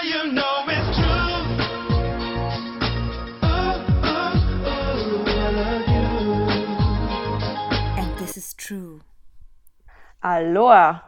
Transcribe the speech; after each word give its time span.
And 0.00 0.06
this 8.18 8.36
is 8.36 8.54
true. 8.54 9.00
Aloha. 10.22 11.00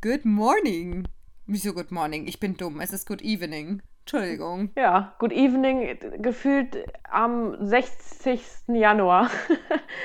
Good 0.00 0.24
morning. 0.24 1.06
Wieso 1.48 1.72
good 1.72 1.90
morning? 1.90 2.28
Ich 2.28 2.38
bin 2.38 2.56
dumm. 2.56 2.80
Es 2.80 2.92
ist 2.92 3.08
good 3.08 3.20
evening. 3.22 3.82
Entschuldigung. 4.06 4.70
Ja, 4.76 5.14
Good 5.18 5.32
Evening, 5.32 5.98
gefühlt 6.20 6.84
am 7.10 7.56
60. 7.58 8.68
Januar. 8.68 9.30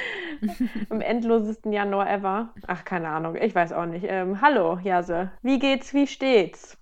Am 0.89 1.01
endlosesten 1.01 1.73
Januar 1.73 2.09
ever. 2.09 2.53
Ach, 2.65 2.85
keine 2.85 3.09
Ahnung, 3.09 3.35
ich 3.35 3.53
weiß 3.53 3.73
auch 3.73 3.85
nicht. 3.85 4.05
Ähm, 4.07 4.39
hallo, 4.41 4.79
Jase. 4.81 5.31
Wie 5.41 5.59
geht's, 5.59 5.93
wie 5.93 6.07
steht's 6.07 6.78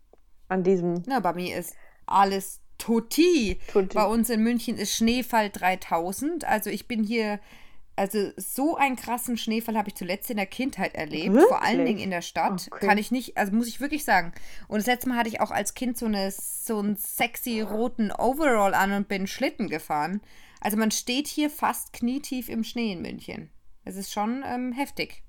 an 0.48 0.64
diesem 0.64 1.04
Na, 1.06 1.20
bei 1.20 1.34
mir 1.34 1.58
ist 1.58 1.76
alles 2.06 2.62
Toti. 2.78 3.60
Tutti. 3.72 3.96
Bei 3.96 4.06
uns 4.06 4.30
in 4.30 4.44
München 4.44 4.78
ist 4.78 4.96
Schneefall 4.96 5.50
3000. 5.50 6.46
Also 6.46 6.70
ich 6.70 6.88
bin 6.88 7.04
hier, 7.04 7.40
also 7.96 8.32
so 8.38 8.76
einen 8.76 8.96
krassen 8.96 9.38
Schneefall 9.38 9.78
habe 9.78 9.90
ich 9.90 9.96
zuletzt 9.96 10.30
in 10.30 10.38
der 10.38 10.46
Kindheit 10.46 10.96
erlebt. 10.96 11.36
Vor 11.48 11.62
allen 11.64 11.80
Wirklich? 11.80 11.96
Dingen 11.96 12.04
in 12.06 12.12
der 12.12 12.22
Stadt. 12.22 12.68
Okay. 12.72 12.86
Kann 12.86 12.98
ich 12.98 13.12
nicht, 13.12 13.38
also 13.38 13.54
muss 13.54 13.68
ich 13.68 13.82
wirklich 13.82 14.06
sagen. 14.06 14.32
Und 14.68 14.78
das 14.80 14.88
letzte 14.88 15.10
Mal 15.10 15.18
hatte 15.18 15.30
ich 15.30 15.42
auch 15.42 15.52
als 15.52 15.74
Kind 15.74 15.98
so, 15.98 16.06
eine, 16.06 16.32
so 16.32 16.80
einen 16.80 16.96
sexy 16.96 17.62
roten 17.62 18.12
Overall 18.12 18.74
an 18.74 18.92
und 18.92 19.08
bin 19.08 19.28
Schlitten 19.28 19.70
gefahren. 19.70 20.22
Also 20.62 20.78
man 20.78 20.92
steht 20.92 21.28
hier 21.28 21.50
fast 21.50 21.94
knietief 21.94 22.50
im 22.50 22.64
Schnee 22.64 22.94
in 22.94 23.02
München. 23.02 23.52
Es 23.86 23.96
ist 23.96 24.12
schon 24.12 24.44
ähm, 24.46 24.72
heftig. 24.74 25.24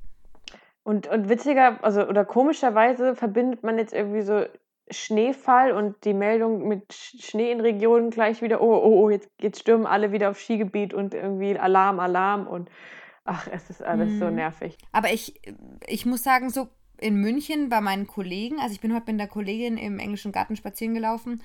Und, 0.82 1.06
und 1.06 1.28
witziger, 1.28 1.82
also 1.84 2.06
oder 2.06 2.24
komischerweise 2.24 3.14
verbindet 3.14 3.62
man 3.62 3.78
jetzt 3.78 3.92
irgendwie 3.92 4.22
so 4.22 4.46
Schneefall 4.90 5.72
und 5.72 6.04
die 6.04 6.14
Meldung 6.14 6.66
mit 6.68 6.90
Sch- 6.92 7.22
Schnee 7.22 7.50
in 7.52 7.60
Regionen 7.60 8.10
gleich 8.10 8.42
wieder, 8.42 8.60
oh, 8.60 8.74
oh, 8.74 9.04
oh, 9.04 9.10
jetzt, 9.10 9.30
jetzt 9.40 9.60
stürmen 9.60 9.86
alle 9.86 10.12
wieder 10.12 10.30
auf 10.30 10.40
Skigebiet 10.40 10.94
und 10.94 11.14
irgendwie 11.14 11.58
Alarm, 11.58 12.00
Alarm 12.00 12.46
und 12.46 12.70
ach, 13.24 13.46
es 13.52 13.68
ist 13.70 13.82
alles 13.82 14.18
so 14.18 14.30
nervig. 14.30 14.78
Aber 14.92 15.12
ich, 15.12 15.40
ich 15.86 16.06
muss 16.06 16.22
sagen, 16.22 16.50
so 16.50 16.68
in 16.98 17.16
München 17.16 17.68
bei 17.68 17.80
meinen 17.80 18.06
Kollegen, 18.06 18.58
also 18.60 18.72
ich 18.72 18.80
bin 18.80 18.94
heute 18.94 19.12
mit 19.12 19.20
einer 19.20 19.30
Kollegin 19.30 19.76
im 19.76 19.98
englischen 19.98 20.32
Garten 20.32 20.56
spazieren 20.56 20.94
gelaufen 20.94 21.42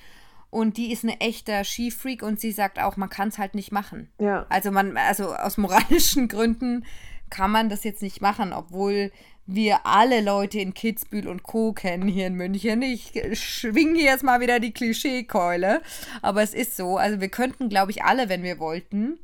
und 0.49 0.77
die 0.77 0.91
ist 0.91 1.03
eine 1.03 1.19
echter 1.19 1.63
Skifreak 1.63 2.23
und 2.23 2.39
sie 2.39 2.51
sagt 2.51 2.79
auch, 2.79 2.95
man 2.97 3.09
kann 3.09 3.27
es 3.27 3.37
halt 3.37 3.53
nicht 3.55 3.71
machen. 3.71 4.09
Ja. 4.19 4.45
Also 4.49 4.71
man, 4.71 4.97
also 4.97 5.33
aus 5.35 5.57
moralischen 5.57 6.27
Gründen 6.29 6.85
kann 7.29 7.51
man 7.51 7.67
das 7.69 7.83
jetzt 7.83 8.01
nicht 8.01 8.21
machen, 8.21 8.53
obwohl 8.53 9.11
wir 9.45 9.85
alle 9.85 10.21
Leute 10.21 10.59
in 10.59 10.73
Kitzbühel 10.73 11.27
und 11.27 11.43
Co. 11.43 11.73
kennen 11.73 12.07
hier 12.07 12.27
in 12.27 12.35
München. 12.35 12.81
Ich 12.81 13.13
schwinge 13.33 13.99
hier 13.99 14.11
jetzt 14.11 14.23
mal 14.23 14.39
wieder 14.39 14.59
die 14.59 14.73
Klischeekeule, 14.73 15.81
aber 16.21 16.41
es 16.41 16.53
ist 16.53 16.77
so. 16.77 16.97
Also 16.97 17.19
wir 17.19 17.29
könnten, 17.29 17.69
glaube 17.69 17.91
ich, 17.91 18.03
alle, 18.03 18.29
wenn 18.29 18.43
wir 18.43 18.59
wollten, 18.59 19.19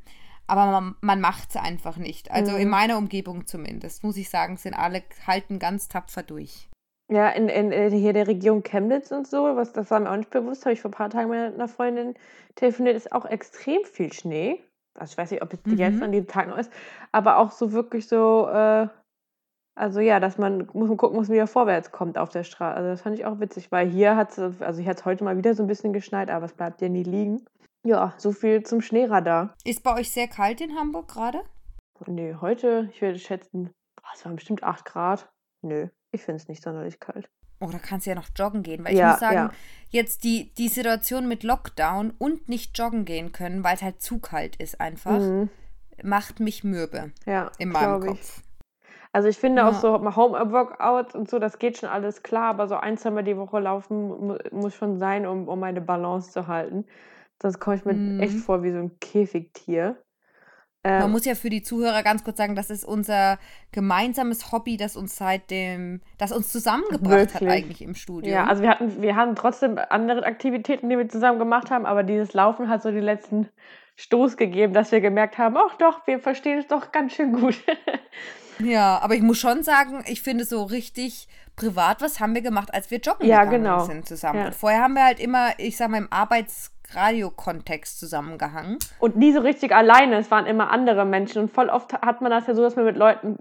aber 0.46 0.66
man, 0.66 0.94
man 1.00 1.20
macht 1.20 1.50
es 1.50 1.56
einfach 1.56 1.96
nicht. 1.96 2.30
Also 2.30 2.56
in 2.56 2.68
meiner 2.68 2.98
Umgebung 2.98 3.46
zumindest, 3.46 4.02
muss 4.02 4.16
ich 4.16 4.28
sagen, 4.28 4.56
sind 4.56 4.74
alle, 4.74 5.02
halten 5.26 5.58
ganz 5.58 5.88
tapfer 5.88 6.22
durch. 6.22 6.68
Ja, 7.08 7.28
in, 7.30 7.48
in, 7.48 7.90
hier 7.90 8.12
der 8.12 8.28
Region 8.28 8.62
Chemnitz 8.62 9.10
und 9.10 9.26
so, 9.26 9.56
was 9.56 9.72
das 9.72 9.90
war 9.90 9.98
mir 9.98 10.12
auch 10.12 10.16
nicht 10.16 10.30
bewusst, 10.30 10.64
habe 10.64 10.74
ich 10.74 10.80
vor 10.80 10.90
ein 10.90 10.94
paar 10.94 11.10
Tagen 11.10 11.30
mit 11.30 11.54
einer 11.54 11.66
Freundin 11.66 12.14
telefoniert, 12.54 12.96
ist 12.96 13.12
auch 13.12 13.24
extrem 13.24 13.84
viel 13.84 14.12
Schnee. 14.12 14.62
Also 14.94 15.12
ich 15.12 15.18
weiß 15.18 15.30
nicht, 15.30 15.42
ob 15.42 15.52
es 15.52 15.60
jetzt 15.76 16.02
an 16.02 16.12
diesem 16.12 16.28
Tag 16.28 16.48
noch 16.48 16.58
ist, 16.58 16.70
aber 17.10 17.38
auch 17.38 17.50
so 17.50 17.72
wirklich 17.72 18.06
so, 18.06 18.48
äh, 18.48 18.88
also 19.74 20.00
ja, 20.00 20.20
dass 20.20 20.36
man 20.38 20.68
muss 20.72 20.88
man 20.88 20.96
gucken 20.96 21.16
muss, 21.16 21.28
wie 21.28 21.36
er 21.36 21.46
vorwärts 21.46 21.90
kommt 21.92 22.18
auf 22.18 22.28
der 22.28 22.44
Straße. 22.44 22.76
Also 22.76 22.88
das 22.90 23.02
fand 23.02 23.18
ich 23.18 23.24
auch 23.24 23.40
witzig, 23.40 23.70
weil 23.72 23.88
hier 23.88 24.16
hat 24.16 24.36
es, 24.36 24.60
also 24.60 24.80
hier 24.80 24.90
hat 24.90 24.98
es 24.98 25.04
heute 25.04 25.24
mal 25.24 25.36
wieder 25.36 25.54
so 25.54 25.62
ein 25.62 25.66
bisschen 25.68 25.92
geschneit, 25.92 26.30
aber 26.30 26.46
es 26.46 26.52
bleibt 26.52 26.80
ja 26.82 26.88
nie 26.88 27.02
liegen. 27.04 27.44
Ja, 27.82 28.12
so 28.18 28.32
viel 28.32 28.62
zum 28.62 28.82
Schneeradar. 28.82 29.54
Ist 29.64 29.82
bei 29.82 29.94
euch 29.94 30.10
sehr 30.10 30.28
kalt 30.28 30.60
in 30.60 30.76
Hamburg 30.76 31.08
gerade? 31.08 31.40
Nee, 32.06 32.34
heute, 32.40 32.88
ich 32.92 33.00
würde 33.00 33.18
schätzen, 33.18 33.70
es 34.14 34.24
waren 34.24 34.36
bestimmt 34.36 34.62
8 34.62 34.84
Grad. 34.84 35.30
Nö, 35.62 35.88
ich 36.12 36.22
finde 36.22 36.36
es 36.42 36.48
nicht 36.48 36.62
sonderlich 36.62 37.00
kalt. 37.00 37.30
Oh, 37.60 37.68
da 37.70 37.78
kannst 37.78 38.06
du 38.06 38.10
ja 38.10 38.16
noch 38.16 38.28
joggen 38.36 38.62
gehen. 38.62 38.84
Weil 38.84 38.92
ich 38.94 38.98
Ja, 38.98 39.10
muss 39.10 39.20
sagen, 39.20 39.34
ja. 39.36 39.50
jetzt 39.90 40.24
die, 40.24 40.52
die 40.54 40.68
Situation 40.68 41.28
mit 41.28 41.42
Lockdown 41.42 42.12
und 42.18 42.48
nicht 42.48 42.76
joggen 42.78 43.04
gehen 43.04 43.32
können, 43.32 43.62
weil 43.64 43.74
es 43.76 43.82
halt 43.82 44.00
zu 44.00 44.18
kalt 44.18 44.56
ist 44.56 44.80
einfach, 44.80 45.18
Mhm. 45.20 45.50
macht 46.02 46.40
mich 46.40 46.64
mürbe 46.64 47.12
Ja, 47.26 47.50
in 47.58 47.68
meinem 47.70 48.00
glaub 48.00 48.14
ich. 48.14 48.20
Also 49.12 49.28
ich 49.28 49.38
finde 49.38 49.66
auch 49.66 49.72
Ja. 49.72 49.80
so 49.80 49.92
Home-Workouts 50.16 51.14
und 51.16 51.28
so, 51.28 51.38
das 51.40 51.58
geht 51.58 51.78
schon 51.78 51.88
alles 51.88 52.22
klar, 52.22 52.50
aber 52.50 52.68
so 52.68 52.76
ein, 52.76 52.96
zweimal 52.96 53.24
die 53.24 53.36
Woche 53.36 53.58
laufen 53.58 54.08
mu 54.08 54.36
muss 54.52 54.74
schon 54.74 54.98
sein, 54.98 55.26
um, 55.26 55.48
um 55.48 55.58
meine 55.58 55.80
Balance 55.80 56.30
zu 56.30 56.46
halten. 56.46 56.86
Sonst 57.42 57.58
komme 57.58 57.76
ich 57.76 57.84
mir 57.84 57.94
Mhm. 57.94 58.18
echt 58.18 58.38
vor 58.38 58.62
wie 58.62 58.70
so 58.70 58.78
ein 58.78 58.98
Käfigtier. 59.00 59.96
Man 60.84 61.10
Ähm, 61.10 61.12
muss 61.12 61.24
ja 61.24 61.34
für 61.34 61.50
die 61.50 61.62
Zuhörer 61.62 62.02
ganz 62.02 62.24
kurz 62.24 62.36
sagen, 62.36 62.54
das 62.54 62.70
ist 62.70 62.84
unser 62.84 63.38
gemeinsames 63.72 64.50
Hobby, 64.52 64.76
das 64.76 64.96
uns 64.96 65.16
seit 65.16 65.50
dem, 65.50 66.00
das 66.18 66.32
uns 66.32 66.50
zusammengebracht 66.52 67.34
hat 67.34 67.42
Wirklich? 67.42 67.50
eigentlich 67.64 67.82
im 67.82 67.94
Studio. 67.94 68.32
ja, 68.32 68.44
also 68.46 68.62
wir 68.62 68.70
hatten, 68.70 69.02
wir 69.02 69.16
hatten 69.16 69.34
trotzdem 69.34 69.78
andere 69.90 70.24
Aktivitäten, 70.24 70.88
die 70.88 70.96
wir 70.98 71.08
zusammen 71.08 71.38
gemacht 71.38 71.70
haben, 71.70 71.86
aber 71.86 72.02
dieses 72.02 72.32
Laufen 72.34 72.68
hat 72.68 72.82
so 72.82 72.90
den 72.90 73.02
letzten 73.04 73.48
Stoß 73.96 74.36
gegeben, 74.36 74.72
dass 74.72 74.92
wir 74.92 75.00
gemerkt 75.00 75.36
haben, 75.38 75.56
ach 75.56 75.76
doch, 75.76 76.06
wir 76.06 76.18
verstehen 76.20 76.58
es 76.58 76.66
doch 76.66 76.92
ganz 76.92 77.14
schön 77.14 77.32
gut. 77.32 77.56
Ja, 78.62 78.98
aber 79.02 79.14
ich 79.14 79.22
muss 79.22 79.38
schon 79.38 79.62
sagen, 79.62 80.04
ich 80.06 80.22
finde 80.22 80.44
so 80.44 80.64
richtig 80.64 81.28
privat, 81.56 82.00
was 82.00 82.20
haben 82.20 82.34
wir 82.34 82.42
gemacht, 82.42 82.72
als 82.72 82.90
wir 82.90 82.98
joggen 82.98 83.26
Ja, 83.26 83.44
gegangen 83.44 83.64
genau. 83.64 83.80
sind 83.84 84.06
zusammen. 84.06 84.40
Ja. 84.40 84.46
Und 84.46 84.54
vorher 84.54 84.82
haben 84.82 84.94
wir 84.94 85.04
halt 85.04 85.20
immer, 85.20 85.50
ich 85.58 85.76
sag 85.76 85.90
mal, 85.90 85.98
im 85.98 86.08
Arbeitsradio-Kontext 86.10 88.00
zusammengehangen. 88.00 88.78
Und 88.98 89.16
nie 89.16 89.32
so 89.32 89.40
richtig 89.40 89.74
alleine, 89.74 90.16
es 90.16 90.30
waren 90.30 90.46
immer 90.46 90.70
andere 90.70 91.04
Menschen. 91.04 91.42
Und 91.42 91.50
voll 91.50 91.68
oft 91.68 91.92
hat 91.92 92.20
man 92.22 92.30
das 92.30 92.46
ja 92.46 92.54
so, 92.54 92.62
dass 92.62 92.76
man 92.76 92.86
mit 92.86 92.96
Leuten 92.96 93.36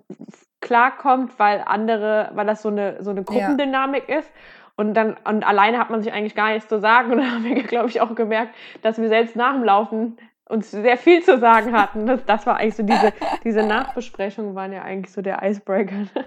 klarkommt, 0.62 1.40
weil 1.40 1.63
andere, 1.66 2.31
weil 2.34 2.46
das 2.46 2.62
so 2.62 2.69
eine, 2.69 3.01
so 3.01 3.12
eine 3.12 3.24
Gruppendynamik 3.24 4.09
ist. 4.09 4.30
Und 4.75 4.94
dann, 4.94 5.18
und 5.25 5.46
alleine 5.46 5.78
hat 5.78 5.90
man 5.90 6.01
sich 6.01 6.13
eigentlich 6.13 6.36
gar 6.36 6.53
nichts 6.53 6.69
zu 6.69 6.80
sagen. 6.80 7.12
Und 7.12 7.18
dann 7.18 7.31
haben 7.31 7.44
wir, 7.44 7.63
glaube 7.63 7.90
ich, 7.90 8.00
auch 8.00 8.16
gemerkt, 8.16 8.56
dass 8.81 8.97
wir 8.97 9.09
selbst 9.09 9.36
nach 9.36 9.53
dem 9.53 9.66
Laufen 9.66 10.18
uns 10.49 10.71
sehr 10.71 10.97
viel 10.97 11.23
zu 11.23 11.39
sagen 11.39 11.73
hatten. 11.73 12.05
Das, 12.05 12.25
das 12.25 12.45
war 12.45 12.57
eigentlich 12.57 12.75
so 12.75 12.83
diese, 12.83 13.13
diese 13.43 13.63
Nachbesprechungen 13.63 14.55
waren 14.55 14.73
ja 14.73 14.81
eigentlich 14.81 15.13
so 15.13 15.21
der 15.21 15.41
Icebreaker. 15.41 16.07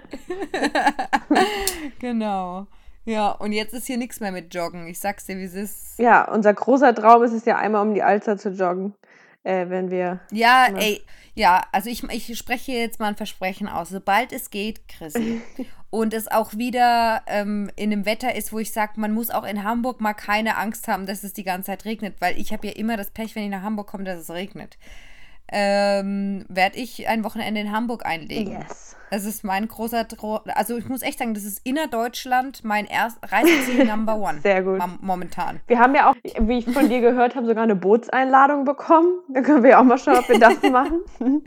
Genau. 1.99 2.67
Ja, 3.05 3.31
und 3.31 3.53
jetzt 3.53 3.73
ist 3.75 3.87
hier 3.87 3.97
nichts 3.97 4.21
mehr 4.21 4.33
mit 4.33 4.55
Joggen. 4.55 4.87
Ich 4.87 5.01
sag's 5.01 5.27
dir, 5.27 5.37
wie 5.39 5.45
es 5.45 5.55
ist. 5.55 5.99
Ja, 5.99 6.31
unser 6.31 6.55
großer 6.55 6.95
Traum 6.95 7.23
ist 7.23 7.33
es 7.33 7.45
ja 7.45 7.57
einmal 7.57 7.83
um 7.83 7.95
die 7.95 8.03
Alster 8.03 8.37
zu 8.39 8.51
joggen, 8.51 8.95
äh, 9.43 9.69
wenn 9.69 9.91
wir. 9.91 10.21
Ja, 10.31 10.67
ey, 10.77 11.03
ja, 11.35 11.63
also 11.73 11.89
ich, 11.89 12.03
ich 12.05 12.37
spreche 12.37 12.73
jetzt 12.73 13.01
mal 13.01 13.09
ein 13.09 13.17
Versprechen 13.17 13.69
aus. 13.69 13.89
Sobald 13.89 14.33
es 14.33 14.51
geht, 14.51 14.87
Chrissy, 14.89 15.41
und 15.91 16.13
es 16.13 16.29
auch 16.29 16.55
wieder 16.55 17.23
ähm, 17.27 17.71
in 17.77 17.93
einem 17.93 18.05
Wetter 18.05 18.35
ist, 18.35 18.53
wo 18.53 18.59
ich 18.59 18.73
sage, 18.73 19.01
man 19.01 19.13
muss 19.13 19.31
auch 19.31 19.45
in 19.45 19.65
Hamburg 19.65 20.01
mal 20.01 20.15
keine 20.15 20.57
Angst 20.57 20.89
haben, 20.89 21.07
dass 21.07 21.23
es 21.23 21.33
die 21.33 21.45
ganze 21.45 21.67
Zeit 21.67 21.85
regnet, 21.85 22.17
weil 22.21 22.39
ich 22.39 22.53
habe 22.53 22.67
ja 22.67 22.75
immer 22.75 22.97
das 22.97 23.11
Pech, 23.11 23.35
wenn 23.35 23.45
ich 23.45 23.51
nach 23.51 23.63
Hamburg 23.63 23.89
komme, 23.89 24.05
dass 24.05 24.21
es 24.21 24.31
regnet. 24.31 24.77
Ähm, 25.49 26.45
werde 26.49 26.79
ich 26.79 27.09
ein 27.09 27.25
Wochenende 27.25 27.61
in 27.61 27.73
Hamburg 27.73 28.07
einlegen. 28.07 28.53
Yes. 28.61 28.97
Das 29.11 29.27
ist 29.27 29.45
mein 29.45 29.69
großer 29.69 30.09
Tro 30.09 30.37
Also 30.55 30.79
ich 30.79 30.89
muss 30.89 31.03
echt 31.03 31.19
sagen, 31.19 31.35
das 31.35 31.45
ist 31.45 31.61
innerdeutschland 31.65 32.65
mein 32.65 32.87
erst 32.87 33.19
Reiseziel 33.31 33.85
Number 33.91 34.17
One. 34.17 34.41
Sehr 34.41 34.63
gut. 34.63 34.79
mom- 34.79 34.99
Momentan. 35.03 35.61
Wir 35.67 35.79
haben 35.79 35.95
ja 35.95 36.09
auch, 36.11 36.15
wie 36.41 36.59
ich 36.59 36.65
von 36.65 36.89
dir 36.89 37.03
gehört 37.03 37.35
habe, 37.37 37.47
sogar 37.47 37.65
eine 37.65 37.77
Bootseinladung 37.77 38.65
bekommen. 38.65 39.13
Da 39.29 39.43
können 39.43 39.63
wir 39.63 39.71
ja 39.73 39.81
auch 39.81 39.85
mal 39.85 39.99
schauen, 39.99 40.17
ob 40.19 40.29
wir 40.31 40.39
das 40.39 40.63
machen. 40.63 41.01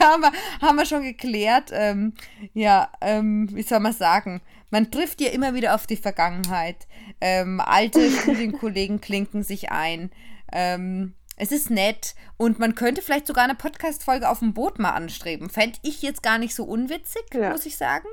ja, 0.00 0.06
haben 0.12 0.22
wir, 0.22 0.32
haben 0.60 0.76
wir 0.76 0.86
schon 0.86 1.02
geklärt. 1.02 1.70
Ähm, 1.72 2.14
ja, 2.52 2.88
ähm, 3.00 3.48
wie 3.52 3.62
soll 3.62 3.80
man 3.80 3.92
sagen? 3.92 4.40
Man 4.70 4.90
trifft 4.90 5.20
ja 5.20 5.30
immer 5.30 5.54
wieder 5.54 5.74
auf 5.76 5.86
die 5.86 5.96
Vergangenheit. 5.96 6.88
Ähm, 7.20 7.60
alte 7.64 8.10
Studienkollegen 8.22 9.00
klinken 9.00 9.42
sich 9.44 9.70
ein. 9.70 10.10
Ähm, 10.52 11.14
es 11.36 11.52
ist 11.52 11.70
nett 11.70 12.14
und 12.36 12.58
man 12.58 12.74
könnte 12.74 13.02
vielleicht 13.02 13.26
sogar 13.26 13.44
eine 13.44 13.54
Podcast-Folge 13.54 14.28
auf 14.28 14.38
dem 14.40 14.54
Boot 14.54 14.78
mal 14.78 14.90
anstreben. 14.90 15.50
Fände 15.50 15.78
ich 15.82 16.02
jetzt 16.02 16.22
gar 16.22 16.38
nicht 16.38 16.54
so 16.54 16.64
unwitzig, 16.64 17.22
Ja. 17.32 17.50
muss 17.50 17.66
ich 17.66 17.76
sagen. 17.76 18.06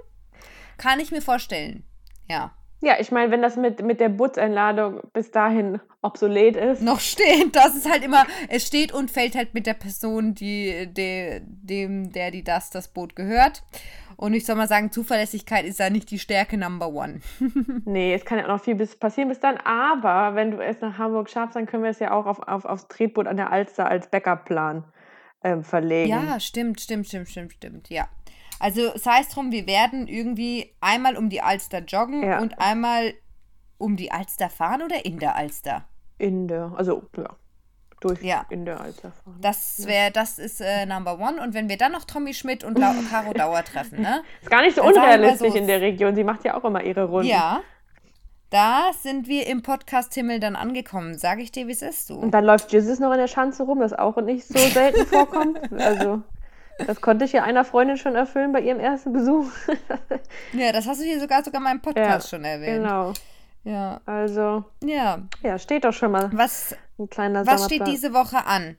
Kann 0.78 1.00
ich 1.00 1.12
mir 1.12 1.22
vorstellen. 1.22 1.84
Ja. 2.30 2.56
Ja, 2.84 2.96
ich 3.00 3.12
meine, 3.12 3.30
wenn 3.32 3.44
das 3.44 3.58
mit, 3.58 3.84
mit 3.84 4.00
der 4.00 4.10
Bootseinladung 4.10 5.02
bis 5.14 5.30
dahin 5.30 5.80
obsolet 6.02 6.56
ist. 6.56 6.82
noch 6.82 7.00
stehen. 7.00 7.52
Das 7.52 7.76
ist 7.76 7.88
halt 7.88 8.04
immer, 8.04 8.26
es 8.50 8.66
steht 8.66 8.92
und 8.92 9.12
fällt 9.12 9.36
halt 9.36 9.54
mit 9.54 9.68
der 9.68 9.76
Person, 9.76 10.34
die, 10.34 10.92
de, 10.92 11.42
dem, 11.46 12.12
der, 12.12 12.32
die 12.32 12.44
das, 12.44 12.72
das 12.72 12.88
Boot 12.88 13.16
gehört. 13.16 13.62
Und 14.22 14.36
ich 14.36 14.46
soll 14.46 14.56
mal 14.56 14.68
sagen, 14.68 14.92
Zuverlässigkeit 14.92 15.66
ist 15.66 15.80
da 15.80 15.90
nicht 15.90 16.12
die 16.12 16.20
Stärke 16.20 16.56
Number 16.56 16.90
One. 16.90 17.22
Nee, 17.86 18.14
es 18.14 18.24
kann 18.24 18.38
ja 18.38 18.44
auch 18.46 18.50
noch 18.50 18.64
viel 18.64 18.76
bis 18.76 18.96
passieren 18.96 19.30
bis 19.30 19.40
dann. 19.40 19.58
Aber 19.58 20.36
wenn 20.36 20.52
du 20.52 20.64
es 20.64 20.80
nach 20.80 21.00
Hamburg 21.00 21.28
schaffst, 21.28 21.56
dann 21.56 21.66
können 21.66 21.82
wir 21.82 21.90
es 21.90 21.98
ja 21.98 22.12
auch 22.12 22.28
auf, 22.28 22.40
auf, 22.48 22.64
aufs 22.66 22.88
Tretboot 22.88 23.26
an 23.26 23.36
der 23.38 23.52
Alster 23.52 23.88
als 23.90 24.08
Backup-Plan 24.12 24.84
ähm, 25.44 25.64
verlegen. 25.64 26.12
Ja, 26.12 26.40
stimmt, 26.40 26.80
stimmt, 26.80 27.08
stimmt, 27.08 27.30
stimmt, 27.30 27.54
stimmt, 27.54 27.90
ja. 27.90 28.08
Also 28.60 28.96
sei 28.96 29.22
es 29.22 29.30
drum, 29.30 29.52
wir 29.52 29.66
werden 29.66 30.08
irgendwie 30.08 30.72
einmal 30.82 31.18
um 31.18 31.30
die 31.30 31.42
Alster 31.42 31.80
joggen 31.80 32.22
Ja. 32.24 32.40
und 32.40 32.60
einmal 32.62 33.16
um 33.80 33.96
die 33.96 34.12
Alster 34.12 34.52
fahren 34.52 34.84
oder 34.84 35.04
in 35.04 35.18
der 35.18 35.36
Alster? 35.36 35.86
In 36.20 36.48
der, 36.48 36.72
also 36.78 37.02
ja, 37.18 37.36
durch 38.02 38.22
Ja. 38.22 38.46
in 38.50 38.66
der 38.66 38.82
Alster 38.82 39.12
fahren. 39.12 39.38
Das 39.42 39.84
wäre, 39.88 40.12
das 40.12 40.38
ist 40.40 40.60
äh, 40.60 40.86
Number 40.86 41.18
One. 41.20 41.42
Und 41.42 41.54
wenn 41.54 41.70
wir 41.70 41.78
dann 41.78 41.94
noch 41.94 42.04
Tommy 42.04 42.34
Schmidt 42.34 42.64
und 42.66 42.78
Lau 42.78 42.92
Caro 43.10 43.32
Dauer 43.36 43.64
treffen, 43.64 44.02
ne? 44.02 44.22
Ist 44.42 44.50
gar 44.52 44.62
nicht 44.62 44.76
so 44.76 44.82
Dann 44.82 44.92
unrealistisch 44.94 45.52
so- 45.54 45.58
in 45.58 45.68
der 45.68 45.80
Region. 45.80 46.16
Sie 46.16 46.24
macht 46.26 46.44
ja 46.44 46.56
auch 46.58 46.66
immer 46.66 46.84
ihre 46.84 47.06
Runden. 47.06 47.30
Ja. 47.30 47.62
Da 48.50 48.92
sind 49.00 49.30
wir 49.30 49.48
im 49.48 49.62
Podcast 49.64 50.14
Himmel 50.14 50.42
dann 50.42 50.58
angekommen. 50.58 51.18
Sage 51.18 51.42
ich 51.42 51.54
dir, 51.54 51.68
wie 51.68 51.72
es 51.72 51.82
ist, 51.82 52.10
du. 52.10 52.16
Und 52.16 52.32
dann 52.32 52.44
läuft 52.44 52.74
Jesus 52.74 53.00
noch 53.00 53.12
in 53.14 53.18
der 53.18 53.28
Schanze 53.30 53.64
rum, 53.64 53.80
das 53.80 53.94
auch 53.94 54.18
nicht 54.18 54.46
so 54.46 54.58
selten 54.60 55.06
vorkommt. 55.06 55.58
Also, 55.80 56.22
das 56.86 57.00
konnte 57.00 57.24
ich 57.24 57.32
ja 57.32 57.44
einer 57.44 57.64
Freundin 57.64 57.96
schon 57.96 58.14
erfüllen 58.16 58.52
bei 58.52 58.60
ihrem 58.60 58.82
ersten 58.82 59.14
Besuch. 59.14 59.46
Ja, 60.52 60.74
das 60.74 60.86
hast 60.86 61.00
du 61.00 61.06
hier 61.06 61.22
sogar 61.22 61.44
sogar 61.46 61.60
in 61.60 61.64
meinem 61.64 61.82
Podcast 61.82 62.30
schon 62.30 62.44
erwähnt. 62.44 62.84
Genau. 62.84 63.14
Ja. 63.64 64.02
Also, 64.06 64.64
Ja. 64.84 65.20
ja, 65.44 65.60
steht 65.60 65.84
doch 65.86 65.94
schon 65.94 66.12
mal 66.12 66.30
Was, 66.34 66.76
ein 66.98 67.10
kleiner 67.10 67.46
was 67.46 67.66
steht 67.66 67.86
diese 67.88 68.14
Woche 68.14 68.46
an? 68.46 68.76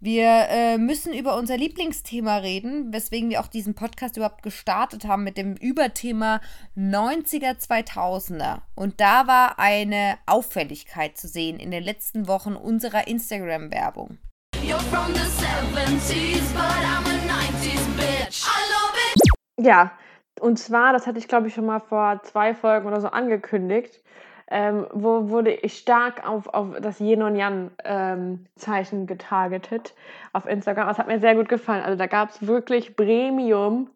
Wir 0.00 0.48
äh, 0.50 0.76
müssen 0.76 1.14
über 1.14 1.34
unser 1.36 1.56
Lieblingsthema 1.56 2.36
reden, 2.36 2.92
weswegen 2.92 3.30
wir 3.30 3.40
auch 3.40 3.46
diesen 3.46 3.74
Podcast 3.74 4.18
überhaupt 4.18 4.42
gestartet 4.42 5.06
haben 5.06 5.24
mit 5.24 5.38
dem 5.38 5.54
Überthema 5.54 6.42
90er, 6.76 7.56
2000er. 7.58 8.58
Und 8.74 9.00
da 9.00 9.26
war 9.26 9.58
eine 9.58 10.18
Auffälligkeit 10.26 11.16
zu 11.16 11.26
sehen 11.26 11.58
in 11.58 11.70
den 11.70 11.82
letzten 11.82 12.28
Wochen 12.28 12.54
unserer 12.54 13.06
Instagram-Werbung. 13.06 14.18
You're 14.62 14.78
from 14.90 15.14
the 15.14 15.20
70s, 15.20 16.52
but 16.52 16.62
I'm 16.62 17.06
a 17.06 17.16
90s 17.26 17.86
bitch. 17.96 18.44
I 18.44 18.60
love 18.72 18.98
it. 19.14 19.66
Ja, 19.66 19.92
und 20.40 20.58
zwar, 20.58 20.92
das 20.92 21.06
hatte 21.06 21.18
ich 21.18 21.28
glaube 21.28 21.48
ich 21.48 21.54
schon 21.54 21.64
mal 21.64 21.80
vor 21.80 22.20
zwei 22.24 22.54
Folgen 22.54 22.86
oder 22.86 23.00
so 23.00 23.08
angekündigt, 23.08 24.02
ähm, 24.50 24.86
wo 24.92 25.30
wurde 25.30 25.52
ich 25.52 25.78
stark 25.78 26.28
auf, 26.28 26.48
auf 26.48 26.68
das 26.80 27.00
Yin 27.00 27.22
und 27.22 27.36
Yang 27.36 27.70
ähm, 27.84 28.46
Zeichen 28.56 29.06
getargetet 29.06 29.94
auf 30.32 30.46
Instagram. 30.46 30.88
Das 30.88 30.98
hat 30.98 31.06
mir 31.06 31.20
sehr 31.20 31.34
gut 31.34 31.48
gefallen. 31.48 31.82
Also 31.82 31.96
da 31.96 32.06
gab 32.06 32.30
es 32.30 32.46
wirklich 32.46 32.96
Premium 32.96 33.88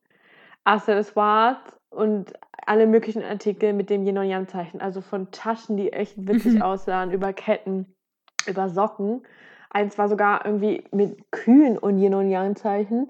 Accessoires 0.65 1.59
und 1.91 2.33
alle 2.67 2.87
möglichen 2.87 3.23
Artikel 3.23 3.73
mit 3.73 3.91
dem 3.91 4.07
Yin 4.07 4.19
und 4.19 4.29
Yang 4.29 4.49
Zeichen. 4.49 4.81
Also 4.81 5.01
von 5.01 5.31
Taschen, 5.31 5.77
die 5.77 5.93
echt 5.93 6.15
witzig 6.17 6.63
aussahen, 6.63 7.11
über 7.11 7.33
Ketten, 7.33 7.87
über 8.47 8.69
Socken. 8.69 9.23
Eins 9.71 9.99
war 9.99 10.09
sogar 10.09 10.45
irgendwie 10.45 10.85
mit 10.93 11.31
Kühen 11.31 11.79
und 11.79 11.99
Yin 11.99 12.15
und 12.15 12.31
Yang 12.31 12.57
Zeichen. 12.57 13.09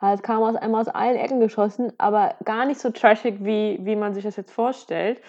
Also 0.00 0.14
es 0.16 0.22
kam 0.22 0.42
aus 0.42 0.56
einmal 0.56 0.80
aus 0.80 0.88
allen 0.88 1.16
Ecken 1.16 1.40
geschossen, 1.40 1.92
aber 1.98 2.34
gar 2.44 2.64
nicht 2.64 2.80
so 2.80 2.90
trashig, 2.90 3.44
wie, 3.44 3.78
wie 3.82 3.96
man 3.96 4.14
sich 4.14 4.24
das 4.24 4.36
jetzt 4.36 4.50
vorstellt. 4.50 5.20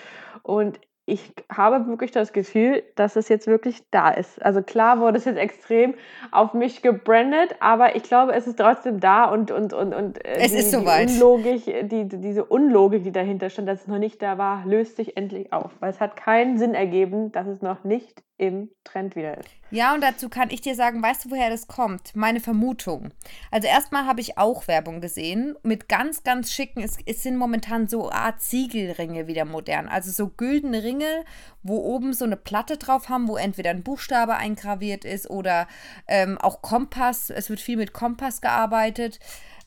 Und 0.44 0.80
ich 1.06 1.34
habe 1.52 1.88
wirklich 1.88 2.12
das 2.12 2.32
Gefühl, 2.32 2.84
dass 2.96 3.16
es 3.16 3.28
jetzt 3.28 3.48
wirklich 3.48 3.84
da 3.92 4.10
ist. 4.12 4.42
Also 4.42 4.62
klar 4.62 5.00
wurde 5.00 5.18
es 5.18 5.26
jetzt 5.26 5.38
extrem 5.38 5.96
auf 6.32 6.54
mich 6.54 6.82
gebrandet, 6.82 7.56
aber 7.60 7.96
ich 7.96 8.04
glaube, 8.04 8.34
es 8.34 8.46
ist 8.48 8.58
trotzdem 8.60 9.00
da 9.00 9.26
und, 9.26 9.52
und, 9.52 9.74
und, 9.74 9.94
und 9.94 10.24
äh, 10.24 10.36
Es 10.38 10.52
die, 10.52 10.60
ist 10.60 10.72
soweit. 10.72 11.10
Die 11.10 11.14
Unlogik, 11.14 11.66
die, 11.90 12.08
die- 12.08 12.18
diese 12.22 12.46
Unlogik, 12.46 13.04
die 13.04 13.12
dahinter 13.12 13.50
stand, 13.50 13.68
dass 13.68 13.82
es 13.82 13.88
noch 13.88 13.98
nicht 13.98 14.22
da 14.22 14.38
war, 14.38 14.64
löst 14.66 14.96
sich 14.98 15.18
endlich 15.18 15.52
auf. 15.52 15.72
Weil 15.80 15.90
es 15.90 16.00
hat 16.00 16.16
keinen 16.16 16.58
Sinn 16.58 16.76
ergeben, 16.76 17.32
dass 17.32 17.48
es 17.48 17.62
noch 17.62 17.84
nicht 17.84 18.22
im 18.42 18.72
Trend 18.84 19.16
wieder 19.16 19.38
ist. 19.38 19.50
Ja, 19.70 19.94
und 19.94 20.02
dazu 20.02 20.28
kann 20.28 20.50
ich 20.50 20.62
dir 20.62 20.74
sagen, 20.74 21.04
weißt 21.04 21.26
du, 21.26 21.30
woher 21.30 21.52
das 21.52 21.68
kommt? 21.68 22.16
Meine 22.16 22.40
Vermutung. 22.40 23.12
Also 23.52 23.68
erstmal 23.68 24.08
habe 24.08 24.20
ich 24.20 24.40
auch 24.40 24.68
Werbung 24.68 25.00
gesehen 25.00 25.56
mit 25.62 25.88
ganz, 25.88 26.24
ganz 26.24 26.52
schicken, 26.52 26.82
es, 26.82 26.98
es 27.06 27.22
sind 27.22 27.38
momentan 27.38 27.88
so 27.88 28.10
Art 28.10 28.42
Siegelringe 28.42 29.28
wieder 29.28 29.46
modern. 29.46 29.88
Also 29.88 30.10
so 30.10 30.28
güldene 30.28 30.84
Ringe, 30.84 31.24
wo 31.62 31.78
oben 31.78 32.14
so 32.14 32.26
eine 32.26 32.36
Platte 32.36 32.78
drauf 32.78 33.10
haben, 33.10 33.28
wo 33.28 33.38
entweder 33.38 33.70
ein 33.70 33.84
Buchstabe 33.84 34.36
eingraviert 34.36 35.06
ist 35.06 35.30
oder 35.30 35.68
ähm, 36.08 36.40
auch 36.40 36.64
Kompass. 36.64 37.30
Es 37.30 37.52
wird 37.52 37.60
viel 37.60 37.78
mit 37.78 37.94
Kompass 37.94 38.42
gearbeitet. 38.42 39.20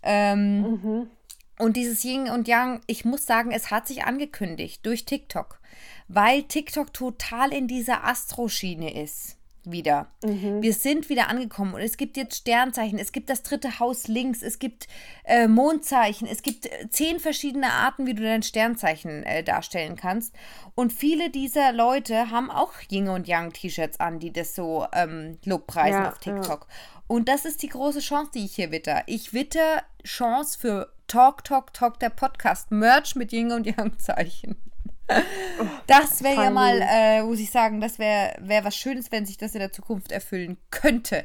Ähm, 0.03 1.09
und 1.61 1.77
dieses 1.77 2.05
Yin 2.05 2.29
und 2.29 2.49
Yang, 2.49 2.81
ich 2.88 3.05
muss 3.05 3.25
sagen, 3.25 3.53
es 3.53 3.70
hat 3.70 3.87
sich 3.87 4.05
angekündigt 4.05 4.85
durch 4.85 5.05
TikTok, 5.05 5.61
weil 6.15 6.45
TikTok 6.45 6.93
total 6.93 7.53
in 7.53 7.67
dieser 7.67 8.05
Astro-Schiene 8.05 9.03
ist. 9.03 9.37
Wieder. 9.67 10.09
Wir 10.61 10.75
sind 10.75 11.09
wieder 11.09 11.29
angekommen 11.29 11.73
und 11.73 11.81
es 11.81 11.97
gibt 11.97 12.19
jetzt 12.19 12.37
Sternzeichen, 12.37 12.99
es 12.99 13.13
gibt 13.13 13.31
das 13.31 13.43
dritte 13.43 13.79
Haus 13.79 14.09
links, 14.09 14.43
es 14.43 14.59
gibt 14.59 14.89
äh, 15.25 15.49
Mondzeichen, 15.49 16.29
es 16.29 16.43
gibt 16.43 16.67
äh, 16.67 16.91
zehn 16.91 17.19
verschiedene 17.19 17.73
Arten, 17.73 18.07
wie 18.07 18.13
du 18.13 18.23
dein 18.23 18.43
Sternzeichen 18.43 19.23
äh, 19.23 19.43
darstellen 19.43 19.97
kannst. 19.97 20.35
Und 20.75 20.93
viele 20.93 21.31
dieser 21.31 21.73
Leute 21.73 22.31
haben 22.31 22.51
auch 22.51 22.75
Yin 22.91 23.09
und 23.09 23.27
Yang 23.27 23.55
T-Shirts 23.55 24.01
an, 24.01 24.19
die 24.19 24.35
das 24.35 24.55
so 24.55 24.87
ähm, 24.93 25.39
lobpreisen 25.47 26.03
Ja, 26.03 26.11
auf 26.11 26.19
TikTok. 26.19 26.67
Und 27.07 27.31
das 27.31 27.47
ist 27.47 27.63
die 27.63 27.69
große 27.69 28.01
Chance, 28.01 28.33
die 28.35 28.45
ich 28.45 28.57
hier 28.57 28.71
witter. 28.71 29.03
Ich 29.07 29.33
witter 29.33 29.83
Chance 30.05 30.59
für 30.59 30.93
Talk, 31.07 31.43
Talk, 31.45 31.73
Talk, 31.73 31.99
der 32.01 32.11
Podcast. 32.11 32.71
Merch 32.71 33.15
mit 33.15 33.33
Yin 33.33 33.51
und 33.51 33.67
Yang-Zeichen. 33.67 34.57
Das 35.87 36.23
wäre 36.23 36.45
ja 36.45 36.51
mal, 36.51 36.81
äh, 36.83 37.23
muss 37.23 37.39
ich 37.39 37.51
sagen, 37.51 37.81
das 37.81 37.99
wäre 37.99 38.35
wär 38.41 38.65
was 38.65 38.75
Schönes, 38.75 39.12
wenn 39.12 39.27
sich 39.27 39.37
das 39.37 39.55
in 39.55 39.61
der 39.61 39.71
Zukunft 39.71 40.12
erfüllen 40.12 40.56
könnte. 40.71 41.25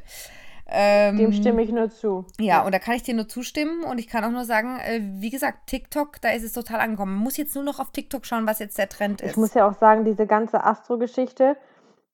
Ähm, 0.72 1.18
Dem 1.18 1.34
stimme 1.34 1.64
ich 1.64 1.72
nur 1.72 1.90
zu. 1.90 2.26
ja, 2.40 2.64
und 2.64 2.74
da 2.74 2.80
kann 2.80 2.94
ich 2.94 3.02
dir 3.02 3.16
nur 3.16 3.28
zustimmen 3.28 3.84
und 3.84 3.98
ich 3.98 4.08
kann 4.08 4.24
auch 4.24 4.30
nur 4.30 4.46
sagen, 4.46 4.80
äh, 4.80 5.00
wie 5.02 5.32
gesagt, 5.32 5.68
TikTok, 5.68 6.22
da 6.22 6.30
ist 6.30 6.44
es 6.44 6.54
total 6.54 6.80
angekommen. 6.80 7.16
Man 7.16 7.24
muss 7.24 7.38
jetzt 7.38 7.56
nur 7.56 7.64
noch 7.64 7.80
auf 7.80 7.92
TikTok 7.92 8.26
schauen, 8.26 8.46
was 8.46 8.60
jetzt 8.60 8.78
der 8.78 8.88
Trend 8.88 9.22
ist. 9.22 9.32
Ich 9.32 9.38
muss 9.38 9.56
ja 9.56 9.68
auch 9.68 9.74
sagen, 9.74 10.06
diese 10.06 10.28
ganze 10.28 10.64
Astro-Geschichte, 10.64 11.58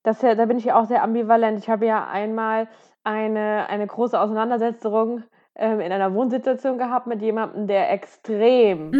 das 0.04 0.22
ja, 0.22 0.34
da 0.34 0.46
bin 0.46 0.56
ich 0.56 0.64
ja 0.66 0.80
auch 0.80 0.86
sehr 0.86 1.02
ambivalent. 1.02 1.58
Ich 1.58 1.68
habe 1.68 1.84
ja 1.84 2.06
einmal 2.08 2.68
eine, 3.04 3.68
eine 3.68 3.86
große 3.86 4.18
Auseinandersetzung 4.18 5.24
ähm, 5.58 5.80
in 5.80 5.90
einer 5.90 6.12
Wohnsituation 6.12 6.78
gehabt 6.78 7.06
mit 7.06 7.22
jemandem, 7.22 7.66
der 7.66 7.90
extrem, 7.90 8.92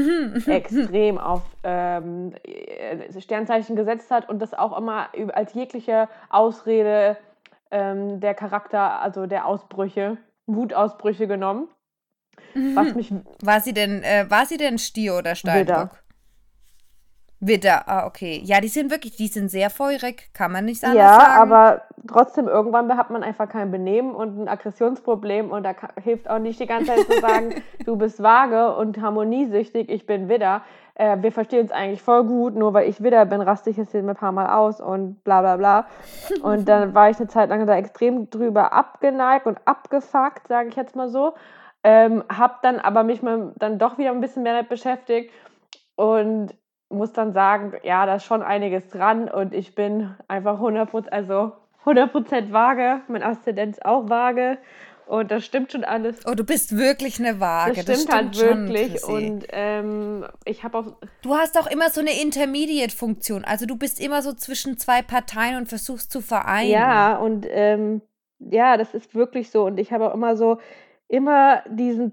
extrem 0.47 1.19
auf 1.19 1.43
ähm, 1.63 2.33
äh, 2.45 3.21
Sternzeichen 3.21 3.77
gesetzt 3.77 4.11
hat 4.11 4.29
und 4.29 4.41
das 4.41 4.55
auch 4.55 4.77
immer 4.77 5.09
als 5.35 5.53
jegliche 5.55 6.09
Ausrede 6.31 7.17
ähm, 7.71 8.21
der 8.21 8.35
Charakter, 8.35 9.01
also 9.01 9.27
der 9.27 9.47
Ausbrüche, 9.47 10.17
Wutausbrüche 10.47 11.27
genommen. 11.27 11.69
Was 12.55 12.95
mich 12.95 13.13
War 13.43 13.61
sie 13.61 13.75
denn, 13.75 14.03
äh, 14.03 14.27
war 14.29 14.47
sie 14.47 14.57
denn 14.57 14.79
Stier 14.79 15.17
oder 15.17 15.35
Steinbock? 15.35 15.67
Widder. 15.69 16.06
Widder, 17.39 17.87
ah, 17.87 18.07
okay. 18.07 18.41
Ja, 18.45 18.61
die 18.61 18.69
sind 18.69 18.91
wirklich, 18.91 19.17
die 19.17 19.27
sind 19.27 19.51
sehr 19.51 19.69
feurig, 19.69 20.31
kann 20.33 20.53
man 20.53 20.65
nicht 20.65 20.83
anders 20.83 20.97
Ja, 20.97 21.21
sagen. 21.21 21.53
aber 21.53 21.83
trotzdem, 22.09 22.49
irgendwann 22.49 22.97
hat 22.97 23.11
man 23.11 23.23
einfach 23.23 23.47
kein 23.49 23.71
Benehmen 23.71 24.15
und 24.15 24.39
ein 24.41 24.49
Aggressionsproblem 24.49 25.51
und 25.51 25.63
da 25.63 25.75
hilft 26.03 26.31
auch 26.31 26.39
nicht 26.39 26.59
die 26.59 26.67
ganze 26.67 26.95
Zeit 26.95 27.07
zu 27.07 27.21
sagen, 27.21 27.63
du 27.85 27.97
bist 27.97 28.23
vage 28.23 28.75
und 28.77 29.01
harmoniesüchtig, 29.01 29.91
ich 29.91 30.07
bin 30.07 30.31
Widder. 30.31 30.63
Äh, 30.95 31.19
wir 31.21 31.31
verstehen 31.31 31.61
uns 31.61 31.73
eigentlich 31.73 32.01
voll 32.01 32.25
gut, 32.25 32.55
nur 32.55 32.73
weil 32.73 32.89
ich 32.89 33.03
Widder 33.03 33.27
bin, 33.27 33.43
raste 33.43 33.69
ich 33.69 33.77
jetzt 33.77 33.91
hier 33.91 34.03
ein 34.03 34.17
paar 34.17 34.33
Mal 34.33 34.57
aus 34.57 34.81
und 34.81 35.23
bla 35.23 35.43
bla 35.43 35.59
bla. 35.59 35.87
Und 36.43 36.67
dann 36.71 36.95
war 36.95 37.11
ich 37.11 37.19
eine 37.19 37.29
Zeit 37.29 37.51
lang 37.51 37.67
da 37.67 37.77
extrem 37.77 38.31
drüber 38.31 38.73
abgeneigt 38.73 39.47
und 39.47 39.59
abgefuckt, 39.67 40.49
sage 40.49 40.71
ich 40.71 40.77
jetzt 40.77 40.97
mal 40.97 41.11
so. 41.11 41.35
Ähm, 41.85 42.25
hab 42.31 42.63
dann 42.63 42.81
aber 42.81 43.03
mich 43.03 43.23
mal 43.23 43.53
dann 43.57 43.79
doch 43.79 43.99
wieder 43.99 44.11
ein 44.11 44.21
bisschen 44.21 44.43
mehr 44.43 44.55
damit 44.55 44.71
beschäftigt 44.71 45.31
und 45.97 46.55
muss 46.89 47.13
dann 47.13 47.33
sagen, 47.33 47.75
ja, 47.83 48.07
da 48.07 48.17
ist 48.17 48.25
schon 48.25 48.43
einiges 48.43 48.89
dran 48.89 49.29
und 49.29 49.53
ich 49.55 49.75
bin 49.75 50.15
einfach 50.29 50.61
100%, 50.61 51.09
also 51.09 51.53
100% 51.85 52.53
vage, 52.53 53.01
mein 53.09 53.23
Aszendenz 53.23 53.79
auch 53.83 54.09
vage 54.09 54.59
und 55.07 55.31
das 55.31 55.45
stimmt 55.45 55.71
schon 55.73 55.85
alles. 55.85 56.27
Oh, 56.27 56.35
du 56.35 56.45
bist 56.45 56.77
wirklich 56.77 57.21
eine 57.21 57.39
Waage. 57.39 57.85
Das 57.85 58.03
stimmt, 58.03 58.13
halt 58.13 58.37
schon, 58.37 58.69
wirklich 58.69 58.95
Chrissy. 58.95 59.13
und 59.13 59.47
ähm, 59.51 60.27
ich 60.45 60.65
habe 60.65 60.79
auch, 60.79 60.87
Du 61.23 61.35
hast 61.37 61.59
auch 61.59 61.69
immer 61.69 61.91
so 61.91 62.01
eine 62.01 62.21
Intermediate-Funktion. 62.21 63.45
Also 63.45 63.67
du 63.67 63.77
bist 63.77 64.01
immer 64.01 64.23
so 64.23 64.33
zwischen 64.33 64.79
zwei 64.79 65.03
Parteien 65.03 65.57
und 65.57 65.69
versuchst 65.69 66.11
zu 66.11 66.21
vereinen. 66.21 66.71
ja 66.71 67.17
und 67.17 67.47
ähm, 67.49 68.03
ja, 68.39 68.77
das 68.77 68.95
ist 68.95 69.15
wirklich 69.15 69.51
so 69.51 69.65
und 69.65 69.79
ich 69.79 69.93
habe 69.93 70.11
auch 70.11 70.15
immer 70.15 70.37
so, 70.37 70.59
immer 71.09 71.63
diesen, 71.69 72.13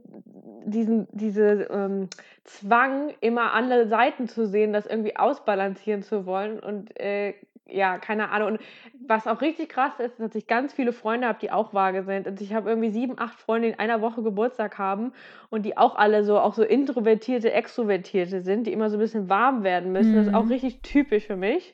diesen, 0.66 1.08
diese 1.12 1.68
ähm, 1.72 2.10
Zwang, 2.44 3.14
immer 3.22 3.54
andere 3.54 3.88
Seiten 3.88 4.28
zu 4.28 4.46
sehen, 4.46 4.74
das 4.74 4.86
irgendwie 4.86 5.16
ausbalancieren 5.16 6.04
zu 6.04 6.26
wollen 6.26 6.60
und 6.60 7.00
äh, 7.00 7.34
ja, 7.74 7.98
keine 7.98 8.30
Ahnung. 8.30 8.54
Und 8.54 8.60
was 9.08 9.26
auch 9.26 9.42
richtig 9.42 9.70
krass 9.70 9.94
ist, 10.00 10.20
dass 10.20 10.36
ich 10.36 10.48
ganz 10.48 10.74
viele 10.74 10.94
Freunde 10.94 11.28
habe, 11.28 11.40
die 11.40 11.52
auch 11.52 11.74
vage 11.74 12.04
sind. 12.04 12.28
Und 12.28 12.42
ich 12.42 12.54
habe 12.54 12.70
irgendwie 12.70 12.90
sieben, 12.90 13.18
acht 13.18 13.40
Freunde, 13.40 13.68
die 13.68 13.74
in 13.74 13.80
einer 13.80 14.02
Woche 14.02 14.22
Geburtstag 14.22 14.78
haben 14.78 15.14
und 15.50 15.66
die 15.66 15.78
auch 15.78 15.96
alle 15.96 16.24
so, 16.24 16.40
auch 16.40 16.54
so 16.54 16.64
introvertierte, 16.64 17.52
extrovertierte 17.52 18.42
sind, 18.42 18.68
die 18.68 18.74
immer 18.74 18.90
so 18.90 18.98
ein 18.98 19.00
bisschen 19.00 19.30
warm 19.30 19.64
werden 19.64 19.92
müssen. 19.92 20.16
Das 20.16 20.28
ist 20.28 20.34
auch 20.34 20.50
richtig 20.50 20.82
typisch 20.82 21.26
für 21.26 21.38
mich. 21.38 21.74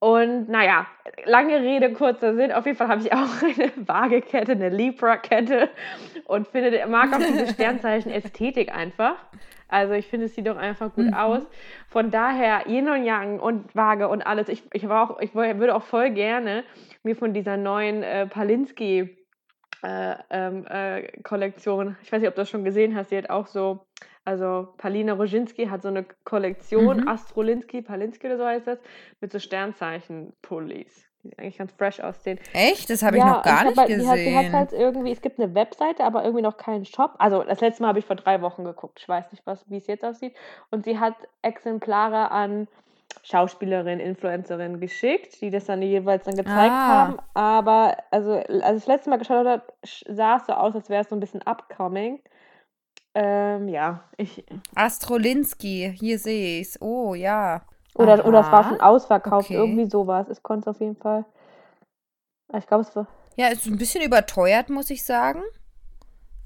Und 0.00 0.48
naja, 0.48 0.86
lange 1.24 1.60
Rede, 1.60 1.92
kurzer 1.92 2.34
Sinn. 2.34 2.52
Auf 2.52 2.66
jeden 2.66 2.78
Fall 2.78 2.88
habe 2.88 3.00
ich 3.00 3.12
auch 3.12 3.42
eine 3.42 3.72
Waagekette, 3.76 4.52
eine 4.52 4.68
Libra-Kette 4.68 5.68
und 6.24 6.46
finde, 6.46 6.86
mag 6.86 7.12
auch 7.12 7.18
diese 7.18 7.46
Sternzeichen-Ästhetik 7.54 8.74
einfach. 8.74 9.16
Also 9.68 9.92
ich 9.92 10.06
finde, 10.06 10.26
es 10.26 10.34
sieht 10.34 10.46
doch 10.46 10.56
einfach 10.56 10.94
gut 10.94 11.12
aus. 11.12 11.46
Von 11.88 12.10
daher, 12.10 12.66
Yin 12.68 12.88
und 12.88 13.04
Yang 13.04 13.38
und 13.38 13.74
Waage 13.74 14.08
und 14.08 14.22
alles. 14.22 14.48
Ich, 14.48 14.62
ich, 14.72 14.88
war 14.88 15.10
auch, 15.10 15.20
ich 15.20 15.34
würde 15.34 15.74
auch 15.74 15.82
voll 15.82 16.10
gerne 16.10 16.64
mir 17.02 17.14
von 17.14 17.34
dieser 17.34 17.56
neuen 17.56 18.02
äh, 18.02 18.26
Palinski 18.26 19.18
äh, 19.82 20.14
ähm, 20.30 20.66
äh, 20.66 21.20
Kollektion, 21.22 21.96
ich 22.02 22.10
weiß 22.10 22.20
nicht, 22.20 22.28
ob 22.28 22.34
du 22.34 22.40
das 22.40 22.50
schon 22.50 22.64
gesehen 22.64 22.96
hast, 22.96 23.10
die 23.10 23.18
hat 23.18 23.30
auch 23.30 23.46
so, 23.46 23.86
also 24.24 24.68
Palina 24.76 25.14
Roginski 25.14 25.66
hat 25.66 25.82
so 25.82 25.88
eine 25.88 26.04
Kollektion, 26.24 26.98
Mhm. 27.02 27.08
Astrolinski, 27.08 27.82
Palinski 27.82 28.26
oder 28.26 28.36
so 28.38 28.44
heißt 28.46 28.66
das, 28.66 28.78
mit 29.20 29.32
so 29.32 29.38
Sternzeichen-Pullis, 29.38 31.08
die 31.22 31.38
eigentlich 31.38 31.58
ganz 31.58 31.72
fresh 31.72 32.00
aussehen. 32.00 32.38
Echt? 32.52 32.90
Das 32.90 33.02
habe 33.02 33.16
ich 33.16 33.22
Ja, 33.22 33.30
noch 33.30 33.42
gar 33.42 33.60
und 33.66 33.66
nicht 33.68 33.72
ich 33.72 33.78
hab 33.78 33.88
halt- 33.88 34.00
Die 34.00 34.06
hat, 34.08 34.18
die 34.18 34.24
gesehen. 34.24 34.46
hat 34.46 34.52
halt 34.52 34.72
irgendwie, 34.72 35.12
es 35.12 35.20
gibt 35.20 35.40
eine 35.40 35.54
Webseite, 35.54 36.04
aber 36.04 36.22
irgendwie 36.24 36.42
noch 36.42 36.56
keinen 36.56 36.84
Shop. 36.84 37.14
Also 37.18 37.42
das 37.42 37.60
letzte 37.60 37.82
Mal 37.82 37.88
habe 37.88 37.98
ich 37.98 38.04
vor 38.06 38.16
drei 38.16 38.40
Wochen 38.42 38.64
geguckt. 38.64 38.98
Ich 39.00 39.08
weiß 39.08 39.30
nicht, 39.32 39.46
was, 39.46 39.68
wie 39.70 39.78
es 39.78 39.86
jetzt 39.86 40.04
aussieht. 40.04 40.34
Und 40.70 40.84
sie 40.84 40.98
hat 40.98 41.14
Exemplare 41.42 42.30
an 42.30 42.68
Schauspielerinnen, 43.22 44.00
Influencerinnen 44.00 44.80
geschickt, 44.80 45.40
die 45.40 45.50
das 45.50 45.64
dann 45.64 45.80
jeweils 45.82 46.24
dann 46.24 46.36
gezeigt 46.36 46.70
Ah. 46.72 46.88
haben. 47.08 47.16
Aber 47.34 47.96
also, 48.10 48.32
als 48.32 48.48
ich 48.50 48.84
das 48.84 48.86
letzte 48.86 49.10
Mal 49.10 49.16
geschaut 49.18 49.46
habe, 49.46 49.62
sah 50.08 50.36
es 50.36 50.46
so 50.46 50.52
aus, 50.52 50.74
als 50.74 50.88
wäre 50.90 51.02
es 51.02 51.08
so 51.08 51.16
ein 51.16 51.20
bisschen 51.20 51.42
upcoming. 51.42 52.20
Ähm, 53.14 53.68
ja, 53.68 54.04
ich. 54.16 54.44
Astrolinski, 54.74 55.94
hier 55.98 56.18
sehe 56.18 56.60
ich 56.60 56.68
es. 56.68 56.82
Oh, 56.82 57.14
ja. 57.14 57.62
Oder, 57.94 58.24
oder 58.26 58.40
es 58.40 58.52
war 58.52 58.64
schon 58.68 58.80
ausverkauft, 58.80 59.46
Okay. 59.46 59.54
irgendwie 59.54 59.90
sowas. 59.90 60.28
Ich 60.30 60.42
konnte 60.42 60.70
es 60.70 60.76
auf 60.76 60.80
jeden 60.80 60.96
Fall. 60.96 61.24
Ich 62.56 62.66
glaube, 62.66 62.82
es 62.84 62.94
war. 62.94 63.06
Ja, 63.36 63.48
ist 63.48 63.66
ein 63.66 63.78
bisschen 63.78 64.02
überteuert, 64.02 64.68
muss 64.70 64.90
ich 64.90 65.04
sagen. 65.04 65.42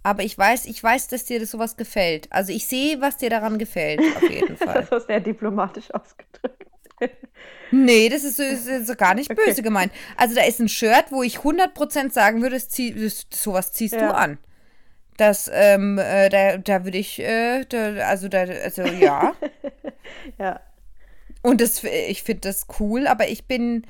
Aber 0.03 0.23
ich 0.25 0.37
weiß, 0.37 0.67
ich 0.67 0.83
weiß, 0.83 1.09
dass 1.09 1.25
dir 1.25 1.39
das 1.41 1.51
sowas 1.53 1.77
gefällt. 1.77 2.27
Also 2.33 2.53
ich 2.53 2.67
sehe, 2.67 3.01
was 3.01 3.19
dir 3.19 3.31
daran 3.31 3.59
gefällt, 3.59 4.01
auf 4.01 4.29
jeden 4.29 4.57
Fall. 4.57 4.75
Das 4.81 4.91
war 4.91 5.01
sehr 5.01 5.21
diplomatisch 5.21 5.93
ausgedrückt. 5.95 6.67
Nee, 7.71 8.09
das 8.09 8.25
ist, 8.25 8.37
so- 8.37 8.43
ist, 8.43 8.67
ist 8.67 8.87
so 8.87 8.95
gar 8.95 9.15
nicht 9.15 9.31
Okay. 9.31 9.41
böse 9.47 9.63
gemeint. 9.63 9.93
Also 10.17 10.35
da 10.35 10.43
ist 10.45 10.61
ein 10.61 10.69
Shirt, 10.69 11.07
wo 11.11 11.23
ich 11.23 11.39
100% 11.39 12.11
sagen 12.13 12.43
würde, 12.43 12.57
das 12.57 12.69
zieh, 12.69 12.93
das, 12.95 13.27
sowas 13.33 13.73
ziehst 13.73 13.95
Ja. 13.95 14.09
du 14.09 14.15
an. 14.15 14.39
Das, 15.23 15.49
ähm, 15.55 15.99
äh, 15.99 16.29
da, 16.31 16.59
da 16.59 16.85
würde 16.85 16.99
ich, 16.99 17.21
äh, 17.21 17.65
da, 17.69 17.93
also 18.09 18.27
da, 18.27 18.41
also 18.41 18.83
ja. 18.83 19.35
Ja. 20.39 20.59
Und 21.43 21.61
das, 21.61 21.85
ich 21.85 22.25
finde 22.25 22.49
das 22.49 22.67
cool, 22.81 23.07
aber 23.07 23.29
ich 23.29 23.45
bin 23.45 23.87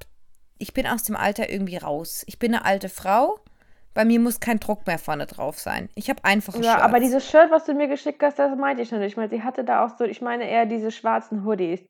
ich 0.58 0.72
bin 0.72 0.86
aus 0.86 1.02
dem 1.02 1.16
Alter 1.16 1.50
irgendwie 1.50 1.78
raus. 1.78 2.22
Ich 2.28 2.38
bin 2.38 2.54
eine 2.54 2.64
alte 2.64 2.88
Frau. 2.88 3.40
Bei 3.94 4.04
mir 4.04 4.20
muss 4.20 4.40
kein 4.40 4.58
Druck 4.58 4.86
mehr 4.86 4.98
vorne 4.98 5.26
drauf 5.26 5.58
sein. 5.58 5.88
Ich 5.94 6.08
habe 6.08 6.24
einfache 6.24 6.58
Ja, 6.58 6.72
Shirts. 6.72 6.82
aber 6.84 7.00
dieses 7.00 7.28
Shirt, 7.28 7.50
was 7.50 7.64
du 7.66 7.74
mir 7.74 7.88
geschickt 7.88 8.22
hast, 8.22 8.38
das 8.38 8.56
meinte 8.56 8.82
ich 8.82 8.90
noch 8.90 8.98
nicht. 8.98 9.08
Ich 9.12 9.16
meine, 9.16 9.28
sie 9.28 9.42
hatte 9.42 9.64
da 9.64 9.84
auch 9.84 9.96
so, 9.98 10.04
ich 10.04 10.20
meine 10.22 10.48
eher 10.48 10.66
diese 10.66 10.90
schwarzen 10.90 11.44
Hoodies. 11.44 11.84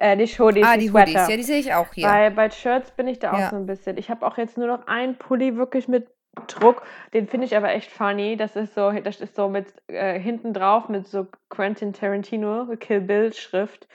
Äh, 0.00 0.16
nicht 0.16 0.38
Hoodies, 0.38 0.64
ah, 0.66 0.74
die 0.74 0.80
die 0.82 0.88
Sweater. 0.88 1.10
Hoodies, 1.10 1.28
ja, 1.28 1.36
die 1.36 1.42
sehe 1.42 1.58
ich 1.58 1.74
auch 1.74 1.92
hier. 1.92 2.06
Bei, 2.06 2.30
bei 2.30 2.50
Shirts 2.50 2.92
bin 2.92 3.08
ich 3.08 3.18
da 3.18 3.32
auch 3.32 3.38
Ja. 3.38 3.50
so 3.50 3.56
ein 3.56 3.66
bisschen. 3.66 3.98
Ich 3.98 4.08
habe 4.10 4.24
auch 4.26 4.38
jetzt 4.38 4.56
nur 4.56 4.68
noch 4.68 4.86
einen 4.86 5.16
Pulli 5.16 5.56
wirklich 5.56 5.88
mit 5.88 6.08
Druck. 6.46 6.82
Den 7.14 7.26
finde 7.26 7.46
ich 7.46 7.56
aber 7.56 7.70
echt 7.72 7.90
funny. 7.90 8.36
Das 8.36 8.54
ist 8.54 8.74
so, 8.74 8.92
das 8.92 9.20
ist 9.20 9.34
so 9.34 9.48
mit 9.48 9.66
äh, 9.88 10.18
hinten 10.20 10.52
drauf 10.54 10.88
mit 10.88 11.06
so 11.08 11.26
Quentin 11.50 11.92
Tarantino, 11.92 12.68
Kill 12.78 13.00
Bill 13.00 13.32
Schrift. 13.32 13.88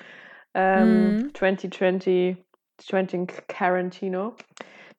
Ähm, 0.53 1.17
Mhm. 1.19 1.33
2020, 1.33 2.37
20 2.79 3.43
Tarantino. 3.47 4.35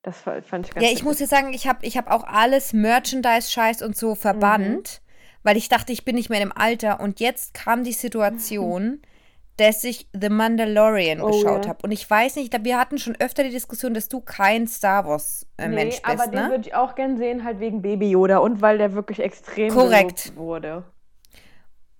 Das 0.05 0.19
fa- 0.21 0.41
fand 0.43 0.67
ich 0.69 0.75
ganz 0.75 0.87
Ja, 0.87 0.93
ich 0.93 1.03
muss 1.03 1.17
dir 1.17 1.27
sagen, 1.27 1.53
ich 1.55 1.67
habe 1.67 1.79
ich 1.83 1.97
hab 1.97 2.11
auch 2.11 2.25
alles 2.25 2.73
Merchandise-Scheiß 2.75 3.81
und 3.83 3.97
so 3.97 4.15
verbannt, 4.15 5.01
weil 5.43 5.57
ich 5.57 5.69
dachte, 5.71 5.93
ich 5.93 6.05
bin 6.05 6.15
nicht 6.15 6.29
mehr 6.31 6.43
im 6.43 6.53
Alter. 6.53 7.01
Und 7.01 7.21
jetzt 7.21 7.55
kam 7.55 7.85
die 7.85 7.93
Situation, 7.93 9.01
dass 9.57 9.83
ich 9.83 10.09
The 10.13 10.29
Mandalorian 10.29 11.21
Oh, 11.23 11.29
geschaut 11.29 11.65
ja. 11.65 11.71
habe. 11.71 11.79
Und 11.85 11.91
ich 11.93 12.09
weiß 12.09 12.37
nicht, 12.37 12.53
wir 12.65 12.79
hatten 12.79 12.99
schon 12.99 13.17
öfter 13.19 13.45
die 13.45 13.51
Diskussion, 13.51 13.95
dass 13.95 14.09
du 14.09 14.21
kein 14.21 14.67
Star 14.67 15.07
Wars-Mensch 15.07 15.95
nee, 15.97 16.01
aber 16.03 16.25
bist, 16.25 16.35
den 16.35 16.43
ne? 16.43 16.51
würde 16.51 16.69
ich 16.69 16.75
auch 16.75 16.95
gern 16.95 17.17
sehen, 17.17 17.45
halt 17.45 17.61
wegen 17.61 17.81
Baby 17.81 18.11
Yoda 18.11 18.39
und 18.39 18.61
weil 18.61 18.77
der 18.79 18.93
wirklich 18.93 19.21
extrem 19.21 19.73
Korrekt. 19.73 20.37
wurde. 20.37 20.85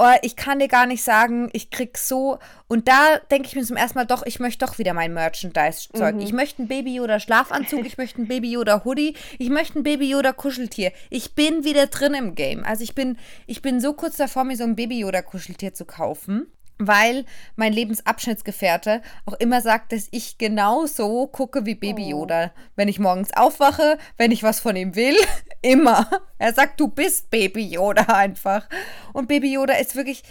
Oh, 0.05 0.19
ich 0.21 0.37
kann 0.37 0.59
dir 0.59 0.69
gar 0.69 0.85
nicht 0.85 1.03
sagen, 1.03 1.49
ich 1.53 1.71
krieg 1.71 1.97
so. 1.97 2.39
Und 2.69 2.89
da 2.89 3.19
denke 3.31 3.49
ich 3.49 3.57
mir 3.57 3.63
zum 3.63 3.77
ersten 3.77 3.99
Mal 3.99 4.05
doch, 4.05 4.27
ich 4.27 4.39
möchte 4.39 4.67
doch 4.67 4.77
wieder 4.77 4.93
mein 4.93 5.15
Merchandise-Zeug. 5.15 6.17
Mhm. 6.17 6.21
Ich 6.21 6.33
möchte 6.35 6.63
ein 6.63 6.69
Baby 6.69 6.97
Yoda 6.97 7.21
Schlafanzug, 7.21 7.87
ich 7.87 7.97
möchte 7.97 8.21
ein 8.21 8.29
Baby 8.29 8.51
Yoda 8.51 8.85
Hoodie, 8.85 9.17
ich 9.39 9.49
möchte 9.49 9.79
ein 9.79 9.83
Baby 9.83 10.11
Yoda 10.11 10.33
Kuscheltier. 10.33 10.93
Ich 11.09 11.35
bin 11.35 11.65
wieder 11.65 11.87
drin 11.87 12.13
im 12.13 12.35
Game. 12.35 12.65
Also 12.65 12.85
ich 12.85 12.95
bin, 12.95 13.17
ich 13.47 13.63
bin 13.63 13.81
so 13.81 13.95
kurz 13.95 14.17
davor, 14.17 14.45
mir 14.45 14.59
so 14.59 14.65
ein 14.65 14.77
Baby 14.77 14.99
Yoda 14.99 15.23
Kuscheltier 15.23 15.73
zu 15.73 15.87
kaufen. 15.87 16.49
Weil 16.79 17.25
mein 17.57 17.73
Lebensabschnittsgefährte 17.73 19.01
auch 19.27 19.35
immer 19.35 19.61
sagt, 19.61 19.93
dass 19.93 20.09
ich 20.11 20.39
genauso 20.39 21.27
gucke 21.29 21.67
wie 21.67 21.75
Baby 21.77 22.07
Oh. 22.07 22.11
Yoda. 22.11 22.53
Wenn 22.75 22.89
ich 22.89 22.99
morgens 22.99 23.33
aufwache, 23.33 23.99
wenn 24.17 24.33
ich 24.33 24.43
was 24.43 24.61
von 24.61 24.75
ihm 24.75 24.97
will, 24.97 25.17
immer. 25.63 26.11
Er 26.39 26.53
sagt, 26.53 26.81
du 26.81 26.89
bist 26.89 27.31
Baby 27.31 27.65
Yoda 27.67 28.03
einfach. 28.03 28.69
Und 29.13 29.29
Baby 29.29 29.53
Yoda 29.53 29.75
ist 29.75 29.95
wirklich, 29.95 30.25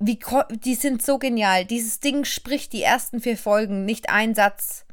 wie, 0.00 0.18
die 0.64 0.74
sind 0.74 1.02
so 1.02 1.18
genial. 1.18 1.64
Dieses 1.64 2.00
Ding 2.00 2.24
spricht 2.24 2.72
die 2.72 2.82
ersten 2.82 3.20
vier 3.20 3.38
Folgen, 3.38 3.84
nicht 3.84 4.10
ein 4.10 4.34
Satz. 4.34 4.84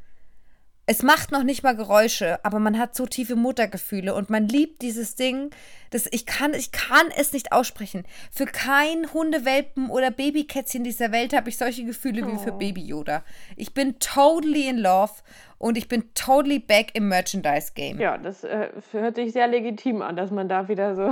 Es 0.92 1.02
macht 1.02 1.32
noch 1.32 1.42
nicht 1.42 1.62
mal 1.62 1.74
Geräusche, 1.74 2.38
aber 2.44 2.58
man 2.58 2.78
hat 2.78 2.94
so 2.94 3.06
tiefe 3.06 3.34
Muttergefühle 3.34 4.14
und 4.14 4.28
man 4.28 4.46
liebt 4.46 4.82
dieses 4.82 5.14
Ding. 5.14 5.48
Das, 5.88 6.06
ich, 6.10 6.26
kann, 6.26 6.52
ich 6.52 6.70
kann 6.70 7.06
es 7.16 7.32
nicht 7.32 7.50
aussprechen. 7.50 8.04
Für 8.30 8.44
kein 8.44 9.10
Hundewelpen 9.14 9.88
oder 9.88 10.10
Babykätzchen 10.10 10.84
dieser 10.84 11.10
Welt 11.10 11.34
habe 11.34 11.48
ich 11.48 11.56
solche 11.56 11.86
Gefühle 11.86 12.26
wie 12.26 12.36
für 12.36 12.52
Baby 12.52 12.82
Yoda. 12.82 13.24
Ich 13.56 13.72
bin 13.72 13.98
totally 14.00 14.68
in 14.68 14.76
love 14.76 15.12
und 15.56 15.78
ich 15.78 15.88
bin 15.88 16.12
totally 16.12 16.58
back 16.58 16.88
im 16.92 17.08
Merchandise-Game. 17.08 17.98
Ja, 17.98 18.18
das 18.18 18.44
äh, 18.44 18.68
hört 18.90 19.16
sich 19.16 19.32
sehr 19.32 19.48
legitim 19.48 20.02
an, 20.02 20.14
dass 20.14 20.30
man 20.30 20.46
da 20.50 20.68
wieder 20.68 20.94
so. 20.94 21.10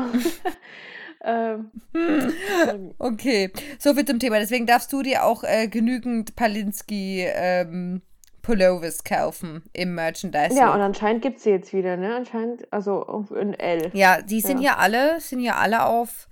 ähm, 1.24 1.70
Okay, 2.98 3.50
so 3.78 3.94
viel 3.94 4.04
zum 4.04 4.18
Thema. 4.18 4.40
Deswegen 4.40 4.66
darfst 4.66 4.92
du 4.92 5.00
dir 5.00 5.24
auch 5.24 5.42
äh, 5.42 5.68
genügend 5.68 6.36
Palinski 6.36 7.24
ähm, 7.26 8.02
Pullovers 8.50 9.04
kaufen 9.04 9.62
im 9.72 9.94
Merchandise. 9.94 10.56
ja, 10.58 10.74
und 10.74 10.80
anscheinend 10.80 11.22
gibt 11.22 11.36
es 11.36 11.44
sie 11.44 11.50
jetzt 11.50 11.72
wieder, 11.72 11.96
ne? 11.96 12.16
Anscheinend, 12.16 12.66
also 12.72 13.24
in 13.34 13.54
L. 13.54 13.90
Ja, 13.92 14.20
die 14.22 14.40
sind 14.40 14.60
Ja. 14.60 14.72
ja 14.72 14.76
alle, 14.78 15.20
sind 15.20 15.38
ja 15.40 15.54
alle 15.54 15.84
auf, 15.86 16.28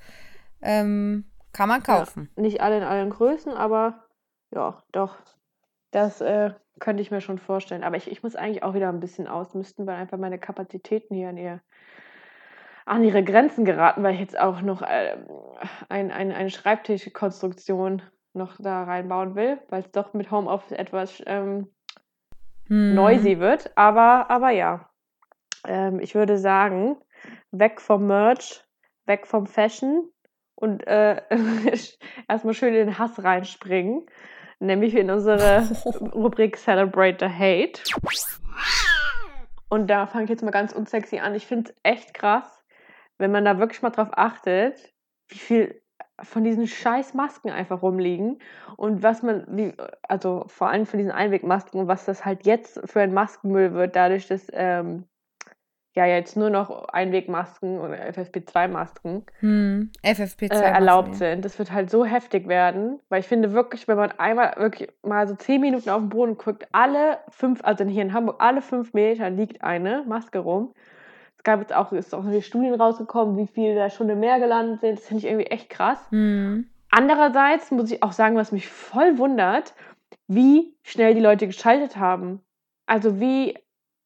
ähm, 0.60 1.30
kann 1.52 1.68
man 1.68 1.82
kaufen. 1.82 2.28
Ja, 2.36 2.42
nicht 2.42 2.60
alle 2.60 2.78
in 2.78 2.82
allen 2.82 3.10
Größen, 3.10 3.52
aber 3.52 4.04
ja, 4.50 4.82
doch. 4.90 5.16
Das 5.92 6.20
äh, 6.20 6.50
könnte 6.80 7.02
ich 7.02 7.12
mir 7.12 7.20
schon 7.20 7.38
vorstellen. 7.38 7.84
Aber 7.84 7.96
ich, 7.96 8.10
ich 8.10 8.24
muss 8.24 8.34
eigentlich 8.34 8.64
auch 8.64 8.74
wieder 8.74 8.88
ein 8.88 9.00
bisschen 9.00 9.28
ausmisten, 9.28 9.86
weil 9.86 9.94
einfach 9.94 10.18
meine 10.18 10.40
Kapazitäten 10.40 11.14
hier 11.14 11.28
an, 11.28 11.36
ihr, 11.36 11.60
an 12.84 13.04
ihre 13.04 13.22
Grenzen 13.22 13.64
geraten, 13.64 14.02
weil 14.02 14.14
ich 14.14 14.20
jetzt 14.20 14.38
auch 14.38 14.60
noch 14.60 14.82
äh, 14.82 15.16
ein, 15.88 16.10
ein, 16.10 16.32
eine 16.32 16.50
Schreibtischkonstruktion 16.50 18.02
noch 18.34 18.56
da 18.58 18.82
reinbauen 18.82 19.36
will, 19.36 19.58
weil 19.68 19.82
es 19.82 19.90
doch 19.92 20.14
mit 20.14 20.30
Homeoffice 20.32 20.72
etwas 20.72 21.22
ähm, 21.26 21.68
Hm. 22.68 22.94
noisy 22.94 23.38
wird. 23.38 23.70
Aber, 23.76 24.30
aber 24.30 24.50
ja, 24.50 24.88
ähm, 25.66 26.00
ich 26.00 26.14
würde 26.14 26.38
sagen, 26.38 26.96
weg 27.50 27.80
vom 27.80 28.06
Merch, 28.06 28.64
weg 29.06 29.26
vom 29.26 29.46
Fashion 29.46 30.10
und 30.54 30.86
äh, 30.86 31.22
erstmal 32.28 32.54
schön 32.54 32.74
in 32.74 32.86
den 32.86 32.98
Hass 32.98 33.22
reinspringen. 33.22 34.06
Nämlich 34.60 34.94
in 34.96 35.10
unsere 35.10 35.68
Rubrik 36.14 36.56
Celebrate 36.56 37.18
the 37.20 37.32
Hate. 37.32 37.80
Und 39.68 39.88
da 39.88 40.06
fange 40.06 40.24
ich 40.24 40.30
jetzt 40.30 40.42
mal 40.42 40.50
ganz 40.50 40.72
unsexy 40.72 41.18
an. 41.18 41.34
Ich 41.34 41.46
finde 41.46 41.70
es 41.70 41.76
echt 41.84 42.14
krass, 42.14 42.64
wenn 43.18 43.30
man 43.30 43.44
da 43.44 43.58
wirklich 43.58 43.82
mal 43.82 43.90
drauf 43.90 44.08
achtet, 44.12 44.94
wie 45.28 45.38
viel 45.38 45.82
von 46.22 46.44
diesen 46.44 46.66
scheiß 46.66 47.14
Masken 47.14 47.50
einfach 47.50 47.82
rumliegen 47.82 48.38
und 48.76 49.02
was 49.02 49.22
man, 49.22 49.44
wie, 49.48 49.72
also 50.02 50.44
vor 50.48 50.68
allem 50.70 50.86
von 50.86 50.98
diesen 50.98 51.12
Einwegmasken 51.12 51.80
und 51.80 51.88
was 51.88 52.04
das 52.04 52.24
halt 52.24 52.44
jetzt 52.46 52.80
für 52.84 53.00
ein 53.00 53.14
Maskenmüll 53.14 53.72
wird, 53.72 53.96
dadurch, 53.96 54.26
dass 54.26 54.46
ähm, 54.52 55.04
ja 55.98 56.06
jetzt 56.06 56.36
nur 56.36 56.50
noch 56.50 56.88
Einwegmasken 56.88 57.80
oder 57.80 57.96
FFP2-Masken 58.08 59.26
Hm. 59.40 59.90
FFP2 60.04 60.52
äh, 60.52 60.72
erlaubt 60.72 61.16
sind. 61.16 61.44
Das 61.44 61.58
wird 61.58 61.72
halt 61.72 61.90
so 61.90 62.04
heftig 62.04 62.46
werden, 62.48 63.00
weil 63.08 63.20
ich 63.20 63.26
finde 63.26 63.52
wirklich, 63.52 63.88
wenn 63.88 63.96
man 63.96 64.12
einmal 64.12 64.54
wirklich 64.56 64.90
mal 65.02 65.26
so 65.26 65.34
zehn 65.34 65.60
Minuten 65.60 65.90
auf 65.90 66.00
den 66.00 66.08
Boden 66.08 66.38
guckt, 66.38 66.66
alle 66.72 67.18
fünf, 67.28 67.60
also 67.64 67.84
hier 67.84 68.02
in 68.02 68.12
Hamburg, 68.12 68.36
alle 68.38 68.62
fünf 68.62 68.94
Meter 68.94 69.28
liegt 69.30 69.62
eine 69.62 70.04
Maske 70.06 70.38
rum. 70.38 70.72
Es 71.48 71.50
gab 71.50 71.60
jetzt 71.60 71.74
auch, 71.74 71.92
ist 71.92 72.14
auch 72.14 72.24
den 72.24 72.42
Studien 72.42 72.74
rausgekommen, 72.74 73.38
wie 73.38 73.46
viele 73.46 73.74
da 73.74 73.88
schon 73.88 74.10
im 74.10 74.20
Meer 74.20 74.38
gelandet 74.38 74.82
sind. 74.82 74.98
Das 74.98 75.06
finde 75.06 75.24
ich 75.24 75.30
irgendwie 75.32 75.46
echt 75.46 75.70
krass. 75.70 75.98
Hm. 76.10 76.68
Andererseits 76.90 77.70
muss 77.70 77.90
ich 77.90 78.02
auch 78.02 78.12
sagen, 78.12 78.36
was 78.36 78.52
mich 78.52 78.68
voll 78.68 79.16
wundert, 79.16 79.72
wie 80.26 80.76
schnell 80.82 81.14
die 81.14 81.22
Leute 81.22 81.46
geschaltet 81.46 81.96
haben. 81.96 82.42
Also 82.84 83.18
wie, 83.18 83.56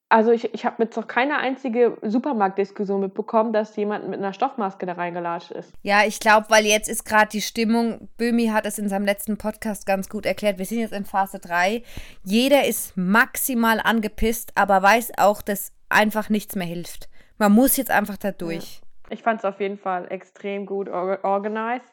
also 0.08 0.30
ich, 0.30 0.54
ich 0.54 0.64
habe 0.64 0.84
jetzt 0.84 0.96
noch 0.96 1.08
keine 1.08 1.38
einzige 1.38 1.98
Supermarktdiskussion 2.02 3.00
mitbekommen, 3.00 3.52
dass 3.52 3.74
jemand 3.74 4.08
mit 4.08 4.20
einer 4.20 4.34
Stoffmaske 4.34 4.86
da 4.86 4.92
reingelatscht 4.92 5.50
ist. 5.50 5.72
Ja, 5.82 6.04
ich 6.06 6.20
glaube, 6.20 6.46
weil 6.48 6.64
jetzt 6.64 6.88
ist 6.88 7.04
gerade 7.04 7.30
die 7.32 7.42
Stimmung, 7.42 8.08
Böhmi 8.18 8.46
hat 8.52 8.66
es 8.66 8.78
in 8.78 8.88
seinem 8.88 9.04
letzten 9.04 9.36
Podcast 9.36 9.84
ganz 9.84 10.08
gut 10.08 10.26
erklärt, 10.26 10.58
wir 10.58 10.64
sind 10.64 10.78
jetzt 10.78 10.94
in 10.94 11.06
Phase 11.06 11.40
3. 11.40 11.82
Jeder 12.22 12.68
ist 12.68 12.96
maximal 12.96 13.80
angepisst, 13.80 14.52
aber 14.54 14.80
weiß 14.80 15.14
auch, 15.18 15.42
dass 15.42 15.72
einfach 15.88 16.28
nichts 16.30 16.54
mehr 16.54 16.68
hilft. 16.68 17.08
Man 17.38 17.52
muss 17.52 17.76
jetzt 17.76 17.90
einfach 17.90 18.16
da 18.16 18.32
durch. 18.32 18.80
Ich 19.10 19.22
fand 19.22 19.40
es 19.40 19.44
auf 19.44 19.60
jeden 19.60 19.78
Fall 19.78 20.10
extrem 20.10 20.64
gut 20.66 20.88
or 20.88 21.18
organized 21.22 21.92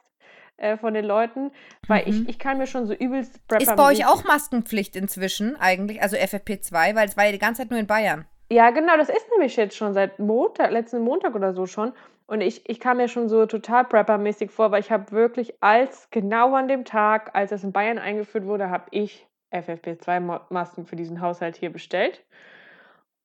äh, 0.58 0.78
von 0.78 0.94
den 0.94 1.06
Leuten, 1.06 1.52
weil 1.88 2.08
ich, 2.08 2.28
ich 2.30 2.40
kann 2.40 2.58
mir 2.58 2.68
schon 2.68 2.86
so 2.86 2.94
übelst 2.94 3.46
Prepper 3.48 3.64
Mhm. 3.64 3.70
Ist 3.70 3.76
bei 3.76 3.92
euch 3.92 4.06
auch 4.06 4.24
Maskenpflicht 4.24 4.96
inzwischen 4.96 5.56
eigentlich, 5.60 6.02
also 6.02 6.16
FFP2, 6.18 6.96
weil 6.96 7.08
es 7.08 7.18
war 7.18 7.26
ja 7.26 7.32
die 7.32 7.40
ganze 7.40 7.62
Zeit 7.62 7.72
nur 7.72 7.80
in 7.80 7.88
Bayern. 7.88 8.26
Ja, 8.52 8.72
genau, 8.72 8.98
das 8.98 9.10
ist 9.10 9.30
nämlich 9.32 9.56
jetzt 9.58 9.76
schon 9.76 9.94
seit 9.94 10.18
Montag, 10.20 10.72
letzten 10.72 11.02
Montag 11.02 11.36
oder 11.36 11.54
so 11.54 11.66
schon. 11.66 11.94
Und 12.26 12.42
ich, 12.42 12.68
ich 12.70 12.80
kam 12.80 12.98
mir 12.98 13.08
schon 13.08 13.28
so 13.28 13.46
total 13.46 13.84
Prepper-mäßig 13.86 14.50
vor, 14.52 14.72
weil 14.72 14.82
ich 14.82 14.92
habe 14.92 15.12
wirklich 15.12 15.54
als, 15.62 16.10
genau 16.12 16.54
an 16.56 16.68
dem 16.68 16.86
Tag, 16.86 17.32
als 17.34 17.50
das 17.52 17.64
in 17.64 17.72
Bayern 17.72 17.98
eingeführt 17.98 18.46
wurde, 18.46 18.70
habe 18.70 18.86
ich 18.92 19.28
FFP2-Masken 19.52 20.86
für 20.86 20.96
diesen 20.96 21.22
Haushalt 21.22 21.56
hier 21.58 21.72
bestellt. 21.72 22.24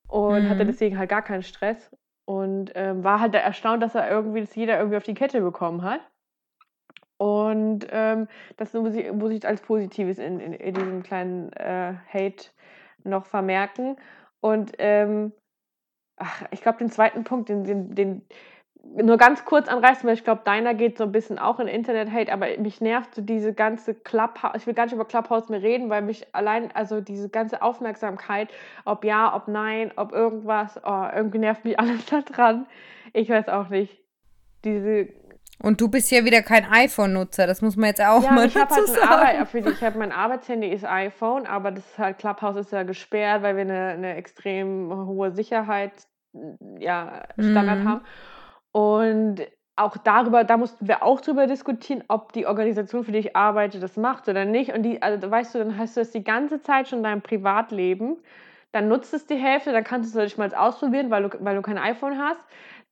Und 0.07 0.43
Mhm. 0.45 0.49
hatte 0.49 0.65
deswegen 0.65 0.97
halt 0.97 1.09
gar 1.09 1.21
keinen 1.21 1.43
Stress. 1.43 1.91
Und 2.25 2.71
ähm, 2.75 3.03
war 3.03 3.19
halt 3.19 3.35
erstaunt, 3.35 3.83
dass 3.83 3.95
er 3.95 4.09
irgendwie, 4.09 4.41
dass 4.41 4.55
jeder 4.55 4.77
irgendwie 4.77 4.97
auf 4.97 5.03
die 5.03 5.13
Kette 5.13 5.41
bekommen 5.41 5.83
hat. 5.83 6.01
Und 7.17 7.87
ähm, 7.91 8.27
das 8.57 8.73
muss 8.73 8.95
ich, 8.95 9.11
muss 9.11 9.31
ich 9.31 9.47
als 9.47 9.61
Positives 9.61 10.17
in, 10.17 10.39
in, 10.39 10.53
in 10.53 10.73
diesem 10.73 11.03
kleinen 11.03 11.53
äh, 11.53 11.93
Hate 12.11 12.49
noch 13.03 13.25
vermerken. 13.25 13.95
Und 14.41 14.73
ähm, 14.79 15.31
ach, 16.17 16.43
ich 16.51 16.61
glaube, 16.61 16.79
den 16.79 16.89
zweiten 16.89 17.23
Punkt, 17.23 17.49
den, 17.49 17.63
den, 17.63 17.95
den 17.95 18.27
nur 18.93 19.17
ganz 19.17 19.45
kurz 19.45 19.67
anreißen, 19.67 20.07
weil 20.07 20.13
ich 20.13 20.23
glaube, 20.23 20.41
deiner 20.45 20.73
geht 20.73 20.97
so 20.97 21.03
ein 21.03 21.11
bisschen 21.11 21.39
auch 21.39 21.59
in 21.59 21.67
Internet-Hate, 21.67 22.31
aber 22.31 22.47
mich 22.57 22.81
nervt 22.81 23.15
so 23.15 23.21
diese 23.21 23.53
ganze 23.53 23.93
Clubhouse, 23.93 24.55
ich 24.55 24.67
will 24.67 24.73
gar 24.73 24.85
nicht 24.85 24.93
über 24.93 25.05
Clubhouse 25.05 25.49
mehr 25.49 25.61
reden, 25.61 25.89
weil 25.89 26.01
mich 26.01 26.33
allein, 26.33 26.69
also 26.73 27.01
diese 27.01 27.29
ganze 27.29 27.61
Aufmerksamkeit, 27.61 28.49
ob 28.85 29.03
ja, 29.03 29.35
ob 29.35 29.47
nein, 29.47 29.91
ob 29.95 30.13
irgendwas, 30.13 30.79
oh, 30.85 31.05
irgendwie 31.13 31.39
nervt 31.39 31.65
mich 31.65 31.79
alles 31.79 32.05
da 32.05 32.21
dran. 32.21 32.67
Ich 33.13 33.29
weiß 33.29 33.49
auch 33.49 33.69
nicht. 33.69 33.99
Diese 34.63 35.09
Und 35.61 35.79
du 35.81 35.89
bist 35.89 36.09
ja 36.11 36.23
wieder 36.25 36.41
kein 36.41 36.65
iPhone-Nutzer, 36.65 37.47
das 37.47 37.61
muss 37.61 37.75
man 37.75 37.89
jetzt 37.89 38.01
auch 38.01 38.23
ja, 38.23 38.31
mal 38.31 38.47
ich 38.47 38.55
habe 38.55 38.73
dazu 38.73 38.93
halt 38.95 39.45
sagen. 39.45 39.67
Ich 39.71 39.83
habe 39.83 39.99
mein 39.99 40.11
Arbeitshandy 40.11 40.69
ist 40.69 40.85
iPhone, 40.85 41.45
aber 41.45 41.71
das 41.71 41.85
ist 41.85 41.97
halt 41.97 42.17
Clubhouse 42.17 42.55
ist 42.57 42.71
ja 42.71 42.83
gesperrt, 42.83 43.41
weil 43.43 43.55
wir 43.55 43.61
eine, 43.63 43.89
eine 43.89 44.15
extrem 44.15 44.91
hohe 45.07 45.31
Sicherheit 45.31 45.91
ja, 46.79 47.23
Standard 47.39 47.79
Mhm. 47.79 47.89
haben. 47.89 48.01
Und 48.75 49.37
auch 49.77 49.95
darüber, 49.95 50.43
da 50.43 50.57
mussten 50.57 50.85
wir 50.85 51.01
auch 51.01 51.21
drüber 51.21 51.47
diskutieren, 51.47 52.03
ob 52.09 52.33
die 52.33 52.45
Organisation, 52.45 53.05
für 53.05 53.13
die 53.13 53.19
ich 53.19 53.33
arbeite, 53.33 53.79
das 53.79 53.95
macht 53.95 54.27
oder 54.27 54.43
nicht. 54.43 54.73
Und 54.73 54.83
die, 54.83 55.01
also 55.01 55.31
weißt 55.31 55.55
du, 55.55 55.59
dann 55.59 55.77
hast 55.77 55.95
du 55.95 56.01
das 56.01 56.11
die 56.11 56.25
ganze 56.25 56.61
Zeit 56.61 56.89
schon 56.89 56.99
in 56.99 57.03
deinem 57.03 57.21
Privatleben. 57.21 58.17
Dann 58.73 58.89
nutzt 58.89 59.13
es 59.13 59.25
die 59.27 59.35
Hälfte, 59.37 59.71
dann 59.71 59.85
kannst 59.85 60.13
du 60.13 60.19
es 60.19 60.25
nicht 60.25 60.37
mal 60.37 60.53
ausprobieren, 60.53 61.09
weil 61.09 61.23
du, 61.29 61.37
weil 61.39 61.55
du 61.55 61.61
kein 61.61 61.77
iPhone 61.77 62.17
hast, 62.19 62.41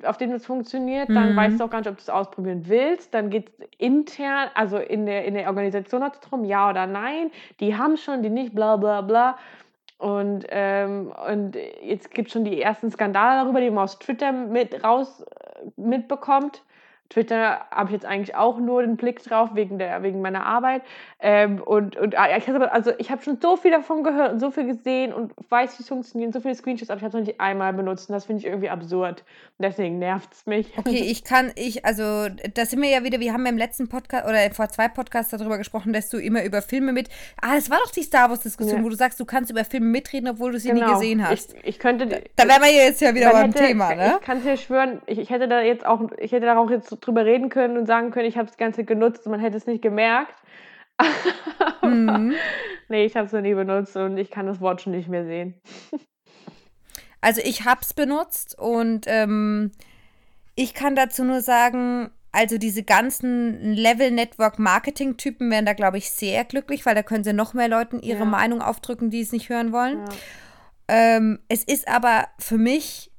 auf 0.06 0.16
dem 0.16 0.32
das 0.32 0.46
funktioniert. 0.46 1.10
Dann 1.18 1.32
Mhm. 1.32 1.36
weißt 1.36 1.60
du 1.60 1.66
auch 1.66 1.70
gar 1.70 1.80
nicht, 1.80 1.90
ob 1.90 1.98
du 1.98 2.02
es 2.02 2.10
ausprobieren 2.10 2.64
willst. 2.70 3.14
Dann 3.14 3.30
geht 3.30 3.50
es 3.50 3.68
intern, 3.78 4.50
also 4.56 4.78
in 4.78 5.06
der, 5.06 5.26
in 5.26 5.34
der 5.34 5.48
Organisation 5.48 6.00
noch 6.00 6.16
darum, 6.16 6.46
ja 6.46 6.70
oder 6.70 6.88
nein. 6.88 7.30
Die 7.60 7.76
haben 7.76 7.98
schon, 7.98 8.24
die 8.24 8.30
nicht, 8.30 8.56
bla 8.56 8.78
bla 8.78 9.02
bla. 9.02 9.38
Und, 9.98 10.46
ähm, 10.50 11.14
und 11.30 11.56
jetzt 11.82 12.12
gibt 12.12 12.28
es 12.28 12.34
schon 12.34 12.44
die 12.44 12.62
ersten 12.62 12.92
Skandale 12.92 13.44
darüber, 13.44 13.62
die 13.62 13.70
man 13.70 13.86
aus 13.86 14.00
Twitter 14.00 14.32
mit 14.34 14.84
raus 14.84 15.24
mitbekommt. 15.76 16.64
Twitter 17.14 17.62
habe 17.72 17.90
ich 17.90 17.94
jetzt 17.94 18.06
eigentlich 18.06 18.36
auch 18.36 18.58
nur 18.58 18.82
den 18.82 18.98
Blick 18.98 19.24
drauf 19.24 19.52
wegen, 19.54 19.78
der, 19.78 20.02
wegen 20.04 20.22
meiner 20.22 20.46
Arbeit. 20.46 20.82
Ähm, 21.20 21.62
und 21.62 21.96
und 21.96 22.18
ah, 22.18 22.36
ich 22.36 22.48
habe 22.48 22.72
also 22.72 22.92
ich 22.98 23.12
habe 23.12 23.22
schon 23.22 23.38
so 23.42 23.56
viel 23.56 23.72
davon 23.72 24.04
gehört 24.04 24.34
und 24.34 24.40
so 24.40 24.52
viel 24.52 24.66
gesehen 24.66 25.14
und 25.14 25.32
weiß, 25.50 25.78
wie 25.78 25.84
es 25.84 25.90
funktioniert, 25.90 26.34
so 26.34 26.40
viele 26.42 26.56
Screenshots, 26.56 26.90
aber 26.90 26.98
ich 26.98 27.04
habe 27.04 27.10
es 27.18 27.22
noch 27.22 27.28
nicht 27.28 27.40
einmal 27.40 27.72
benutzt 27.74 28.10
und 28.10 28.14
das 28.14 28.26
finde 28.26 28.40
ich 28.42 28.46
irgendwie 28.48 28.70
absurd. 28.70 29.24
Und 29.58 29.64
deswegen 29.64 30.00
nervt 30.00 30.34
es 30.34 30.46
mich. 30.46 30.68
Okay, 30.86 31.04
ich 31.06 31.24
kann, 31.24 31.52
ich, 31.56 31.86
also, 31.86 32.28
da 32.54 32.66
sind 32.66 32.82
wir 32.82 32.90
ja 32.90 33.04
wieder, 33.04 33.20
wir 33.20 33.32
haben 33.32 33.46
ja 33.46 33.52
im 33.52 33.58
letzten 33.58 33.88
Podcast 33.88 34.26
oder 34.28 34.38
vor 34.52 34.68
zwei 34.70 34.88
Podcasts 34.90 35.32
darüber 35.32 35.58
gesprochen, 35.58 35.94
dass 35.94 36.10
du 36.10 36.18
immer 36.18 36.44
über 36.44 36.62
Filme 36.62 36.92
mit. 36.92 37.08
Ah, 37.42 37.56
es 37.58 37.70
war 37.70 37.78
doch 37.84 37.92
die 37.92 38.02
Star 38.04 38.30
Wars-Diskussion, 38.30 38.80
Ja. 38.80 38.84
wo 38.84 38.90
du 38.90 38.96
sagst, 38.96 39.20
du 39.20 39.26
kannst 39.26 39.50
über 39.52 39.64
Filme 39.64 39.86
mitreden, 39.86 40.28
obwohl 40.28 40.52
du 40.52 40.60
sie 40.60 40.74
nie 40.74 40.82
Genau. 40.82 40.94
gesehen 40.94 41.26
hast. 41.28 41.54
Ich, 41.54 41.68
ich 41.68 41.80
könnte. 41.80 42.06
da 42.08 42.48
wären 42.48 42.62
wir 42.62 42.72
jetzt 42.74 43.00
ja 43.02 43.14
wieder 43.16 43.32
beim 43.32 43.54
Thema, 43.54 43.96
ne? 43.96 44.18
Ich 44.20 44.26
kann 44.26 44.38
es 44.40 44.44
dir 44.44 44.58
schwören, 44.58 45.02
ich, 45.06 45.20
ich 45.20 45.30
hätte 45.30 45.48
da 45.48 45.62
jetzt 45.62 45.86
auch, 45.86 46.02
ich 46.18 46.32
hätte 46.32 46.46
da 46.48 46.58
auch 46.58 46.70
jetzt 46.70 46.90
drüber 47.06 47.26
reden 47.26 47.50
können 47.50 47.78
und 47.78 47.86
sagen 47.86 48.12
können, 48.12 48.28
ich 48.28 48.38
habe 48.38 48.48
das 48.48 48.58
Ganze 48.58 48.84
genutzt 48.84 49.26
und 49.26 49.32
man 49.32 49.40
hätte 49.40 49.58
es 49.58 49.66
nicht 49.68 49.82
gemerkt. 49.82 50.36
Mhm. 51.82 52.34
nee, 52.88 53.04
ich 53.06 53.16
habe 53.18 53.26
es 53.26 53.34
noch 53.34 53.42
nie 53.42 53.54
benutzt 53.54 53.96
und 53.98 54.18
ich 54.18 54.32
kann 54.32 54.46
das 54.48 54.62
Wort 54.62 54.82
schon 54.82 54.94
nicht 54.94 55.10
mehr 55.10 55.26
sehen. 55.26 55.56
Also 57.20 57.42
ich 57.44 57.66
hab's 57.66 57.94
benutzt 57.94 58.58
und 58.58 59.06
ähm, 59.08 59.72
ich 60.56 60.74
kann 60.74 60.96
dazu 60.96 61.24
nur 61.26 61.42
sagen, 61.42 62.10
also 62.32 62.58
diese 62.58 62.84
ganzen 62.84 63.74
Level-Network-Marketing-Typen 63.74 65.50
wären 65.52 65.66
da, 65.66 65.74
glaube 65.74 65.98
ich, 65.98 66.10
sehr 66.12 66.44
glücklich, 66.46 66.86
weil 66.86 66.96
da 66.96 67.04
können 67.04 67.24
sie 67.24 67.34
noch 67.34 67.54
mehr 67.54 67.68
Leuten 67.70 68.00
ihre 68.02 68.20
Ja. 68.20 68.26
Meinung 68.26 68.62
aufdrücken, 68.62 69.10
die 69.10 69.22
es 69.22 69.32
nicht 69.32 69.50
hören 69.50 69.72
wollen. 69.72 70.00
Ja. 70.00 70.14
Ähm, 70.88 71.40
es 71.48 71.64
ist 71.64 71.88
aber 71.88 72.28
für 72.40 72.58
mich 72.58 73.12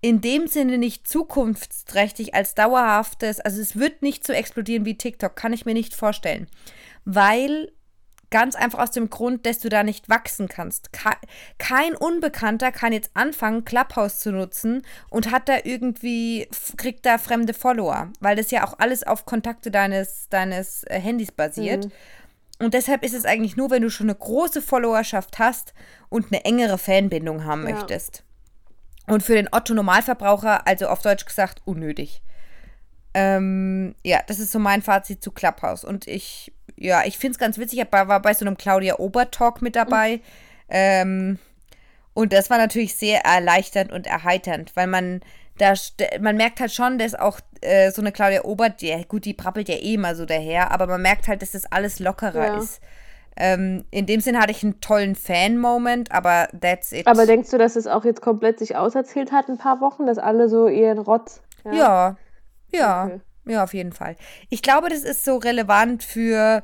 in 0.00 0.20
dem 0.20 0.46
Sinne 0.46 0.78
nicht 0.78 1.06
zukunftsträchtig 1.06 2.34
als 2.34 2.54
dauerhaftes, 2.54 3.40
also 3.40 3.60
es 3.60 3.78
wird 3.78 4.02
nicht 4.02 4.26
so 4.26 4.32
explodieren 4.32 4.84
wie 4.84 4.96
TikTok, 4.96 5.36
kann 5.36 5.52
ich 5.52 5.66
mir 5.66 5.74
nicht 5.74 5.94
vorstellen. 5.94 6.48
Weil 7.04 7.70
ganz 8.30 8.54
einfach 8.54 8.78
aus 8.78 8.92
dem 8.92 9.10
Grund, 9.10 9.44
dass 9.44 9.58
du 9.58 9.68
da 9.68 9.82
nicht 9.82 10.08
wachsen 10.08 10.46
kannst. 10.48 10.92
Ke- 10.92 11.18
Kein 11.58 11.96
Unbekannter 11.96 12.70
kann 12.70 12.92
jetzt 12.92 13.10
anfangen, 13.14 13.64
Clubhouse 13.64 14.20
zu 14.20 14.30
nutzen 14.30 14.82
und 15.10 15.32
hat 15.32 15.48
da 15.48 15.58
irgendwie, 15.64 16.48
kriegt 16.76 17.04
da 17.04 17.18
fremde 17.18 17.54
Follower, 17.54 18.10
weil 18.20 18.36
das 18.36 18.52
ja 18.52 18.64
auch 18.66 18.78
alles 18.78 19.02
auf 19.04 19.26
Kontakte 19.26 19.70
deines, 19.72 20.28
deines 20.30 20.84
äh, 20.84 21.00
Handys 21.00 21.32
basiert. 21.32 21.86
Mhm. 21.86 21.92
Und 22.60 22.74
deshalb 22.74 23.02
ist 23.04 23.14
es 23.14 23.24
eigentlich 23.24 23.56
nur, 23.56 23.70
wenn 23.70 23.82
du 23.82 23.90
schon 23.90 24.08
eine 24.08 24.18
große 24.18 24.62
Followerschaft 24.62 25.38
hast 25.38 25.74
und 26.08 26.26
eine 26.26 26.44
engere 26.44 26.78
Fanbindung 26.78 27.44
haben 27.44 27.66
Ja. 27.66 27.74
möchtest. 27.74 28.22
Und 29.06 29.22
für 29.22 29.34
den 29.34 29.48
Otto-Normalverbraucher, 29.50 30.66
also 30.66 30.88
auf 30.88 31.02
Deutsch 31.02 31.24
gesagt, 31.24 31.62
unnötig. 31.64 32.22
Ähm, 33.12 33.94
ja, 34.04 34.20
das 34.26 34.38
ist 34.38 34.52
so 34.52 34.58
mein 34.58 34.82
Fazit 34.82 35.22
zu 35.22 35.32
Clubhouse. 35.32 35.84
Und 35.84 36.06
ich, 36.06 36.52
ja, 36.76 37.02
ich 37.04 37.18
finde 37.18 37.32
es 37.32 37.38
ganz 37.38 37.58
witzig. 37.58 37.80
Ich 37.80 37.92
war 37.92 38.20
bei 38.20 38.34
so 38.34 38.44
einem 38.44 38.56
Claudia 38.56 38.98
Ober-Talk 38.98 39.62
mit 39.62 39.74
dabei. 39.74 40.20
Ähm, 40.68 41.38
und 42.14 42.32
das 42.32 42.50
war 42.50 42.58
natürlich 42.58 42.94
sehr 42.96 43.24
erleichternd 43.24 43.92
und 43.92 44.06
erheiternd, 44.06 44.76
weil 44.76 44.86
man 44.86 45.20
da, 45.60 45.74
man 46.20 46.36
merkt 46.36 46.60
halt 46.60 46.72
schon, 46.72 46.98
dass 46.98 47.14
auch 47.14 47.40
äh, 47.60 47.90
so 47.90 48.00
eine 48.00 48.12
Claudia 48.12 48.44
Obert, 48.44 48.80
die, 48.80 49.04
gut, 49.06 49.24
die 49.24 49.34
prappelt 49.34 49.68
ja 49.68 49.76
eh 49.76 49.94
immer 49.94 50.14
so 50.14 50.24
daher, 50.24 50.70
aber 50.70 50.86
man 50.86 51.02
merkt 51.02 51.28
halt, 51.28 51.42
dass 51.42 51.52
das 51.52 51.70
alles 51.70 51.98
lockerer 51.98 52.46
Ja. 52.46 52.58
ist. 52.58 52.80
Ähm, 53.42 53.86
in 53.90 54.04
dem 54.04 54.20
Sinn 54.20 54.38
hatte 54.38 54.50
ich 54.50 54.62
einen 54.62 54.82
tollen 54.82 55.14
Fan-Moment, 55.14 56.12
aber 56.12 56.48
that's 56.60 56.92
it. 56.92 57.06
Aber 57.06 57.24
denkst 57.24 57.50
du, 57.50 57.56
dass 57.56 57.74
es 57.74 57.86
auch 57.86 58.04
jetzt 58.04 58.20
komplett 58.20 58.58
sich 58.58 58.76
auserzählt 58.76 59.32
hat, 59.32 59.48
ein 59.48 59.56
paar 59.56 59.80
Wochen, 59.80 60.04
dass 60.04 60.18
alle 60.18 60.50
so 60.50 60.68
ihren 60.68 60.98
Rotz. 60.98 61.40
Ja, 61.64 62.16
ja, 62.70 63.04
Okay. 63.06 63.20
ja, 63.46 63.64
auf 63.64 63.72
jeden 63.72 63.92
Fall. 63.92 64.16
Ich 64.50 64.60
glaube, 64.60 64.90
das 64.90 65.04
ist 65.04 65.24
so 65.24 65.36
relevant 65.38 66.04
für 66.04 66.62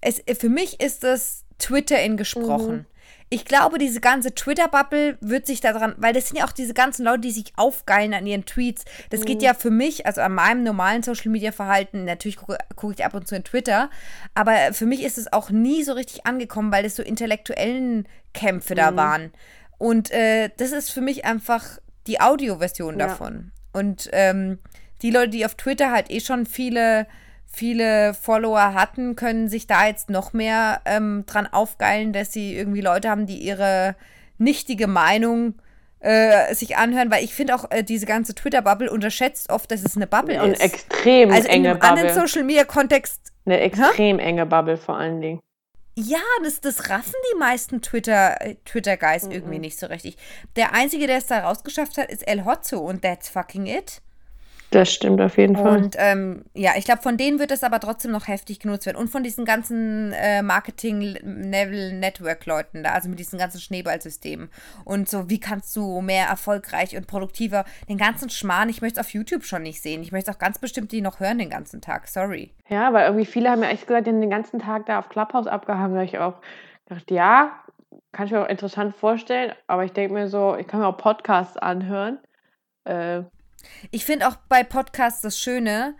es. 0.00 0.22
Für 0.38 0.48
mich 0.48 0.80
ist 0.80 1.02
das 1.02 1.44
Twitter 1.58 2.00
in 2.00 2.16
gesprochen. 2.16 2.86
Ich 3.30 3.46
glaube, 3.46 3.78
diese 3.78 4.00
ganze 4.00 4.34
Twitter-Bubble 4.34 5.16
wird 5.22 5.46
sich 5.46 5.62
daran, 5.62 5.94
weil 5.96 6.12
das 6.12 6.28
sind 6.28 6.36
ja 6.38 6.44
auch 6.46 6.52
diese 6.52 6.74
ganzen 6.74 7.04
Leute, 7.04 7.20
die 7.20 7.30
sich 7.30 7.52
aufgeilen 7.56 8.12
an 8.12 8.26
ihren 8.26 8.44
Tweets. 8.44 8.84
Das 9.08 9.24
geht 9.24 9.42
ja 9.42 9.54
für 9.54 9.70
mich, 9.70 10.04
also 10.04 10.20
an 10.20 10.34
meinem 10.34 10.62
normalen 10.64 11.02
Social-Media-Verhalten, 11.02 12.04
natürlich 12.04 12.36
gucke 12.36 12.58
gucke 12.76 12.94
ich 12.98 13.04
ab 13.04 13.14
und 13.14 13.26
zu 13.26 13.34
in 13.34 13.42
Twitter, 13.44 13.88
aber 14.34 14.74
für 14.74 14.84
mich 14.84 15.02
ist 15.02 15.16
es 15.16 15.32
auch 15.32 15.48
nie 15.48 15.82
so 15.82 15.94
richtig 15.94 16.26
angekommen, 16.26 16.70
weil 16.72 16.82
das 16.82 16.94
so 16.94 17.02
intellektuellen 17.02 18.06
Kämpfe 18.34 18.74
da 18.74 18.96
waren. 18.96 19.32
Und 19.78 20.10
äh, 20.10 20.50
das 20.58 20.72
ist 20.72 20.90
für 20.90 21.00
mich 21.00 21.24
einfach 21.24 21.78
die 22.06 22.20
Audioversion 22.20 22.98
Ja. 22.98 23.06
davon. 23.06 23.50
Und 23.72 24.10
ähm, 24.12 24.58
die 25.00 25.10
Leute, 25.10 25.30
die 25.30 25.46
auf 25.46 25.54
Twitter 25.54 25.90
halt 25.90 26.10
eh 26.10 26.20
schon 26.20 26.44
viele, 26.44 27.06
viele 27.52 28.14
Follower 28.14 28.74
hatten, 28.74 29.14
können 29.16 29.48
sich 29.48 29.66
da 29.66 29.86
jetzt 29.86 30.10
noch 30.10 30.32
mehr 30.32 30.80
ähm, 30.84 31.24
dran 31.26 31.46
aufgeilen, 31.46 32.12
dass 32.12 32.32
sie 32.32 32.54
irgendwie 32.56 32.80
Leute 32.80 33.10
haben, 33.10 33.26
die 33.26 33.38
ihre 33.38 33.94
nichtige 34.38 34.86
Meinung 34.86 35.54
äh, 36.00 36.52
sich 36.54 36.76
anhören, 36.76 37.10
weil 37.12 37.22
ich 37.22 37.34
finde 37.34 37.54
auch, 37.54 37.70
äh, 37.70 37.84
diese 37.84 38.06
ganze 38.06 38.34
Twitter-Bubble 38.34 38.90
unterschätzt 38.90 39.50
oft, 39.50 39.70
dass 39.70 39.84
es 39.84 39.94
eine 39.96 40.06
Bubble 40.08 40.42
Und 40.42 40.52
ist. 40.54 40.60
extrem 40.60 41.30
Also 41.30 41.46
in 41.46 41.54
enge 41.54 41.70
einem 41.70 41.80
anderen 41.82 42.08
Bubble. 42.08 42.26
Social-Media-Kontext 42.28 43.20
Eine 43.46 43.60
extrem 43.60 44.18
enge 44.18 44.46
Bubble 44.46 44.76
vor 44.76 44.96
allen 44.96 45.20
Dingen. 45.20 45.40
Ja, 45.94 46.18
das, 46.42 46.60
das 46.62 46.88
raffen 46.88 47.12
die 47.34 47.38
meisten 47.38 47.82
Twitter, 47.82 48.36
Twitter-Guys 48.64 49.24
Mhm. 49.26 49.30
irgendwie 49.32 49.58
nicht 49.58 49.78
so 49.78 49.86
richtig. 49.86 50.16
Der 50.56 50.72
Einzige, 50.74 51.06
der 51.06 51.18
es 51.18 51.26
da 51.26 51.40
rausgeschafft 51.40 51.98
hat, 51.98 52.10
ist 52.10 52.26
El 52.26 52.44
Hotzo 52.46 52.78
und 52.78 53.02
that's 53.02 53.28
fucking 53.28 53.66
it. 53.66 54.00
Das 54.72 54.90
stimmt 54.90 55.20
auf 55.20 55.36
jeden 55.36 55.54
Fall. 55.54 55.76
Und 55.76 55.96
ähm, 55.98 56.46
ja, 56.54 56.70
ich 56.78 56.86
glaube, 56.86 57.02
von 57.02 57.18
denen 57.18 57.38
wird 57.38 57.50
es 57.50 57.62
aber 57.62 57.78
trotzdem 57.78 58.10
noch 58.10 58.26
heftig 58.26 58.58
genutzt 58.58 58.86
werden. 58.86 58.96
Und 58.96 59.08
von 59.08 59.22
diesen 59.22 59.44
ganzen 59.44 60.14
äh, 60.14 60.40
Marketing-Network-Leuten 60.42 62.82
da, 62.82 62.92
also 62.92 63.10
mit 63.10 63.18
diesen 63.18 63.38
ganzen 63.38 63.60
Schneeballsystemen. 63.60 64.48
Und 64.86 65.10
so, 65.10 65.28
wie 65.28 65.40
kannst 65.40 65.76
du 65.76 66.00
mehr 66.00 66.26
erfolgreich 66.26 66.96
und 66.96 67.06
produktiver 67.06 67.66
den 67.90 67.98
ganzen 67.98 68.30
Schmarrn, 68.30 68.70
ich 68.70 68.80
möchte 68.80 68.98
es 68.98 69.06
auf 69.06 69.12
YouTube 69.12 69.44
schon 69.44 69.60
nicht 69.62 69.82
sehen. 69.82 70.00
Ich 70.02 70.10
möchte 70.10 70.30
es 70.30 70.36
auch 70.36 70.40
ganz 70.40 70.58
bestimmt 70.58 70.90
die 70.90 71.02
noch 71.02 71.20
hören 71.20 71.36
den 71.36 71.50
ganzen 71.50 71.82
Tag. 71.82 72.08
Sorry. 72.08 72.54
Ja, 72.68 72.94
weil 72.94 73.04
irgendwie 73.04 73.26
viele 73.26 73.50
haben 73.50 73.62
ja 73.62 73.68
echt 73.68 73.86
gesagt, 73.86 74.06
die 74.06 74.10
haben 74.10 74.22
den 74.22 74.30
ganzen 74.30 74.58
Tag 74.58 74.86
da 74.86 75.00
auf 75.00 75.10
Clubhouse 75.10 75.46
abgehangen. 75.46 75.92
Da 75.92 75.98
habe 76.00 76.06
ich 76.06 76.18
auch 76.18 76.40
gedacht, 76.88 77.10
ja, 77.10 77.52
kann 78.12 78.24
ich 78.24 78.32
mir 78.32 78.42
auch 78.42 78.48
interessant 78.48 78.96
vorstellen, 78.96 79.52
aber 79.66 79.84
ich 79.84 79.92
denke 79.92 80.14
mir 80.14 80.28
so, 80.28 80.56
ich 80.56 80.66
kann 80.66 80.80
mir 80.80 80.86
auch 80.86 80.96
Podcasts 80.96 81.58
anhören. 81.58 82.18
Äh, 82.84 83.24
Ich 83.90 84.04
finde 84.04 84.28
auch 84.28 84.36
bei 84.48 84.62
Podcasts 84.62 85.20
das 85.20 85.38
Schöne, 85.38 85.94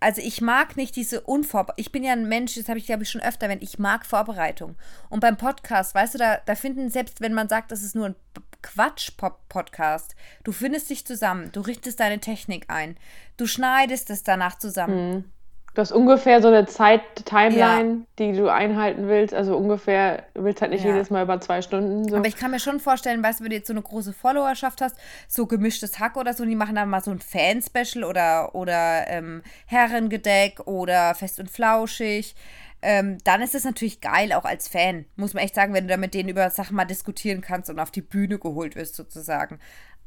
also 0.00 0.20
ich 0.20 0.40
mag 0.40 0.76
nicht 0.76 0.94
diese 0.96 1.20
Unvorbereitung. 1.22 1.80
Ich 1.80 1.92
bin 1.92 2.04
ja 2.04 2.12
ein 2.12 2.28
Mensch, 2.28 2.54
das 2.54 2.68
habe 2.68 2.78
ich 2.78 2.86
glaube 2.86 3.02
ich 3.02 3.10
schon 3.10 3.22
öfter 3.22 3.46
erwähnt, 3.46 3.62
ich 3.62 3.78
mag 3.78 4.04
Vorbereitung. 4.04 4.76
Und 5.08 5.20
beim 5.20 5.36
Podcast, 5.36 5.94
weißt 5.94 6.14
du, 6.14 6.18
da, 6.18 6.38
da 6.44 6.54
finden, 6.54 6.90
selbst 6.90 7.20
wenn 7.20 7.32
man 7.32 7.48
sagt, 7.48 7.72
das 7.72 7.82
ist 7.82 7.94
nur 7.94 8.06
ein 8.06 8.16
Quatsch-Podcast, 8.62 10.16
du 10.44 10.52
findest 10.52 10.90
dich 10.90 11.06
zusammen, 11.06 11.50
du 11.52 11.60
richtest 11.60 12.00
deine 12.00 12.20
Technik 12.20 12.66
ein, 12.68 12.96
du 13.36 13.46
schneidest 13.46 14.10
es 14.10 14.22
danach 14.22 14.58
zusammen. 14.58 15.32
Du 15.76 15.82
hast 15.82 15.92
ungefähr 15.92 16.40
so 16.40 16.48
eine 16.48 16.64
Zeit-Timeline, 16.64 18.06
die 18.18 18.32
du 18.32 18.50
einhalten 18.50 19.08
willst. 19.08 19.34
Also 19.34 19.54
ungefähr, 19.58 20.24
du 20.32 20.42
willst 20.42 20.62
halt 20.62 20.70
nicht 20.72 20.84
Ja. 20.84 20.92
jedes 20.92 21.10
Mal 21.10 21.22
über 21.22 21.38
zwei 21.38 21.60
Stunden. 21.60 22.08
So. 22.08 22.16
Aber 22.16 22.26
ich 22.26 22.36
kann 22.36 22.50
mir 22.50 22.60
schon 22.60 22.80
vorstellen, 22.80 23.22
weißt 23.22 23.40
du, 23.40 23.44
wenn 23.44 23.50
du 23.50 23.56
jetzt 23.56 23.66
so 23.66 23.74
eine 23.74 23.82
große 23.82 24.14
Followerschaft 24.14 24.80
hast, 24.80 24.96
so 25.28 25.44
gemischtes 25.46 25.98
Hack 25.98 26.16
oder 26.16 26.32
so, 26.32 26.44
und 26.44 26.48
die 26.48 26.56
machen 26.56 26.76
dann 26.76 26.88
mal 26.88 27.02
so 27.02 27.10
ein 27.10 27.18
Fan-Special 27.18 28.04
oder, 28.04 28.54
oder 28.54 29.06
ähm, 29.08 29.42
Herrengedeck 29.66 30.66
oder 30.66 31.14
fest 31.14 31.38
und 31.40 31.50
flauschig. 31.50 32.34
Ähm, 32.80 33.18
dann 33.24 33.42
ist 33.42 33.54
es 33.54 33.64
natürlich 33.64 34.00
geil, 34.00 34.32
auch 34.32 34.46
als 34.46 34.68
Fan, 34.68 35.04
muss 35.16 35.34
man 35.34 35.44
echt 35.44 35.54
sagen, 35.54 35.74
wenn 35.74 35.88
du 35.88 35.92
da 35.92 35.98
mit 35.98 36.14
denen 36.14 36.30
über 36.30 36.48
Sachen 36.48 36.74
mal 36.74 36.84
diskutieren 36.86 37.42
kannst 37.42 37.68
und 37.68 37.78
auf 37.80 37.90
die 37.90 38.02
Bühne 38.02 38.38
geholt 38.38 38.76
wirst, 38.76 38.96
sozusagen. 38.96 39.58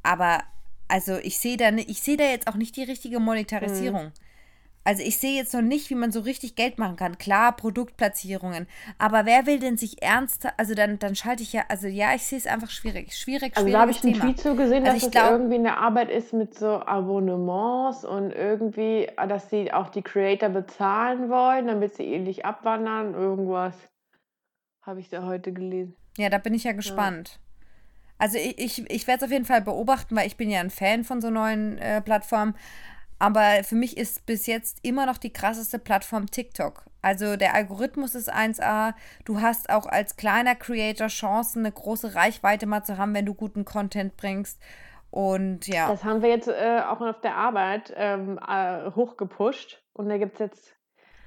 Aber 0.02 0.40
also 0.88 1.18
ich 1.18 1.38
sehe 1.38 1.58
da, 1.58 1.70
ich 1.70 2.02
sehe 2.02 2.18
da 2.18 2.24
jetzt 2.24 2.48
auch 2.48 2.56
nicht 2.56 2.76
die 2.76 2.84
richtige 2.84 3.20
Monetarisierung. 3.20 4.12
Also 4.86 5.04
ich 5.04 5.18
sehe 5.18 5.36
jetzt 5.36 5.54
noch 5.54 5.62
nicht, 5.62 5.90
wie 5.90 5.96
man 5.96 6.12
so 6.12 6.22
richtig 6.22 6.56
Geld 6.56 6.80
machen 6.80 6.96
kann. 6.96 7.18
Klar, 7.18 7.56
Produktplatzierungen. 7.56 8.66
Aber 8.98 9.26
wer 9.26 9.46
will 9.46 9.60
denn 9.60 9.78
sich 9.78 10.02
ernst, 10.02 10.48
also 10.58 10.74
dann, 10.74 10.98
dann 11.00 11.16
schalte 11.16 11.44
ich 11.44 11.54
ja, 11.54 11.64
also 11.68 11.88
ja, 11.88 12.16
ich 12.16 12.24
sehe 12.24 12.38
es 12.38 12.48
einfach 12.48 12.70
schwierig. 12.70 13.14
Schwierig, 13.16 13.56
Also 13.56 13.70
da 13.70 13.82
habe 13.82 13.92
ich 13.92 14.04
einen 14.04 14.14
Thema. 14.14 14.26
Tweet 14.26 14.40
so 14.40 14.56
gesehen, 14.56 14.84
Also 14.86 14.96
dass 14.96 15.04
es 15.04 15.12
glaub- 15.12 15.32
irgendwie 15.32 15.56
eine 15.56 15.78
Arbeit 15.78 16.10
ist 16.10 16.34
mit 16.34 16.56
so 16.58 16.82
Abonnements 16.82 18.06
und 18.06 18.32
irgendwie, 18.32 19.06
äh, 19.06 19.28
dass 19.28 19.50
sie 19.50 19.72
auch 19.72 19.90
die 19.90 20.02
Creator 20.02 20.50
bezahlen 20.50 21.30
wollen, 21.30 21.68
damit 21.68 21.96
sie 21.96 22.04
ähnlich 22.06 22.46
abwandern. 22.46 23.14
Irgendwas 23.14 23.76
habe 24.82 25.02
ich 25.02 25.10
da 25.10 25.24
heute 25.26 25.52
gelesen. 25.52 25.96
Ja, 26.18 26.30
da 26.30 26.38
bin 26.38 26.54
ich 26.54 26.64
ja 26.64 26.72
gespannt. 26.72 27.40
Also 28.18 28.38
ich, 28.38 28.58
ich, 28.58 28.90
ich 28.90 29.08
werde 29.08 29.20
es 29.20 29.24
auf 29.24 29.32
jeden 29.32 29.46
Fall 29.46 29.62
beobachten, 29.62 30.16
weil 30.16 30.28
ich 30.28 30.36
bin 30.36 30.50
ja 30.50 30.60
ein 30.62 30.70
Fan 30.72 31.04
von 31.04 31.22
so 31.22 31.30
neuen 31.30 31.78
äh, 31.78 32.02
Plattformen. 32.02 32.56
Aber 33.20 33.64
für 33.64 33.76
mich 33.76 33.98
ist 33.98 34.26
bis 34.26 34.48
jetzt 34.48 34.80
immer 34.82 35.06
noch 35.06 35.18
die 35.18 35.34
krasseste 35.34 35.78
Plattform 35.78 36.32
TikTok. 36.32 36.86
Also 37.02 37.36
der 37.36 37.54
Algorithmus 37.54 38.16
ist 38.16 38.34
1A. 38.34 38.94
Du 39.26 39.42
hast 39.42 39.70
auch 39.70 39.86
als 39.86 40.16
kleiner 40.16 40.56
Creator 40.56 41.08
Chancen, 41.08 41.60
eine 41.60 41.72
große 41.72 42.16
Reichweite 42.16 42.66
mal 42.66 42.84
zu 42.84 42.98
haben, 42.98 43.14
wenn 43.14 43.26
du 43.26 43.34
guten 43.34 43.66
Content 43.66 44.18
bringst. 44.18 44.62
Und 45.12 45.68
ja. 45.68 45.90
Das 45.90 46.04
haben 46.04 46.22
wir 46.22 46.30
jetzt 46.30 46.48
äh, 46.48 46.82
auch 46.88 47.02
auf 47.02 47.20
der 47.22 47.36
Arbeit 47.36 47.94
ähm, 47.96 48.40
äh, 48.48 48.92
hochgepusht. 48.92 49.84
Und 49.94 50.10
da 50.10 50.18
gibt 50.18 50.34
es 50.36 50.40
jetzt, 50.40 50.76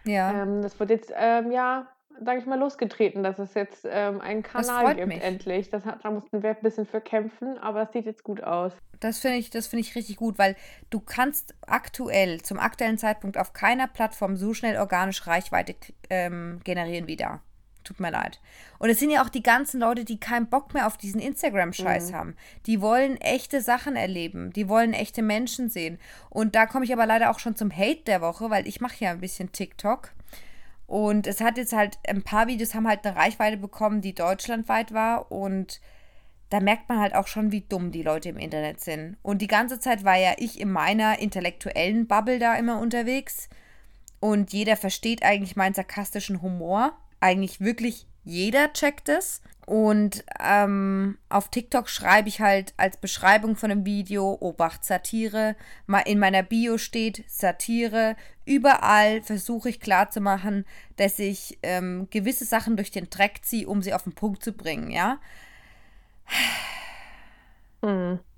ja. 0.04 0.42
ähm, 0.42 0.62
das 0.62 0.78
wird 0.78 0.90
jetzt, 0.90 1.12
ähm, 1.14 1.50
ja, 1.50 1.88
sage 2.24 2.40
ich 2.40 2.46
mal, 2.46 2.58
losgetreten, 2.58 3.22
dass 3.22 3.38
es 3.38 3.54
jetzt 3.54 3.86
ähm, 3.88 4.20
einen 4.20 4.42
Kanal 4.42 4.94
gibt, 4.94 5.08
mich. 5.08 5.22
endlich. 5.22 5.70
Das 5.70 5.84
hat, 5.84 6.04
da 6.04 6.10
mussten 6.10 6.42
wir 6.42 6.50
ein 6.50 6.62
bisschen 6.62 6.86
für 6.86 7.00
kämpfen, 7.00 7.58
aber 7.58 7.82
es 7.82 7.92
sieht 7.92 8.06
jetzt 8.06 8.24
gut 8.24 8.42
aus. 8.42 8.72
Das 9.00 9.18
finde 9.18 9.38
ich, 9.38 9.50
das 9.50 9.66
finde 9.66 9.80
ich 9.80 9.94
richtig 9.94 10.16
gut, 10.16 10.38
weil 10.38 10.56
du 10.90 11.00
kannst 11.00 11.54
aktuell, 11.66 12.40
zum 12.42 12.58
aktuellen 12.58 12.98
Zeitpunkt 12.98 13.36
auf 13.36 13.52
keiner 13.52 13.88
Plattform 13.88 14.36
so 14.36 14.54
schnell 14.54 14.76
organisch 14.78 15.26
Reichweite 15.26 15.74
ähm, 16.10 16.60
generieren 16.64 17.06
wie 17.06 17.16
da. 17.16 17.40
Tut 17.84 17.98
mir 17.98 18.12
leid. 18.12 18.40
Und 18.78 18.90
es 18.90 19.00
sind 19.00 19.10
ja 19.10 19.24
auch 19.24 19.28
die 19.28 19.42
ganzen 19.42 19.80
Leute, 19.80 20.04
die 20.04 20.20
keinen 20.20 20.46
Bock 20.46 20.72
mehr 20.72 20.86
auf 20.86 20.96
diesen 20.96 21.20
Instagram-Scheiß 21.20 22.12
haben. 22.12 22.36
Die 22.66 22.80
wollen 22.80 23.16
echte 23.16 23.60
Sachen 23.60 23.96
erleben. 23.96 24.52
Die 24.52 24.68
wollen 24.68 24.92
echte 24.92 25.22
Menschen 25.22 25.68
sehen. 25.68 25.98
Und 26.30 26.54
da 26.54 26.66
komme 26.66 26.84
ich 26.84 26.92
aber 26.92 27.06
leider 27.06 27.30
auch 27.30 27.40
schon 27.40 27.56
zum 27.56 27.76
Hate 27.76 28.02
der 28.06 28.20
Woche, 28.20 28.50
weil 28.50 28.68
ich 28.68 28.80
mache 28.80 29.04
ja 29.04 29.10
ein 29.10 29.20
bisschen 29.20 29.50
TikTok. 29.50 30.12
Und 30.92 31.26
es 31.26 31.40
hat 31.40 31.56
jetzt 31.56 31.72
halt, 31.72 31.98
ein 32.06 32.22
paar 32.22 32.48
Videos 32.48 32.74
haben 32.74 32.86
halt 32.86 33.06
eine 33.06 33.16
Reichweite 33.16 33.56
bekommen, 33.56 34.02
die 34.02 34.14
deutschlandweit 34.14 34.92
war. 34.92 35.32
Und 35.32 35.80
da 36.50 36.60
merkt 36.60 36.90
man 36.90 37.00
halt 37.00 37.14
auch 37.14 37.28
schon, 37.28 37.50
wie 37.50 37.62
dumm 37.62 37.92
die 37.92 38.02
Leute 38.02 38.28
im 38.28 38.36
Internet 38.36 38.82
sind. 38.82 39.16
Und 39.22 39.40
die 39.40 39.46
ganze 39.46 39.80
Zeit 39.80 40.04
war 40.04 40.18
ja 40.18 40.34
ich 40.36 40.60
in 40.60 40.70
meiner 40.70 41.18
intellektuellen 41.18 42.06
Bubble 42.06 42.38
da 42.38 42.56
immer 42.56 42.78
unterwegs. 42.78 43.48
Und 44.20 44.52
jeder 44.52 44.76
versteht 44.76 45.22
eigentlich 45.22 45.56
meinen 45.56 45.72
sarkastischen 45.72 46.42
Humor. 46.42 46.92
Eigentlich 47.20 47.62
wirklich 47.62 48.06
jeder 48.24 48.72
checkt 48.72 49.08
es. 49.08 49.42
Und 49.64 50.24
ähm, 50.40 51.18
auf 51.28 51.48
TikTok 51.48 51.88
schreibe 51.88 52.28
ich 52.28 52.40
halt 52.40 52.74
als 52.76 52.96
Beschreibung 52.96 53.54
von 53.54 53.70
einem 53.70 53.86
Video, 53.86 54.36
Obacht 54.40 54.84
Satire. 54.84 55.54
Mal 55.86 56.00
in 56.00 56.18
meiner 56.18 56.42
Bio 56.42 56.78
steht 56.78 57.24
Satire. 57.28 58.16
Überall 58.44 59.22
versuche 59.22 59.68
ich 59.68 59.80
klarzumachen, 59.80 60.66
dass 60.96 61.18
ich 61.20 61.58
ähm, 61.62 62.08
gewisse 62.10 62.44
Sachen 62.44 62.76
durch 62.76 62.90
den 62.90 63.08
Dreck 63.08 63.44
ziehe, 63.44 63.68
um 63.68 63.82
sie 63.82 63.94
auf 63.94 64.02
den 64.02 64.14
Punkt 64.14 64.42
zu 64.42 64.52
bringen, 64.52 64.90
ja. 64.90 65.20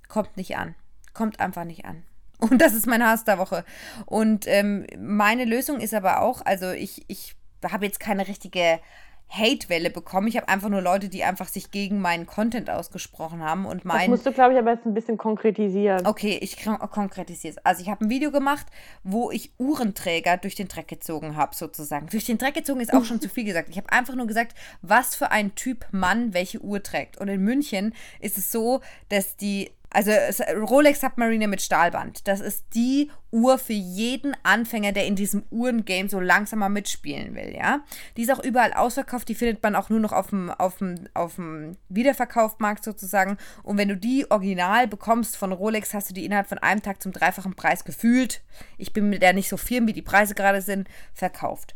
Kommt 0.09 0.37
nicht 0.37 0.57
an. 0.57 0.75
Kommt 1.15 1.41
einfach 1.41 1.65
nicht 1.65 1.85
an. 1.87 2.03
Und 2.39 2.59
das 2.59 2.75
ist 2.75 2.87
mein 2.87 3.05
Hass 3.05 3.25
der 3.25 3.39
Woche. 3.39 3.65
Und 4.05 4.47
ähm, 4.47 4.87
meine 4.99 5.47
Lösung 5.47 5.81
ist 5.81 5.95
aber 5.95 6.21
auch, 6.21 6.43
also 6.45 6.71
ich, 6.71 7.05
ich 7.09 7.35
habe 7.65 7.87
jetzt 7.87 8.01
keine 8.01 8.29
richtige 8.29 8.81
Hate-Welle 9.29 9.91
bekommen. 9.91 10.29
Ich 10.29 10.37
habe 10.37 10.49
einfach 10.49 10.69
nur 10.69 10.81
Leute, 10.81 11.09
die 11.09 11.25
einfach 11.25 11.49
sich 11.49 11.71
gegen 11.73 12.01
meinen 12.01 12.25
Content 12.27 12.71
ausgesprochen 12.71 13.43
haben 13.43 13.67
und 13.67 13.79
Das 13.79 13.85
meinen. 13.85 14.11
musst 14.11 14.25
du, 14.27 14.33
glaube 14.33 14.53
ich, 14.53 14.59
aber 14.59 14.73
jetzt 14.73 14.87
ein 14.87 14.95
bisschen 14.95 15.19
konkretisieren. 15.19 16.07
Okay, 16.07 16.39
ich 16.41 16.63
kon- 16.63 16.79
konkretisiere 16.79 17.55
es. 17.55 17.65
Also 17.65 17.83
ich 17.83 17.89
habe 17.89 18.05
ein 18.05 18.11
Video 18.11 18.31
gemacht, 18.31 18.67
wo 19.03 19.31
ich 19.31 19.53
Uhrenträger 19.59 20.37
durch 20.37 20.55
den 20.55 20.69
Dreck 20.69 20.87
gezogen 20.89 21.37
habe, 21.37 21.55
sozusagen. 21.55 22.07
Durch 22.09 22.25
den 22.27 22.39
Dreck 22.39 22.55
gezogen 22.55 22.81
ist 22.81 22.93
auch 22.95 23.05
schon 23.05 23.21
zu 23.21 23.29
viel 23.29 23.45
gesagt. 23.45 23.69
Ich 23.71 23.77
habe 23.77 23.91
einfach 23.91 24.15
nur 24.15 24.27
gesagt, 24.27 24.55
was 24.83 25.17
für 25.17 25.31
ein 25.33 25.55
Typ 25.55 25.87
Mann 25.91 26.33
welche 26.33 26.61
Uhr 26.61 26.83
trägt. 26.83 27.19
Und 27.19 27.29
in 27.29 27.41
München 27.43 27.93
ist 28.21 28.39
es 28.39 28.53
so, 28.53 28.81
dass 29.09 29.37
die 29.37 29.71
also 29.95 30.11
Rolex 30.55 31.01
Submariner 31.01 31.47
mit 31.47 31.63
Stahlband, 31.63 32.27
das 32.27 32.41
ist 32.41 32.65
die 32.75 33.11
Uhr 33.31 33.59
für 33.59 33.73
jeden 33.73 34.37
Anfänger, 34.43 34.93
der 34.93 35.07
in 35.07 35.17
diesem 35.17 35.45
Uhrengame 35.51 36.09
so 36.09 36.21
langsam 36.21 36.59
mal 36.59 36.69
mitspielen 36.69 37.35
will, 37.35 37.55
ja. 37.55 37.85
Die 38.17 38.23
ist 38.23 38.33
auch 38.33 38.43
überall 38.43 38.73
ausverkauft, 38.73 39.29
die 39.29 39.35
findet 39.35 39.63
man 39.63 39.77
auch 39.77 39.91
nur 39.91 40.01
noch 40.01 40.13
auf 40.13 40.29
dem, 40.29 40.51
auf 40.51 41.41
Wiederverkaufmarkt 41.89 42.85
sozusagen. 42.85 43.39
Und 43.63 43.79
wenn 43.79 43.89
du 43.89 43.97
die 43.97 44.31
original 44.31 44.89
bekommst 44.89 45.37
von 45.37 45.53
Rolex, 45.53 45.95
hast 45.95 46.11
du 46.11 46.15
die 46.15 46.25
innerhalb 46.25 46.49
von 46.49 46.59
einem 46.59 46.83
Tag 46.83 47.01
zum 47.03 47.13
dreifachen 47.13 47.55
Preis 47.55 47.85
gefühlt. 47.85 48.43
Ich 48.79 48.93
bin 48.93 49.09
mit 49.09 49.23
der 49.23 49.33
nicht 49.33 49.49
so 49.49 49.57
firm, 49.57 49.87
wie 49.87 49.93
die 49.93 50.03
Preise 50.03 50.35
gerade 50.35 50.61
sind, 50.61 50.89
verkauft. 51.13 51.75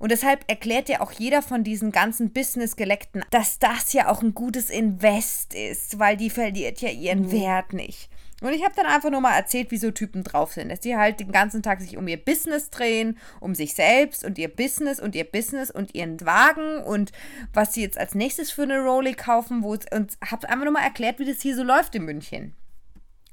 Und 0.00 0.10
deshalb 0.10 0.44
erklärt 0.48 0.88
ja 0.88 1.02
auch 1.02 1.12
jeder 1.12 1.42
von 1.42 1.62
diesen 1.62 1.92
ganzen 1.92 2.32
Business-Geleckten, 2.32 3.22
dass 3.30 3.58
das 3.58 3.92
ja 3.92 4.08
auch 4.08 4.22
ein 4.22 4.34
gutes 4.34 4.70
Invest 4.70 5.52
ist, 5.54 5.98
weil 5.98 6.16
die 6.16 6.30
verliert 6.30 6.80
ja 6.80 6.88
ihren 6.88 7.30
Wert 7.30 7.74
nicht. 7.74 8.08
Und 8.40 8.54
ich 8.54 8.64
habe 8.64 8.74
dann 8.74 8.86
einfach 8.86 9.10
nur 9.10 9.20
mal 9.20 9.36
erzählt, 9.36 9.70
wie 9.70 9.76
so 9.76 9.90
Typen 9.90 10.24
drauf 10.24 10.52
sind, 10.52 10.70
dass 10.70 10.80
die 10.80 10.96
halt 10.96 11.20
den 11.20 11.30
ganzen 11.30 11.62
Tag 11.62 11.82
sich 11.82 11.98
um 11.98 12.08
ihr 12.08 12.16
Business 12.16 12.70
drehen, 12.70 13.18
um 13.40 13.54
sich 13.54 13.74
selbst 13.74 14.24
und 14.24 14.38
ihr 14.38 14.48
Business 14.48 14.98
und 14.98 15.14
ihr 15.14 15.24
Business 15.24 15.70
und 15.70 15.94
ihren 15.94 16.18
Wagen 16.22 16.82
und 16.82 17.12
was 17.52 17.74
sie 17.74 17.82
jetzt 17.82 17.98
als 17.98 18.14
nächstes 18.14 18.50
für 18.50 18.62
eine 18.62 18.80
Rolli 18.80 19.12
kaufen, 19.12 19.62
wo 19.62 19.74
es, 19.74 19.84
und 19.92 20.16
habe 20.24 20.48
einfach 20.48 20.64
nur 20.64 20.72
mal 20.72 20.82
erklärt, 20.82 21.18
wie 21.18 21.26
das 21.26 21.42
hier 21.42 21.54
so 21.54 21.62
läuft 21.62 21.94
in 21.94 22.06
München. 22.06 22.56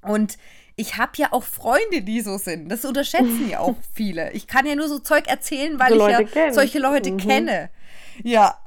Und 0.02 0.38
ich 0.78 0.98
habe 0.98 1.12
ja 1.18 1.28
auch 1.34 1.44
Freunde, 1.44 2.02
die 2.04 2.22
so 2.22 2.38
sind. 2.38 2.70
Das 2.70 2.86
unterschätzen 2.86 3.50
ja 3.50 3.60
auch 3.60 3.76
viele. 3.94 4.32
Ich 4.32 4.48
kann 4.48 4.66
ja 4.66 4.76
nur 4.76 4.88
so 4.88 5.00
Zeug 5.00 5.28
erzählen, 5.28 5.78
weil 5.80 5.90
So 5.90 5.96
ich 5.96 6.00
Leute 6.00 6.22
ja 6.24 6.28
kennen. 6.30 6.54
solche 6.54 6.80
Leute 6.80 7.12
Mhm. 7.12 7.18
kenne. 7.18 7.70
Ja. 8.24 8.58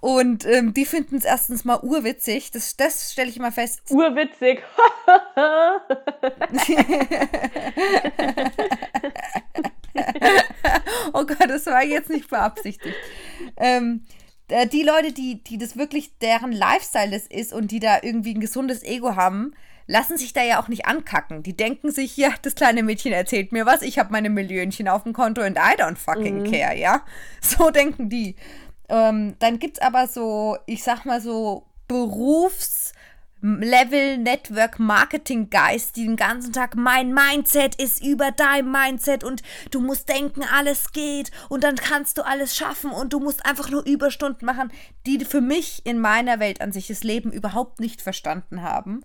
Und 0.00 0.44
ähm, 0.44 0.74
die 0.74 0.84
finden 0.84 1.16
es 1.16 1.24
erstens 1.24 1.64
mal 1.64 1.80
urwitzig. 1.82 2.50
Das, 2.50 2.76
das 2.76 3.10
stelle 3.12 3.30
ich 3.30 3.38
immer 3.38 3.50
fest. 3.52 3.80
Urwitzig. 3.90 4.62
Oh 11.12 11.24
Gott, 11.24 11.48
das 11.48 11.66
war 11.66 11.84
jetzt 11.84 12.10
nicht 12.10 12.28
beabsichtigt. 12.28 12.96
ähm, 13.56 14.04
äh, 14.48 14.66
die 14.66 14.82
Leute, 14.82 15.12
die, 15.12 15.42
die 15.44 15.58
das 15.58 15.76
wirklich 15.76 16.18
deren 16.18 16.52
Lifestyle 16.52 17.10
das 17.10 17.26
ist 17.26 17.52
und 17.52 17.70
die 17.70 17.80
da 17.80 17.98
irgendwie 18.02 18.34
ein 18.34 18.40
gesundes 18.40 18.82
Ego 18.82 19.16
haben, 19.16 19.54
lassen 19.86 20.16
sich 20.16 20.32
da 20.32 20.42
ja 20.42 20.60
auch 20.62 20.68
nicht 20.68 20.86
ankacken. 20.86 21.42
Die 21.42 21.56
denken 21.56 21.90
sich, 21.90 22.16
ja, 22.16 22.30
das 22.42 22.54
kleine 22.54 22.82
Mädchen 22.82 23.12
erzählt 23.12 23.52
mir 23.52 23.66
was, 23.66 23.82
ich 23.82 23.98
habe 23.98 24.12
meine 24.12 24.30
Millionchen 24.30 24.88
auf 24.88 25.02
dem 25.02 25.12
Konto 25.12 25.42
and 25.42 25.58
I 25.58 25.80
don't 25.80 25.96
fucking 25.96 26.50
care, 26.50 26.76
ja. 26.76 27.02
So 27.40 27.70
denken 27.70 28.08
die. 28.08 28.36
Ähm, 28.88 29.36
dann 29.38 29.58
gibt's 29.58 29.80
aber 29.80 30.06
so, 30.06 30.56
ich 30.66 30.82
sag 30.82 31.04
mal 31.04 31.20
so, 31.20 31.66
Berufs- 31.88 32.92
Level 33.46 34.16
Network 34.16 34.78
Marketing 34.78 35.50
Guys, 35.50 35.92
die 35.92 36.06
den 36.06 36.16
ganzen 36.16 36.54
Tag 36.54 36.76
mein 36.76 37.12
Mindset 37.12 37.74
ist 37.74 38.02
über 38.02 38.30
dein 38.30 38.70
Mindset 38.70 39.22
und 39.22 39.42
du 39.70 39.82
musst 39.82 40.08
denken, 40.08 40.42
alles 40.50 40.92
geht 40.92 41.30
und 41.50 41.62
dann 41.62 41.76
kannst 41.76 42.16
du 42.16 42.22
alles 42.22 42.56
schaffen 42.56 42.90
und 42.90 43.12
du 43.12 43.20
musst 43.20 43.44
einfach 43.44 43.68
nur 43.68 43.84
Überstunden 43.84 44.46
machen, 44.46 44.72
die 45.04 45.22
für 45.26 45.42
mich 45.42 45.82
in 45.84 45.98
meiner 45.98 46.40
Welt 46.40 46.62
an 46.62 46.72
sich 46.72 46.86
das 46.86 47.04
Leben 47.04 47.30
überhaupt 47.32 47.80
nicht 47.80 48.00
verstanden 48.00 48.62
haben. 48.62 49.02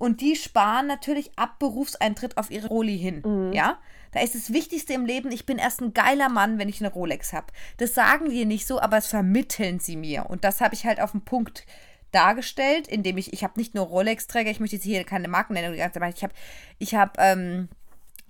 Und 0.00 0.22
die 0.22 0.34
sparen 0.34 0.86
natürlich 0.86 1.30
ab 1.36 1.58
Berufseintritt 1.58 2.38
auf 2.38 2.50
ihre 2.50 2.68
Roli 2.68 2.98
hin. 2.98 3.22
Ja? 3.52 3.78
Da 4.12 4.20
ist 4.20 4.34
das 4.34 4.52
Wichtigste 4.52 4.94
im 4.94 5.04
Leben, 5.04 5.30
ich 5.30 5.44
bin 5.44 5.58
erst 5.58 5.82
ein 5.82 5.92
geiler 5.92 6.30
Mann, 6.30 6.58
wenn 6.58 6.70
ich 6.70 6.80
eine 6.80 6.92
Rolex 6.92 7.34
habe. 7.34 7.46
Das 7.76 7.94
sagen 7.94 8.30
die 8.30 8.46
nicht 8.46 8.66
so, 8.66 8.80
aber 8.80 8.96
es 8.96 9.06
vermitteln 9.06 9.78
sie 9.78 9.96
mir. 9.96 10.24
Und 10.28 10.42
das 10.42 10.62
habe 10.62 10.74
ich 10.74 10.86
halt 10.86 11.00
auf 11.00 11.12
den 11.12 11.20
Punkt 11.20 11.66
dargestellt, 12.12 12.88
indem 12.88 13.18
ich, 13.18 13.32
ich 13.34 13.44
habe 13.44 13.60
nicht 13.60 13.74
nur 13.74 13.86
Rolex-Träger, 13.86 14.50
ich 14.50 14.58
möchte 14.58 14.76
jetzt 14.76 14.84
hier 14.84 15.04
keine 15.04 15.28
Markennennung 15.28 15.72
die 15.72 15.78
ganze 15.78 16.00
Zeit, 16.00 16.00
machen. 16.00 16.14
ich 16.16 16.22
habe, 16.24 16.34
ich 16.78 16.94
habe, 16.94 17.12
ähm, 17.18 17.68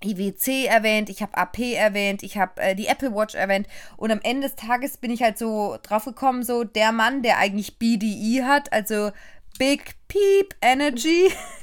IWC 0.03 0.67
erwähnt, 0.67 1.09
ich 1.09 1.23
habe 1.23 1.37
AP 1.37 1.59
erwähnt, 1.59 2.23
ich 2.23 2.37
habe 2.39 2.61
äh, 2.61 2.75
die 2.75 2.87
Apple 2.87 3.15
Watch 3.15 3.35
erwähnt 3.35 3.69
und 3.97 4.11
am 4.11 4.21
Ende 4.23 4.49
des 4.49 4.57
Tages 4.57 4.97
bin 4.97 5.11
ich 5.11 5.23
halt 5.23 5.39
so 5.39 5.77
drauf 5.83 6.05
gekommen, 6.07 6.43
so 6.43 6.65
der 6.65 6.91
Mann, 6.91 7.23
der 7.23 7.39
eigentlich 7.39 7.79
BDE 7.79 8.45
hat, 8.45 8.73
also 8.73 9.13
Big 9.59 9.95
Peep 10.09 10.55
Energy, 10.63 11.31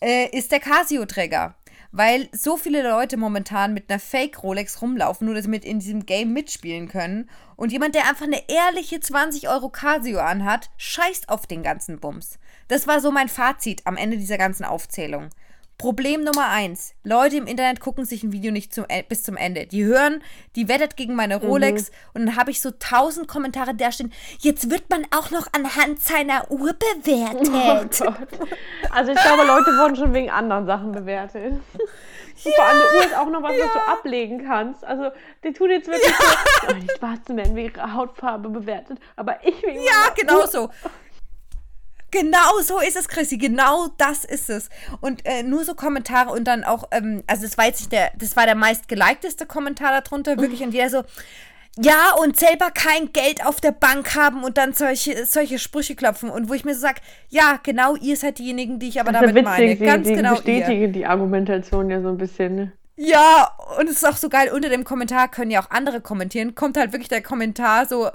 äh, 0.00 0.28
ist 0.36 0.52
der 0.52 0.60
Casio-Träger. 0.60 1.54
Weil 1.92 2.28
so 2.32 2.56
viele 2.56 2.88
Leute 2.88 3.16
momentan 3.16 3.74
mit 3.74 3.90
einer 3.90 3.98
Fake-Rolex 3.98 4.80
rumlaufen, 4.80 5.26
nur 5.26 5.34
dass 5.34 5.44
sie 5.44 5.50
mit 5.50 5.64
in 5.64 5.80
diesem 5.80 6.06
Game 6.06 6.32
mitspielen 6.32 6.88
können. 6.88 7.28
Und 7.56 7.72
jemand, 7.72 7.96
der 7.96 8.08
einfach 8.08 8.26
eine 8.26 8.48
ehrliche 8.48 9.00
20 9.00 9.48
Euro 9.48 9.70
Casio 9.70 10.20
anhat, 10.20 10.70
scheißt 10.76 11.28
auf 11.28 11.46
den 11.46 11.64
ganzen 11.64 11.98
Bums. 11.98 12.38
Das 12.68 12.86
war 12.86 13.00
so 13.00 13.10
mein 13.10 13.28
Fazit 13.28 13.82
am 13.86 13.96
Ende 13.96 14.18
dieser 14.18 14.38
ganzen 14.38 14.64
Aufzählung. 14.64 15.30
Problem 15.80 16.22
Nummer 16.24 16.48
eins. 16.48 16.94
Leute 17.04 17.36
im 17.36 17.46
Internet 17.46 17.80
gucken 17.80 18.04
sich 18.04 18.22
ein 18.22 18.32
Video 18.32 18.52
nicht 18.52 18.74
zum, 18.74 18.84
E- 18.88 19.02
bis 19.02 19.22
zum 19.22 19.36
Ende. 19.36 19.66
Die 19.66 19.84
hören, 19.84 20.22
die 20.54 20.68
wettet 20.68 20.96
gegen 20.96 21.14
meine 21.14 21.36
Rolex 21.36 21.90
und 22.14 22.26
dann 22.26 22.36
habe 22.36 22.50
ich 22.50 22.60
so 22.60 22.70
tausend 22.72 23.28
Kommentare 23.28 23.74
da 23.74 23.90
stehen. 23.90 24.12
Jetzt 24.40 24.70
wird 24.70 24.90
man 24.90 25.06
auch 25.16 25.30
noch 25.30 25.46
anhand 25.52 26.00
seiner 26.00 26.50
Uhr 26.50 26.70
Oh 26.72 27.00
bewertet. 27.02 27.98
Gott. 28.00 28.08
Also 28.90 29.12
ich 29.12 29.20
glaube, 29.20 29.44
Leute 29.44 29.70
wurden 29.78 29.96
schon 29.96 30.12
wegen 30.14 30.30
anderen 30.30 30.66
Sachen 30.66 30.92
bewertet. 30.92 31.54
Und 32.42 32.54
vor 32.54 32.64
allem 32.64 32.78
eine 32.80 32.96
Uhr 32.98 33.04
ist 33.04 33.16
auch 33.18 33.28
noch 33.28 33.42
was, 33.42 33.52
was 33.52 33.72
du 33.72 33.78
ablegen 33.92 34.46
kannst. 34.46 34.82
Also 34.84 35.10
die 35.44 35.52
tun 35.52 35.70
jetzt 35.70 35.88
wirklich 35.88 36.10
so, 36.14 36.68
oh, 36.68 36.72
die 36.72 36.88
Schwarzen 36.98 37.36
werden 37.36 37.54
wegen 37.54 37.74
ihrer 37.74 37.92
Hautfarbe 37.92 38.48
bewertet, 38.48 38.98
aber 39.16 39.36
ich 39.46 39.62
wegen 39.62 39.82
Ja, 39.82 40.08
genau 40.16 40.46
so. 40.46 40.70
Genau 42.10 42.60
so 42.62 42.80
ist 42.80 42.96
es, 42.96 43.08
Chrissy. 43.08 43.38
Genau 43.38 43.88
das 43.98 44.24
ist 44.24 44.50
es. 44.50 44.68
Und 45.00 45.24
äh, 45.26 45.42
nur 45.42 45.64
so 45.64 45.74
Kommentare 45.74 46.30
und 46.30 46.44
dann 46.44 46.64
auch, 46.64 46.84
ähm, 46.90 47.22
also 47.26 47.42
das 47.44 47.56
war 47.58 47.66
jetzt 47.66 47.80
nicht 47.80 47.92
der, 47.92 48.10
das 48.18 48.36
war 48.36 48.46
der 48.46 48.54
meist 48.54 48.88
geliketeste 48.88 49.46
Kommentar 49.46 50.00
darunter, 50.00 50.36
wirklich. 50.38 50.62
Und 50.62 50.72
jeder 50.74 50.90
so, 50.90 51.02
ja, 51.78 52.12
und 52.20 52.36
selber 52.38 52.70
kein 52.72 53.12
Geld 53.12 53.46
auf 53.46 53.60
der 53.60 53.70
Bank 53.70 54.16
haben 54.16 54.42
und 54.42 54.58
dann 54.58 54.72
solche, 54.72 55.24
solche 55.24 55.58
Sprüche 55.58 55.94
klopfen. 55.94 56.28
Und 56.28 56.48
wo 56.48 56.54
ich 56.54 56.64
mir 56.64 56.74
so 56.74 56.80
sag, 56.80 56.96
ja, 57.28 57.60
genau, 57.62 57.94
ihr 57.96 58.16
seid 58.16 58.38
diejenigen, 58.38 58.78
die 58.80 58.88
ich 58.88 59.00
aber 59.00 59.12
Das 59.12 59.20
damit 59.20 59.36
ja 59.36 59.42
meine. 59.42 59.66
witzig, 59.70 59.86
Ganz 59.86 60.02
die, 60.06 60.10
die 60.10 60.16
genau 60.16 60.30
ihr. 60.30 60.36
bestätigen 60.36 60.92
die 60.92 61.06
Argumentation 61.06 61.88
ja 61.90 62.02
so 62.02 62.08
ein 62.08 62.18
bisschen. 62.18 62.54
ne? 62.56 62.72
Ja, 62.96 63.50
und 63.78 63.88
es 63.88 63.96
ist 63.96 64.06
auch 64.06 64.16
so 64.16 64.28
geil, 64.28 64.50
unter 64.52 64.68
dem 64.68 64.84
Kommentar 64.84 65.28
können 65.28 65.50
ja 65.50 65.62
auch 65.62 65.70
andere 65.70 66.00
kommentieren. 66.00 66.54
Kommt 66.54 66.76
halt 66.76 66.92
wirklich 66.92 67.08
der 67.08 67.22
Kommentar 67.22 67.86
so, 67.86 68.10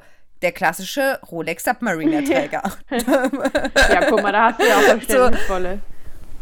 der 0.45 0.51
klassische 0.51 1.19
Rolex 1.31 1.63
Submariner-Träger. 1.63 2.62
Ja, 3.89 4.05
guck 4.10 4.21
mal, 4.21 4.31
da 4.31 4.45
hast 4.51 4.62
du 4.62 4.65
ja 4.67 4.75
auch 4.77 4.81
verständnisvolle 4.99 5.79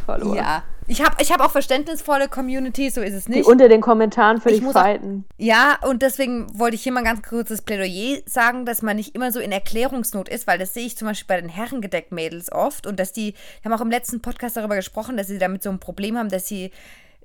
Follower. 0.05 0.35
Ja, 0.35 0.63
ich 0.87 1.01
habe 1.01 1.15
ich 1.19 1.31
hab 1.31 1.39
auch 1.39 1.51
verständnisvolle 1.51 2.27
Community, 2.27 2.89
so 2.89 2.99
ist 3.01 3.13
es 3.13 3.25
Die 3.25 3.31
nicht. 3.31 3.45
unter 3.47 3.69
den 3.69 3.79
Kommentaren 3.79 4.41
auch- 4.41 4.71
fighten. 4.73 5.23
Ja, 5.37 5.77
und 5.87 6.01
deswegen 6.01 6.47
wollte 6.59 6.75
ich 6.75 6.83
hier 6.83 6.91
mal 6.91 7.03
ganz 7.03 7.21
kurzes 7.21 7.61
Plädoyer 7.61 8.19
sagen, 8.25 8.65
dass 8.65 8.81
man 8.81 8.97
nicht 8.97 9.15
immer 9.15 9.31
so 9.31 9.39
in 9.39 9.51
Erklärungsnot 9.53 10.27
ist, 10.27 10.45
weil 10.45 10.59
das 10.59 10.73
sehe 10.73 10.85
ich 10.85 10.97
zum 10.97 11.07
Beispiel 11.07 11.27
bei 11.27 11.39
den 11.39 11.49
Herrengedeck-Mädels 11.49 12.51
oft 12.51 12.85
und 12.85 12.99
dass 12.99 13.13
die, 13.13 13.33
wir 13.61 13.71
haben 13.71 13.77
auch 13.79 13.83
im 13.83 13.91
letzten 13.91 14.21
Podcast 14.21 14.57
darüber 14.57 14.75
gesprochen, 14.75 15.15
dass 15.15 15.27
sie 15.27 15.39
damit 15.39 15.63
so 15.63 15.69
ein 15.69 15.79
Problem 15.79 16.17
haben, 16.17 16.29
dass 16.29 16.47
sie 16.47 16.71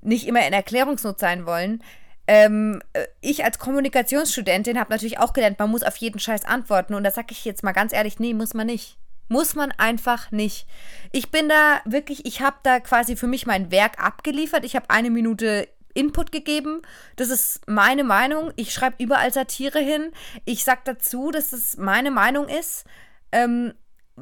nicht 0.01 0.25
immer 0.27 0.45
in 0.47 0.53
Erklärungsnot 0.53 1.19
sein 1.19 1.45
wollen. 1.45 1.83
Ähm, 2.31 2.83
äh, 2.93 3.07
ich 3.21 3.43
als 3.43 3.57
Kommunikationsstudentin 3.57 4.79
habe 4.79 4.91
natürlich 4.91 5.17
auch 5.17 5.33
gelernt, 5.33 5.57
man 5.57 5.71
muss 5.71 5.81
auf 5.81 5.95
jeden 5.95 6.19
Scheiß 6.19 6.45
antworten 6.45 6.93
und 6.93 7.03
da 7.03 7.09
sage 7.09 7.29
ich 7.31 7.43
jetzt 7.43 7.63
mal 7.63 7.71
ganz 7.71 7.91
ehrlich, 7.91 8.19
nee, 8.19 8.35
muss 8.35 8.53
man 8.53 8.67
nicht. 8.67 8.99
Muss 9.29 9.55
man 9.55 9.71
einfach 9.71 10.29
nicht. 10.29 10.67
Ich 11.11 11.31
bin 11.31 11.49
da 11.49 11.81
wirklich, 11.85 12.27
ich 12.27 12.41
habe 12.41 12.57
da 12.61 12.79
quasi 12.81 13.15
für 13.15 13.25
mich 13.25 13.47
mein 13.47 13.71
Werk 13.71 13.99
abgeliefert. 14.03 14.63
Ich 14.63 14.75
habe 14.75 14.91
eine 14.91 15.09
Minute 15.09 15.67
Input 15.95 16.31
gegeben. 16.31 16.83
Das 17.15 17.29
ist 17.29 17.67
meine 17.67 18.03
Meinung. 18.03 18.53
Ich 18.57 18.73
schreibe 18.73 19.03
überall 19.03 19.33
Satire 19.33 19.79
hin. 19.79 20.11
Ich 20.45 20.63
sag 20.63 20.85
dazu, 20.85 21.31
dass 21.31 21.51
es 21.51 21.77
meine 21.77 22.11
Meinung 22.11 22.47
ist. 22.47 22.85
Ähm, 23.31 23.73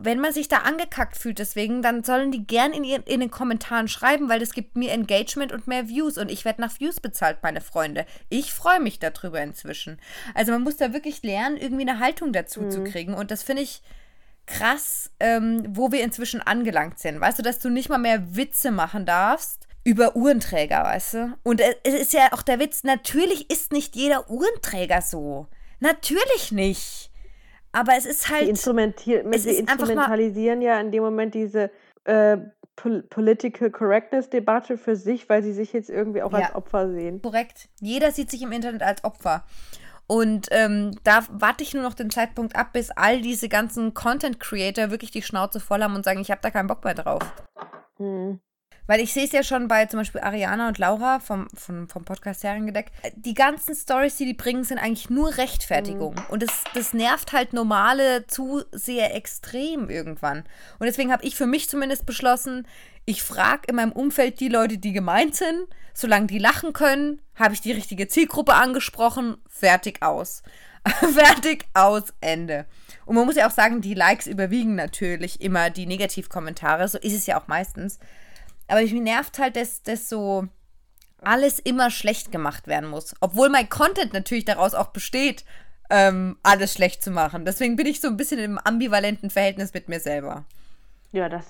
wenn 0.04 0.20
man 0.20 0.34
sich 0.34 0.48
da 0.48 0.58
angekackt 0.58 1.18
fühlt 1.18 1.40
deswegen, 1.40 1.82
dann 1.82 2.04
sollen 2.04 2.32
die 2.32 2.46
gern 2.46 2.74
in, 2.74 2.84
ihren, 2.84 3.04
in 3.04 3.20
den 3.20 3.32
Kommentaren 3.32 3.88
schreiben, 3.88 4.30
weil 4.30 4.40
das 4.40 4.54
gibt 4.54 4.76
mir 4.76 4.92
Engagement 4.92 5.52
und 5.52 5.68
mehr 5.68 5.88
Views 5.88 6.18
und 6.18 6.32
ich 6.32 6.46
werde 6.46 6.62
nach 6.62 6.80
Views 6.80 7.00
bezahlt, 7.00 7.40
meine 7.44 7.62
Freunde. 7.62 8.06
Ich 8.30 8.54
freue 8.54 8.80
mich 8.80 9.00
darüber 9.00 9.42
inzwischen. 9.42 10.00
Also 10.34 10.52
man 10.52 10.64
muss 10.64 10.78
da 10.78 10.94
wirklich 10.94 11.24
lernen, 11.24 11.58
irgendwie 11.58 11.88
eine 11.88 12.00
Haltung 12.00 12.34
dazu 12.34 12.70
zu 12.70 12.84
kriegen 12.84 13.14
und 13.14 13.32
das 13.32 13.44
finde 13.44 13.64
ich 13.64 13.82
krass, 14.46 15.12
ähm, 15.20 15.64
wo 15.70 15.92
wir 15.92 16.04
inzwischen 16.04 16.42
angelangt 16.42 17.00
sind. 17.00 17.20
Weißt 17.20 17.38
du, 17.38 17.44
dass 17.44 17.60
du 17.60 17.70
nicht 17.70 17.90
mal 17.90 17.98
mehr 17.98 18.36
Witze 18.36 18.72
machen 18.72 19.06
darfst 19.06 19.68
über 19.84 20.16
Uhrenträger, 20.16 20.84
weißt 20.84 21.14
du? 21.14 21.38
Und 21.44 21.62
es 21.62 21.94
ist 21.94 22.14
ja 22.14 22.34
auch 22.34 22.42
der 22.42 22.60
Witz, 22.60 22.84
natürlich 22.84 23.50
ist 23.52 23.72
nicht 23.72 23.96
jeder 23.96 24.30
Uhrenträger 24.30 25.02
so. 25.02 25.48
Natürlich 25.80 26.52
nicht. 26.52 27.07
Aber 27.78 27.96
es 27.96 28.06
ist 28.06 28.30
halt. 28.30 28.48
instrumentier 28.48 29.24
es 29.32 29.44
sie 29.44 29.58
instrumentalisieren 29.58 30.62
ja 30.62 30.80
in 30.80 30.92
dem 30.92 31.04
Moment 31.04 31.36
diese 31.36 31.70
äh, 32.06 32.38
Pol 32.76 33.04
Political 33.04 33.70
Correctness-Debatte 33.70 34.78
für 34.78 34.96
sich, 34.96 35.30
weil 35.30 35.44
sie 35.44 35.54
sich 35.54 35.74
jetzt 35.74 35.90
irgendwie 35.90 36.24
auch 36.24 36.34
als 36.34 36.50
Ja. 36.50 36.56
Opfer 36.56 36.90
sehen. 36.92 37.22
Korrekt. 37.22 37.70
Jeder 37.80 38.12
sieht 38.12 38.32
sich 38.32 38.42
im 38.42 38.52
Internet 38.52 38.82
als 38.82 39.04
Opfer. 39.04 39.44
Und 40.08 40.48
ähm, 40.52 40.98
da 41.04 41.26
warte 41.30 41.64
ich 41.64 41.74
nur 41.74 41.84
noch 41.84 41.94
den 41.94 42.10
Zeitpunkt 42.10 42.56
ab, 42.56 42.74
bis 42.74 42.90
all 42.92 43.22
diese 43.22 43.50
ganzen 43.50 43.94
Content-Creator 43.94 44.90
wirklich 44.90 45.12
die 45.12 45.22
Schnauze 45.22 45.60
voll 45.60 45.84
haben 45.84 45.96
und 45.96 46.06
sagen, 46.06 46.22
ich 46.22 46.32
habe 46.32 46.42
da 46.42 46.50
keinen 46.50 46.68
Bock 46.68 46.84
mehr 46.84 46.94
drauf. 46.96 47.22
Hm. 47.98 48.40
Weil 48.88 49.02
ich 49.02 49.14
sehe 49.14 49.26
es 49.26 49.32
ja 49.32 49.44
schon 49.44 49.68
bei 49.68 49.86
zum 49.86 50.00
Beispiel 50.00 50.22
Ariana 50.22 50.70
und 50.70 50.78
Laura 50.78 51.20
vom, 51.20 51.48
vom, 51.54 51.88
vom 51.88 52.06
Podcast 52.06 52.44
Herrengedeck. 52.44 52.88
Die 53.16 53.34
ganzen 53.34 53.76
Stories, 53.76 54.16
die 54.16 54.26
die 54.26 54.34
bringen, 54.34 54.64
sind 54.64 54.80
eigentlich 54.80 55.10
nur 55.10 55.38
Rechtfertigung. 55.38 56.16
Und 56.30 56.42
das, 56.42 56.64
das 56.74 56.94
nervt 56.94 57.34
halt 57.34 57.54
normale 57.54 58.26
Zuseher 58.28 59.14
extrem 59.14 59.90
irgendwann. 59.90 60.40
Und 60.80 60.86
deswegen 60.86 61.12
habe 61.12 61.26
ich 61.26 61.36
für 61.36 61.48
mich 61.48 61.70
zumindest 61.70 62.06
beschlossen, 62.06 62.66
ich 63.06 63.24
frage 63.24 63.64
in 63.68 63.76
meinem 63.76 63.92
Umfeld 63.94 64.40
die 64.40 64.50
Leute, 64.50 64.78
die 64.78 64.92
gemeint 64.92 65.36
sind. 65.36 65.68
Solange 65.94 66.28
die 66.28 66.40
lachen 66.40 66.74
können, 66.74 67.22
habe 67.36 67.54
ich 67.54 67.62
die 67.62 67.72
richtige 67.72 68.08
Zielgruppe 68.08 68.54
angesprochen. 68.54 69.38
Fertig 69.48 70.02
aus. 70.02 70.44
Fertig 71.14 71.66
aus, 71.74 72.14
Ende. 72.22 72.66
Und 73.06 73.16
man 73.16 73.26
muss 73.26 73.36
ja 73.36 73.48
auch 73.48 73.52
sagen, 73.52 73.82
die 73.82 73.94
Likes 73.94 74.28
überwiegen 74.28 74.76
natürlich 74.76 75.42
immer 75.42 75.70
die 75.70 75.86
Negativkommentare. 75.86 76.88
So 76.88 76.98
ist 76.98 77.16
es 77.16 77.26
ja 77.26 77.40
auch 77.40 77.48
meistens. 77.48 78.00
Aber 78.68 78.82
mich 78.82 78.94
nervt 78.94 79.40
halt, 79.40 79.56
dass, 79.56 79.84
dass 79.84 80.10
so 80.10 80.48
alles 81.22 81.60
immer 81.60 81.90
schlecht 81.90 82.32
gemacht 82.32 82.68
werden 82.68 82.90
muss. 82.90 83.16
Obwohl 83.22 83.50
mein 83.50 83.70
Content 83.70 84.14
natürlich 84.14 84.46
daraus 84.46 84.74
auch 84.74 84.88
besteht, 84.88 85.46
ähm, 85.90 86.38
alles 86.44 86.74
schlecht 86.74 87.04
zu 87.04 87.12
machen. 87.12 87.46
Deswegen 87.46 87.76
bin 87.76 87.88
ich 87.88 88.02
so 88.02 88.08
ein 88.08 88.18
bisschen 88.18 88.40
im 88.40 88.58
ambivalenten 88.58 89.30
Verhältnis 89.30 89.74
mit 89.74 89.88
mir 89.90 90.00
selber. 90.00 90.46
Ja, 91.12 91.30
das. 91.30 91.46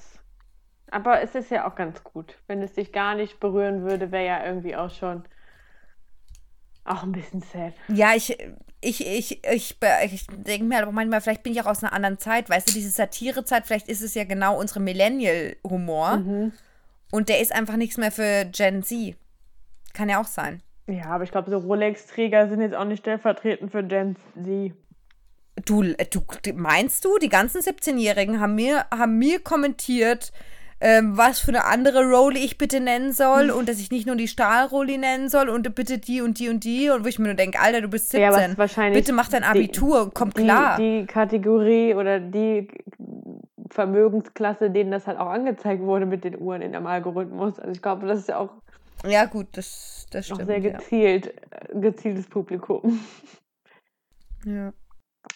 Aber 0.89 1.21
es 1.21 1.35
ist 1.35 1.51
ja 1.51 1.67
auch 1.67 1.75
ganz 1.75 2.03
gut. 2.03 2.35
Wenn 2.47 2.61
es 2.61 2.73
dich 2.73 2.91
gar 2.93 3.15
nicht 3.15 3.39
berühren 3.39 3.83
würde, 3.83 4.11
wäre 4.11 4.25
ja 4.25 4.45
irgendwie 4.45 4.75
auch 4.75 4.91
schon 4.91 5.23
auch 6.85 7.03
ein 7.03 7.11
bisschen 7.11 7.41
sad. 7.41 7.73
Ja, 7.89 8.13
ich, 8.15 8.37
ich, 8.79 9.05
ich, 9.05 9.43
ich, 9.43 9.77
ich 10.11 10.27
denke 10.27 10.63
mir 10.65 10.77
halt 10.77 10.87
auch 10.87 10.91
manchmal, 10.91 11.19
vielleicht 11.19 11.43
bin 11.43 11.51
ich 11.51 11.61
auch 11.61 11.65
aus 11.65 11.83
einer 11.83 11.91
anderen 11.91 12.19
Zeit. 12.19 12.49
Weißt 12.49 12.69
du, 12.69 12.73
diese 12.73 12.89
Satirezeit, 12.89 13.65
vielleicht 13.65 13.89
ist 13.89 14.01
es 14.01 14.13
ja 14.13 14.23
genau 14.23 14.57
unsere 14.57 14.79
Millennial-Humor. 14.79 16.51
Und 17.11 17.29
der 17.29 17.39
ist 17.41 17.53
einfach 17.53 17.77
nichts 17.77 17.97
mehr 17.97 18.11
für 18.11 18.45
Gen 18.45 18.83
Z. 18.83 19.15
Kann 19.93 20.09
ja 20.09 20.19
auch 20.21 20.27
sein. 20.27 20.61
Ja, 20.87 21.05
aber 21.07 21.23
ich 21.23 21.31
glaube, 21.31 21.49
so 21.49 21.57
Rolex-Träger 21.57 22.49
sind 22.49 22.61
jetzt 22.61 22.75
auch 22.75 22.85
nicht 22.85 22.99
stellvertretend 22.99 23.71
für 23.71 23.83
Gen 23.83 24.15
Z. 24.43 24.73
Du, 25.65 25.83
du 25.83 26.53
meinst 26.53 27.03
du, 27.03 27.17
die 27.17 27.29
ganzen 27.29 27.61
17-Jährigen 27.61 28.39
haben 28.39 28.55
mir, 28.55 28.85
haben 28.91 29.17
mir 29.17 29.39
kommentiert, 29.39 30.31
ähm, 30.79 31.17
was 31.17 31.39
für 31.39 31.49
eine 31.49 31.65
andere 31.65 32.03
Roli 32.03 32.39
ich 32.39 32.57
bitte 32.57 32.79
nennen 32.79 33.11
soll 33.11 33.49
und 33.49 33.67
dass 33.67 33.79
ich 33.79 33.89
nicht 33.89 34.05
nur 34.05 34.15
die 34.15 34.27
Stahlroli 34.27 34.97
nennen 34.97 35.29
soll 35.29 35.49
und 35.49 35.73
bitte 35.73 35.97
die 35.97 36.21
und 36.21 36.39
die 36.39 36.49
und 36.49 36.63
die 36.63 36.89
und 36.89 37.03
wo 37.03 37.07
ich 37.07 37.17
mir 37.17 37.25
nur 37.25 37.33
denke, 37.33 37.59
Alter, 37.59 37.81
du 37.81 37.87
bist 37.87 38.11
17. 38.11 38.21
Ja, 38.51 38.57
wahrscheinlich 38.57 39.01
bitte 39.01 39.13
mach 39.13 39.29
dein 39.29 39.41
die- 39.41 39.47
Abitur 39.47 40.03
und 40.03 40.13
komm 40.13 40.31
die, 40.33 40.43
klar. 40.43 40.77
die 40.77 41.05
Kategorie 41.05 41.95
oder 41.95 42.19
die 42.19 42.67
Vermögensklasse, 43.69 44.69
denen 44.69 44.91
das 44.91 45.07
halt 45.07 45.17
auch 45.17 45.27
angezeigt 45.27 45.81
wurde 45.81 46.05
mit 46.05 46.23
den 46.23 46.39
Uhren 46.39 46.61
in 46.61 46.73
dem 46.73 46.85
Algorithmus. 46.85 47.59
Also 47.59 47.71
ich 47.71 47.81
glaube, 47.81 48.07
das 48.07 48.19
ist 48.19 48.29
ja 48.29 48.37
auch, 48.37 48.51
ja, 49.05 49.25
gut, 49.25 49.47
das, 49.53 50.05
das 50.11 50.31
auch 50.31 50.35
stimmt. 50.35 50.47
sehr 50.47 50.59
ja. 50.59 50.77
gezielt, 50.77 51.33
äh, 51.51 51.79
gezieltes 51.79 52.27
Publikum. 52.27 52.99
Ja. 54.45 54.73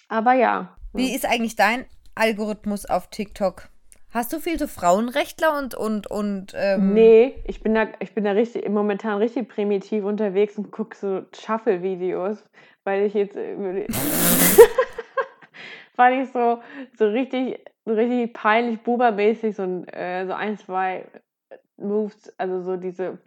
Aber 0.07 0.33
ja. 0.33 0.75
Wie 0.93 1.13
ist 1.13 1.25
eigentlich 1.25 1.55
dein 1.55 1.85
Algorithmus 2.15 2.85
auf 2.85 3.09
TikTok? 3.09 3.69
Hast 4.13 4.33
du 4.33 4.39
viel 4.39 4.59
so 4.59 4.67
Frauenrechtler 4.67 5.57
und 5.57 5.73
und 5.73 6.07
und 6.07 6.53
ähm, 6.55 6.93
Nee, 6.93 7.35
ich 7.45 7.63
bin 7.63 7.73
da, 7.73 7.87
ich 7.99 8.13
bin 8.13 8.25
da 8.25 8.31
richtig, 8.31 8.67
momentan 8.67 9.19
richtig 9.19 9.47
primitiv 9.47 10.03
unterwegs 10.03 10.57
und 10.57 10.69
gucke 10.69 10.97
so 10.97 11.21
Shuffle-Videos, 11.33 12.43
weil 12.83 13.05
ich 13.05 13.13
jetzt, 13.13 13.37
weil 15.95 16.21
ich 16.21 16.29
so, 16.31 16.61
so 16.97 17.07
richtig, 17.07 17.63
so 17.85 17.93
richtig 17.93 18.33
peinlich, 18.33 18.81
bubermäßig 18.81 19.55
so, 19.55 19.63
äh, 19.63 20.25
so 20.25 20.33
ein, 20.33 20.57
zwei 20.57 21.05
Moves, 21.77 22.37
also 22.37 22.61
so 22.61 22.75
diese, 22.75 23.17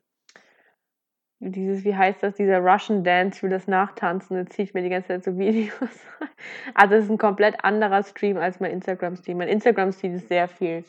dieses, 1.51 1.85
wie 1.85 1.95
heißt 1.95 2.23
das, 2.23 2.35
dieser 2.35 2.59
Russian 2.61 3.05
Dance 3.05 3.41
für 3.41 3.49
das 3.49 3.67
Nachtanzen, 3.67 4.37
da 4.37 4.47
ziehe 4.47 4.67
ich 4.67 4.75
mir 4.75 4.83
die 4.83 4.89
ganze 4.89 5.09
Zeit 5.09 5.25
so 5.25 5.37
Videos 5.39 5.73
an. 6.21 6.29
Also 6.75 6.95
es 6.95 7.05
ist 7.05 7.11
ein 7.11 7.19
komplett 7.19 7.65
anderer 7.65 8.03
Stream 8.03 8.37
als 8.37 8.61
mein 8.61 8.73
Instagram-Stream. 8.73 9.39
Mein 9.39 9.49
Instagram-Stream 9.49 10.15
ist 10.15 10.29
sehr 10.29 10.49
viel 10.49 10.85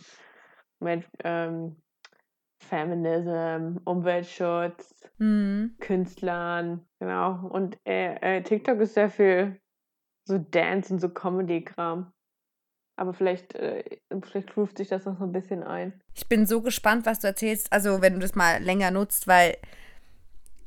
mit 0.80 1.06
ähm, 1.24 1.76
Feminism, 2.60 3.78
Umweltschutz, 3.86 5.10
hm. 5.18 5.76
Künstlern, 5.80 6.86
genau. 7.00 7.48
Und 7.48 7.78
äh, 7.86 8.15
äh, 8.38 8.41
TikTok 8.41 8.80
ist 8.80 8.94
sehr 8.94 9.10
viel 9.10 9.60
so 10.28 10.38
Dance 10.38 10.91
und 10.94 11.00
so 11.00 11.10
Comedy-Kram. 11.10 12.12
Aber 12.98 13.13
vielleicht, 13.13 13.56
äh, 13.56 13.84
vielleicht 14.24 14.56
ruft 14.56 14.78
sich 14.78 14.88
das 14.88 15.06
noch 15.06 15.18
so 15.18 15.26
ein 15.26 15.34
bisschen 15.34 15.63
ein. 15.63 16.02
Ich 16.13 16.28
bin 16.28 16.46
so 16.46 16.62
gespannt, 16.62 17.06
was 17.06 17.20
du 17.20 17.28
erzählst. 17.28 17.72
Also, 17.74 18.02
wenn 18.02 18.13
du 18.13 18.20
das 18.20 18.36
mal 18.36 18.63
länger 18.63 18.91
nutzt, 18.91 19.28
weil 19.28 19.58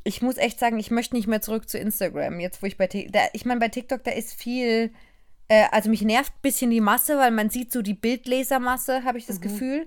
ich 0.09 0.23
muss 0.23 0.39
echt 0.39 0.59
sagen, 0.59 0.79
ich 0.79 0.91
möchte 0.91 1.15
nicht 1.15 1.29
mehr 1.29 1.43
zurück 1.43 1.69
zu 1.69 1.79
Instagram. 1.79 2.41
Jetzt, 2.41 2.63
wo 2.63 2.67
ich 2.67 2.79
bei 2.79 2.87
TikTok, 2.87 3.23
ich 3.35 3.45
meine, 3.45 3.61
bei 3.61 3.69
TikTok, 3.69 4.03
da 4.03 4.11
ist 4.11 4.33
viel, 4.33 4.91
äh, 5.49 5.67
also 5.71 5.91
mich 5.91 6.03
nervt 6.03 6.33
ein 6.33 6.41
bisschen 6.43 6.71
die 6.71 6.81
Masse, 6.81 7.19
weil 7.19 7.31
man 7.31 7.51
sieht 7.51 7.71
so 7.73 7.83
die 7.83 7.95
Bildlesermasse, 7.95 9.05
habe 9.05 9.19
ich 9.19 9.27
das 9.27 9.41
Gefühl. 9.41 9.87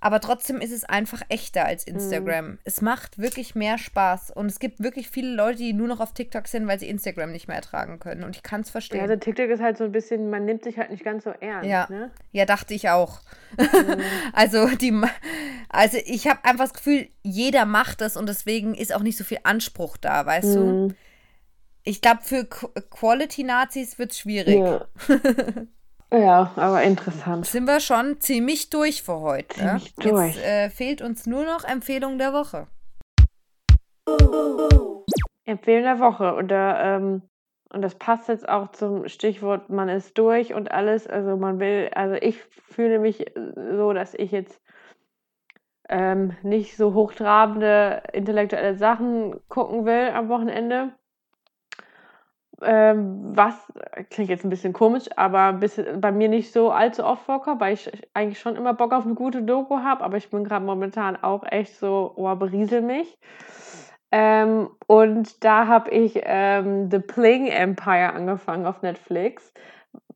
Aber 0.00 0.20
trotzdem 0.20 0.60
ist 0.60 0.70
es 0.70 0.84
einfach 0.84 1.22
echter 1.28 1.64
als 1.64 1.82
Instagram. 1.84 2.58
Es 2.62 2.80
macht 2.82 3.18
wirklich 3.18 3.56
mehr 3.56 3.78
Spaß. 3.78 4.30
Und 4.30 4.46
es 4.46 4.60
gibt 4.60 4.80
wirklich 4.80 5.10
viele 5.10 5.34
Leute, 5.34 5.58
die 5.58 5.72
nur 5.72 5.88
noch 5.88 5.98
auf 5.98 6.14
TikTok 6.14 6.46
sind, 6.46 6.68
weil 6.68 6.78
sie 6.78 6.88
Instagram 6.88 7.32
nicht 7.32 7.48
mehr 7.48 7.56
ertragen 7.56 7.98
können. 7.98 8.22
Und 8.22 8.36
ich 8.36 8.44
kann 8.44 8.60
es 8.60 8.68
Ja, 8.68 8.72
verstehen. 8.72 9.00
also 9.00 9.16
TikTok 9.16 9.48
ist 9.50 9.60
halt 9.60 9.76
so 9.76 9.82
ein 9.84 9.90
bisschen, 9.90 10.30
man 10.30 10.44
nimmt 10.44 10.62
sich 10.62 10.78
halt 10.78 10.90
nicht 10.90 11.02
ganz 11.04 11.24
so 11.24 11.30
ernst. 11.30 11.68
Ja. 11.68 11.88
Ne? 11.90 12.12
Ja, 12.30 12.44
dachte 12.44 12.74
ich 12.74 12.88
auch. 12.90 13.20
also 14.32 14.68
die, 14.68 14.92
also 15.68 15.98
ich 16.04 16.28
habe 16.28 16.44
einfach 16.44 16.66
das 16.66 16.74
Gefühl, 16.74 17.08
jeder 17.22 17.64
macht 17.64 18.00
das 18.00 18.16
und 18.16 18.28
deswegen 18.28 18.74
ist 18.74 18.94
auch 18.94 19.02
nicht 19.02 19.18
so 19.18 19.24
viel 19.24 19.38
Anspruch 19.42 19.96
da, 19.96 20.24
weißt 20.24 20.54
du? 20.54 20.60
Mhm. 20.60 20.94
Ich 21.82 22.00
glaube, 22.02 22.20
für 22.22 22.42
Qu- 22.42 22.70
Quality-Nazis 22.90 23.98
wird 23.98 24.12
es 24.12 24.18
schwierig. 24.18 24.58
Ja. 24.58 24.86
ja, 26.12 26.52
aber 26.56 26.82
interessant. 26.82 27.46
Sind 27.46 27.66
wir 27.66 27.80
schon 27.80 28.20
ziemlich 28.20 28.70
durch 28.70 29.02
für 29.02 29.20
heute. 29.20 29.62
ne? 29.62 29.68
Ziemlich 29.78 29.94
durch. 29.96 30.36
Jetzt 30.36 30.44
äh, 30.44 30.70
fehlt 30.70 31.02
uns 31.02 31.26
nur 31.26 31.44
noch 31.44 31.64
Empfehlung 31.64 32.18
der 32.18 32.32
Woche. 32.32 32.66
Empfehlung 35.44 35.84
der 35.84 36.00
Woche. 36.00 36.34
Und, 36.34 36.48
da, 36.48 36.96
ähm, 36.96 37.22
und 37.70 37.82
das 37.82 37.94
passt 37.94 38.28
jetzt 38.28 38.48
auch 38.48 38.72
zum 38.72 39.08
Stichwort, 39.08 39.70
man 39.70 39.88
ist 39.88 40.16
durch 40.16 40.54
und 40.54 40.70
alles. 40.70 41.06
Also 41.06 41.36
man 41.36 41.60
will, 41.60 41.90
also 41.94 42.14
ich 42.14 42.38
fühle 42.68 42.98
mich 42.98 43.26
äh, 43.36 43.52
so, 43.76 43.92
dass 43.92 44.14
ich 44.14 44.30
jetzt 44.30 44.60
ähm, 45.88 46.36
nicht 46.42 46.76
so 46.76 46.94
hochtrabende 46.94 48.02
intellektuelle 48.12 48.76
Sachen 48.76 49.40
gucken 49.48 49.84
will 49.84 50.10
am 50.14 50.28
Wochenende. 50.28 50.92
Ähm, 52.60 53.36
was 53.36 53.54
klingt 54.10 54.30
jetzt 54.30 54.44
ein 54.44 54.50
bisschen 54.50 54.72
komisch, 54.72 55.04
aber 55.16 55.52
bisschen, 55.52 56.00
bei 56.00 56.10
mir 56.10 56.28
nicht 56.28 56.52
so 56.52 56.70
allzu 56.70 57.04
oft 57.04 57.22
vorkommt, 57.22 57.60
weil 57.60 57.74
ich 57.74 57.90
eigentlich 58.14 58.40
schon 58.40 58.56
immer 58.56 58.74
Bock 58.74 58.92
auf 58.92 59.04
eine 59.04 59.14
gute 59.14 59.42
Doku 59.42 59.78
habe, 59.78 60.02
aber 60.02 60.16
ich 60.16 60.28
bin 60.30 60.42
gerade 60.42 60.64
momentan 60.64 61.16
auch 61.16 61.44
echt 61.48 61.76
so, 61.76 62.12
oh, 62.16 62.34
beriesel 62.34 62.82
mich. 62.82 63.18
Ähm, 64.10 64.70
und 64.86 65.44
da 65.44 65.66
habe 65.66 65.90
ich 65.90 66.20
ähm, 66.24 66.90
The 66.90 66.98
Pling 66.98 67.46
Empire 67.46 68.12
angefangen 68.12 68.66
auf 68.66 68.82
Netflix. 68.82 69.52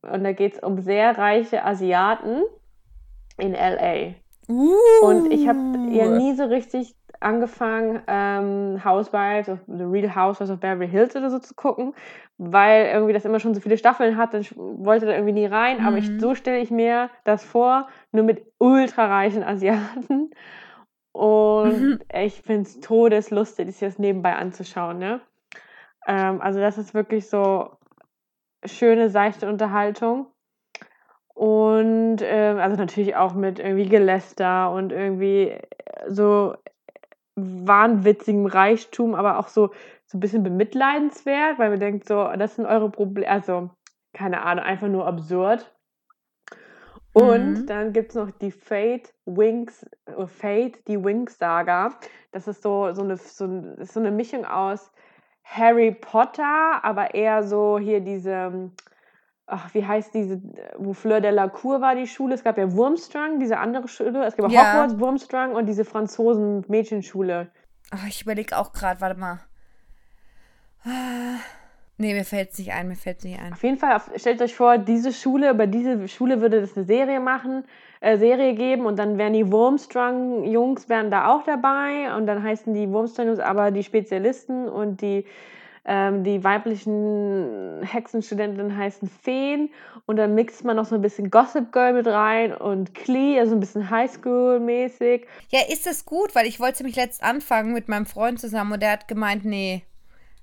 Und 0.01 0.23
da 0.23 0.33
geht 0.33 0.55
es 0.55 0.59
um 0.59 0.79
sehr 0.79 1.17
reiche 1.17 1.63
Asiaten 1.63 2.43
in 3.37 3.53
LA. 3.53 4.15
Uh. 4.49 4.75
Und 5.03 5.31
ich 5.31 5.47
habe 5.47 5.59
ja 5.91 6.09
nie 6.09 6.33
so 6.35 6.43
richtig 6.45 6.95
angefangen, 7.23 8.01
ähm, 8.07 8.83
Housewives 8.83 9.49
of 9.49 9.59
The 9.67 9.83
Real 9.83 10.13
Housewives 10.15 10.51
of 10.51 10.59
Beverly 10.59 10.89
Hills 10.89 11.15
oder 11.15 11.29
so 11.29 11.39
zu 11.39 11.53
gucken, 11.55 11.93
weil 12.37 12.87
irgendwie 12.87 13.13
das 13.13 13.25
immer 13.25 13.39
schon 13.39 13.53
so 13.53 13.61
viele 13.61 13.77
Staffeln 13.77 14.17
hat, 14.17 14.33
ich 14.33 14.55
wollte 14.57 15.05
da 15.05 15.13
irgendwie 15.13 15.33
nie 15.33 15.45
rein, 15.45 15.85
aber 15.85 15.97
ich, 15.97 16.09
Mhm. 16.11 16.19
so 16.19 16.35
stelle 16.35 16.59
ich 16.59 16.71
mir 16.71 17.09
das 17.23 17.43
vor, 17.43 17.87
nur 18.11 18.23
mit 18.23 18.45
ultrareichen 18.59 19.43
Asiaten. 19.43 20.31
Und 21.11 21.81
Mhm. 21.81 21.99
ich 22.11 22.41
finde 22.41 22.63
es 22.63 22.79
todeslustig, 22.79 23.77
das 23.79 23.99
nebenbei 23.99 24.35
anzuschauen. 24.35 24.97
Ne? 24.97 25.21
Ähm, 26.07 26.41
also 26.41 26.59
das 26.59 26.77
ist 26.77 26.93
wirklich 26.93 27.29
so 27.29 27.77
schöne, 28.65 29.09
seichte 29.09 29.47
Unterhaltung. 29.47 30.27
Und 31.35 32.17
ähm, 32.21 32.57
also 32.59 32.77
natürlich 32.77 33.15
auch 33.15 33.33
mit 33.33 33.59
irgendwie 33.59 33.87
Geläster 33.89 34.71
und 34.71 34.91
irgendwie 34.91 35.57
so 36.07 36.55
wahnwitzigem 37.35 38.45
Reichtum, 38.45 39.15
aber 39.15 39.39
auch 39.39 39.47
so, 39.47 39.71
so 40.05 40.17
ein 40.17 40.21
bisschen 40.21 40.43
bemitleidenswert, 40.43 41.59
weil 41.59 41.71
man 41.71 41.79
denkt 41.79 42.07
so, 42.07 42.29
das 42.37 42.55
sind 42.55 42.65
eure 42.65 42.89
Probleme, 42.91 43.29
also 43.29 43.69
keine 44.13 44.43
Ahnung, 44.43 44.65
einfach 44.65 44.87
nur 44.87 45.07
absurd. 45.07 45.71
Und 47.13 47.59
Mhm. 47.61 47.69
dann 47.69 47.93
gibt 47.93 48.09
es 48.09 48.15
noch 48.15 48.31
die 48.31 48.51
Fate 48.51 49.13
Wings, 49.25 49.85
äh, 50.05 50.25
Fate, 50.25 50.87
die 50.87 51.03
Wings 51.03 51.37
Saga. 51.37 51.97
Das 52.31 52.47
ist 52.47 52.63
so, 52.63 52.91
so, 52.93 53.03
eine, 53.03 53.17
so, 53.17 53.75
so 53.79 53.99
eine 53.99 54.11
Mischung 54.11 54.45
aus 54.45 54.91
Harry 55.43 55.91
Potter, 55.91 56.83
aber 56.83 57.13
eher 57.13 57.43
so 57.43 57.77
hier 57.77 58.01
diese, 58.01 58.71
ach, 59.45 59.73
wie 59.73 59.85
heißt 59.85 60.13
diese, 60.13 60.41
wo 60.77 60.93
Fleur 60.93 61.21
de 61.21 61.31
la 61.31 61.47
Cour 61.47 61.81
war 61.81 61.95
die 61.95 62.07
Schule. 62.07 62.35
Es 62.35 62.43
gab 62.43 62.57
ja 62.57 62.71
Wurmstrang, 62.71 63.39
diese 63.39 63.57
andere 63.57 63.87
Schule. 63.87 64.25
Es 64.25 64.35
gab 64.35 64.47
auch 64.47 64.51
Ja. 64.51 64.73
Hogwarts, 64.73 64.99
Wurmstrang 64.99 65.53
und 65.53 65.65
diese 65.65 65.85
Franzosen-Mädchenschule. 65.85 67.49
Ach, 67.91 68.07
ich 68.07 68.21
überlege 68.21 68.57
auch 68.57 68.73
gerade, 68.73 69.01
warte 69.01 69.19
mal. 69.19 69.39
Ah, 70.85 71.39
Nee, 71.97 72.15
mir 72.15 72.25
fällt 72.25 72.51
es 72.51 72.57
nicht 72.57 72.73
ein, 72.73 72.87
mir 72.87 72.95
fällt 72.95 73.19
es 73.19 73.23
nicht 73.23 73.39
ein. 73.39 73.53
Auf 73.53 73.63
jeden 73.63 73.77
Fall, 73.77 74.01
stellt 74.15 74.41
euch 74.41 74.55
vor, 74.55 74.79
diese 74.79 75.13
Schule, 75.13 75.51
über 75.51 75.67
diese 75.67 76.07
Schule 76.07 76.41
würde 76.41 76.57
es 76.57 76.75
eine 76.75 76.85
Serie 76.85 77.19
machen, 77.19 77.65
äh, 78.01 78.17
Serie 78.17 78.55
geben 78.55 78.87
und 78.87 78.97
dann 78.97 79.19
wären 79.19 79.33
die 79.33 79.51
Wurmstrang-Jungs 79.51 80.89
wären 80.89 81.11
da 81.11 81.31
auch 81.31 81.43
dabei 81.43 82.13
und 82.17 82.25
dann 82.25 82.41
heißen 82.41 82.73
die 82.73 82.89
Wurmstrang-Jungs 82.89 83.39
aber 83.39 83.69
die 83.69 83.83
Spezialisten 83.83 84.67
und 84.67 85.01
die, 85.01 85.25
ähm, 85.85 86.23
die 86.23 86.43
weiblichen 86.43 87.81
Hexenstudentinnen 87.83 88.77
heißen 88.77 89.09
Feen 89.21 89.69
und 90.05 90.17
dann 90.17 90.33
mixt 90.33 90.63
man 90.63 90.77
noch 90.77 90.85
so 90.85 90.95
ein 90.95 91.01
bisschen 91.01 91.29
Gossip 91.29 91.71
Girl 91.71 91.93
mit 91.93 92.07
rein 92.07 92.53
und 92.55 92.93
Klee, 92.93 93.39
also 93.39 93.53
ein 93.53 93.59
bisschen 93.59 93.89
Highschool-mäßig. 93.89 95.25
Ja, 95.49 95.59
ist 95.69 95.85
das 95.85 96.05
gut, 96.05 96.35
weil 96.35 96.45
ich 96.45 96.59
wollte 96.59 96.83
nämlich 96.83 96.95
letzt 96.95 97.23
anfangen 97.23 97.73
mit 97.73 97.89
meinem 97.89 98.05
Freund 98.05 98.39
zusammen 98.39 98.73
und 98.73 98.81
der 98.81 98.91
hat 98.91 99.07
gemeint, 99.07 99.43
nee. 99.45 99.83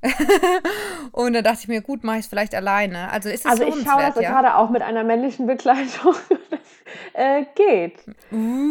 und 1.12 1.34
da 1.34 1.42
dachte 1.42 1.58
ich 1.60 1.68
mir, 1.68 1.82
gut, 1.82 2.04
mache 2.04 2.16
ich 2.16 2.24
es 2.24 2.28
vielleicht 2.28 2.54
alleine. 2.54 3.10
Also 3.10 3.28
ist 3.28 3.44
es 3.44 3.50
Also 3.50 3.64
ich 3.64 3.84
schaue 3.84 4.00
das 4.00 4.16
ja? 4.16 4.30
gerade 4.30 4.56
auch 4.56 4.70
mit 4.70 4.82
einer 4.82 5.04
männlichen 5.04 5.46
Begleitung. 5.46 6.14
das 6.50 6.60
äh, 7.12 7.44
geht. 7.54 7.98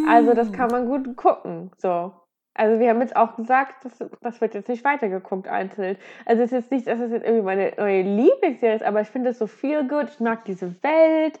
Also 0.08 0.34
das 0.34 0.52
kann 0.52 0.70
man 0.70 0.86
gut 0.86 1.16
gucken. 1.16 1.70
So. 1.78 2.12
Also 2.54 2.80
wir 2.80 2.90
haben 2.90 3.00
jetzt 3.00 3.16
auch 3.16 3.36
gesagt, 3.36 3.84
das, 3.84 3.92
das 4.20 4.40
wird 4.40 4.54
jetzt 4.54 4.68
nicht 4.68 4.84
weitergeguckt 4.84 5.46
einzeln. 5.48 5.96
Also 6.26 6.42
es 6.42 6.52
ist 6.52 6.58
jetzt 6.58 6.70
nicht, 6.72 6.86
dass 6.86 6.98
es 7.00 7.10
jetzt 7.12 7.24
irgendwie 7.24 7.44
meine 7.44 7.72
neue 7.76 8.02
Lieblingsserie 8.02 8.76
ist, 8.76 8.82
aber 8.82 9.00
ich 9.00 9.08
finde 9.08 9.30
es 9.30 9.38
so 9.38 9.46
viel 9.46 9.86
gut. 9.86 10.08
Ich 10.10 10.20
mag 10.20 10.44
diese 10.44 10.74
Welt. 10.82 11.38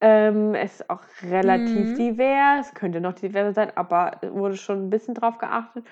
Ähm, 0.00 0.54
es 0.54 0.80
ist 0.80 0.90
auch 0.90 1.00
relativ 1.30 1.90
Mhm. 1.90 1.94
divers. 1.94 2.74
Könnte 2.74 3.00
noch 3.00 3.12
diverser 3.14 3.52
sein, 3.52 3.72
aber 3.76 4.12
wurde 4.22 4.56
schon 4.56 4.86
ein 4.86 4.90
bisschen 4.90 5.14
drauf 5.14 5.38
geachtet. 5.38 5.84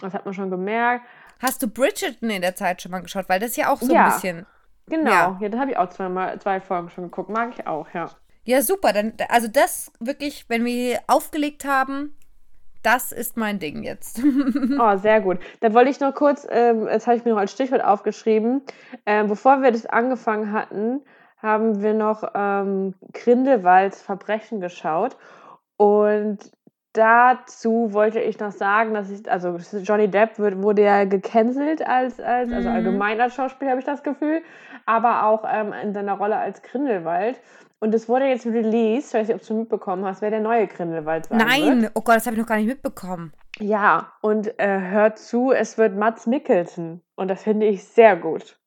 Das 0.00 0.12
hat 0.12 0.24
man 0.24 0.34
schon 0.34 0.50
gemerkt. 0.50 1.04
Hast 1.40 1.62
du 1.62 1.68
Bridgerton 1.68 2.30
in 2.30 2.42
der 2.42 2.54
Zeit 2.54 2.82
schon 2.82 2.92
mal 2.92 3.00
geschaut? 3.02 3.28
Weil 3.28 3.40
das 3.40 3.50
ist 3.50 3.56
ja 3.56 3.70
auch 3.72 3.80
so 3.80 3.92
Ja. 3.92 4.04
ein 4.06 4.10
bisschen. 4.12 4.46
Genau, 4.88 5.10
Ja. 5.10 5.38
ja, 5.40 5.48
da 5.48 5.58
habe 5.58 5.70
ich 5.72 5.76
auch 5.78 5.88
zweimal, 5.88 6.38
zwei 6.40 6.60
Folgen 6.60 6.90
schon 6.90 7.04
geguckt. 7.04 7.28
Mag 7.28 7.50
ich 7.58 7.66
auch, 7.66 7.88
ja. 7.92 8.10
Ja, 8.44 8.62
super. 8.62 8.92
Dann, 8.92 9.14
also 9.28 9.48
das 9.48 9.90
wirklich, 9.98 10.44
wenn 10.48 10.64
wir 10.64 11.00
aufgelegt 11.08 11.64
haben, 11.64 12.16
das 12.86 13.10
ist 13.12 13.36
mein 13.36 13.58
Ding 13.58 13.82
jetzt. 13.82 14.22
Oh, 14.78 14.96
sehr 14.96 15.20
gut. 15.20 15.38
Da 15.60 15.72
wollte 15.74 15.90
ich 15.90 16.00
noch 16.00 16.14
kurz, 16.14 16.46
ähm, 16.50 16.86
das 16.86 17.06
habe 17.06 17.16
ich 17.16 17.24
mir 17.24 17.32
noch 17.32 17.40
als 17.40 17.52
Stichwort 17.52 17.82
aufgeschrieben. 17.82 18.62
Ähm, 19.06 19.28
bevor 19.28 19.62
wir 19.62 19.72
das 19.72 19.86
angefangen 19.86 20.52
hatten, 20.52 21.00
haben 21.38 21.82
wir 21.82 21.94
noch 21.94 22.22
ähm, 22.34 22.94
Grindelwalds 23.12 24.02
Verbrechen 24.02 24.60
geschaut. 24.60 25.16
Und 25.76 26.38
dazu 26.92 27.92
wollte 27.92 28.20
ich 28.20 28.38
noch 28.38 28.52
sagen, 28.52 28.94
dass 28.94 29.10
ich, 29.10 29.30
also 29.30 29.56
Johnny 29.82 30.08
Depp 30.08 30.38
wird, 30.38 30.62
wurde 30.62 30.82
ja 30.82 31.04
gecancelt 31.04 31.86
als, 31.86 32.20
als 32.20 32.52
also 32.52 32.68
Mhm. 32.68 32.74
allgemein 32.74 33.20
als 33.20 33.34
Schauspieler, 33.34 33.70
habe 33.72 33.80
ich 33.80 33.86
das 33.86 34.02
Gefühl, 34.02 34.42
aber 34.86 35.24
auch 35.24 35.44
ähm, 35.50 35.72
in 35.82 35.92
seiner 35.92 36.14
Rolle 36.14 36.36
als 36.36 36.62
Grindelwald. 36.62 37.38
Und 37.78 37.94
es 37.94 38.08
wurde 38.08 38.26
jetzt 38.26 38.46
released, 38.46 39.08
ich 39.08 39.14
weiß 39.14 39.28
nicht, 39.28 39.36
ob 39.36 39.46
du 39.46 39.54
mitbekommen 39.54 40.04
hast, 40.04 40.22
wer 40.22 40.30
der 40.30 40.40
neue 40.40 40.66
Grindelwald 40.66 41.30
wird. 41.30 41.40
Nein, 41.40 41.90
oh 41.94 42.00
Gott, 42.00 42.16
das 42.16 42.26
habe 42.26 42.36
ich 42.36 42.40
noch 42.40 42.48
gar 42.48 42.56
nicht 42.56 42.68
mitbekommen. 42.68 43.32
Ja, 43.58 44.12
und 44.22 44.58
äh, 44.58 44.80
hört 44.80 45.18
zu, 45.18 45.52
es 45.52 45.76
wird 45.76 45.96
Mats 45.96 46.26
Mikkelsen. 46.26 47.02
Und 47.16 47.28
das 47.28 47.42
finde 47.42 47.66
ich 47.66 47.84
sehr 47.84 48.16
gut. 48.16 48.58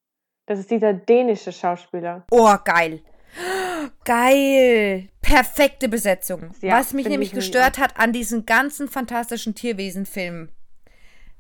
Das 0.45 0.60
ist 0.60 0.72
dieser 0.72 0.93
dänische 0.93 1.51
Schauspieler. 1.51 2.26
Oh, 2.32 2.55
geil. 2.64 3.01
Geil. 4.03 5.10
Perfekte 5.22 5.89
Besetzung. 5.89 6.51
Ja, 6.62 6.80
Was 6.80 6.93
mich 6.93 7.07
nämlich 7.07 7.32
gestört 7.32 7.78
hat 7.78 7.99
an 7.99 8.12
diesen 8.12 8.45
ganzen 8.45 8.88
fantastischen 8.88 9.53
Tierwesen-Filmen, 9.53 10.51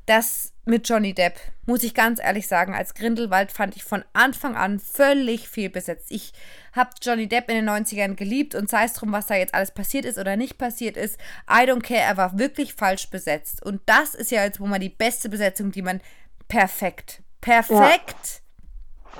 das 0.09 0.53
mit 0.65 0.87
Johnny 0.89 1.13
Depp, 1.13 1.35
muss 1.65 1.83
ich 1.83 1.93
ganz 1.93 2.19
ehrlich 2.21 2.47
sagen, 2.47 2.73
als 2.73 2.93
Grindelwald 2.93 3.51
fand 3.51 3.75
ich 3.75 3.83
von 3.83 4.03
Anfang 4.13 4.55
an 4.55 4.79
völlig 4.79 5.47
viel 5.47 5.69
besetzt. 5.69 6.11
Ich 6.11 6.33
habe 6.75 6.89
Johnny 7.01 7.27
Depp 7.27 7.49
in 7.49 7.55
den 7.55 7.69
90ern 7.69 8.15
geliebt 8.15 8.55
und 8.55 8.69
sei 8.69 8.85
es 8.85 8.93
drum, 8.93 9.11
was 9.11 9.27
da 9.27 9.35
jetzt 9.35 9.53
alles 9.53 9.71
passiert 9.71 10.05
ist 10.05 10.17
oder 10.17 10.35
nicht 10.35 10.57
passiert 10.57 10.97
ist. 10.97 11.19
I 11.49 11.69
don't 11.69 11.81
care, 11.81 12.01
er 12.01 12.17
war 12.17 12.37
wirklich 12.39 12.73
falsch 12.73 13.09
besetzt. 13.09 13.65
Und 13.65 13.81
das 13.85 14.15
ist 14.15 14.31
ja 14.31 14.43
jetzt, 14.43 14.59
wo 14.59 14.65
man 14.65 14.81
die 14.81 14.89
beste 14.89 15.29
Besetzung, 15.29 15.71
die 15.71 15.81
man 15.81 16.01
perfekt, 16.47 17.21
perfekt. 17.41 18.41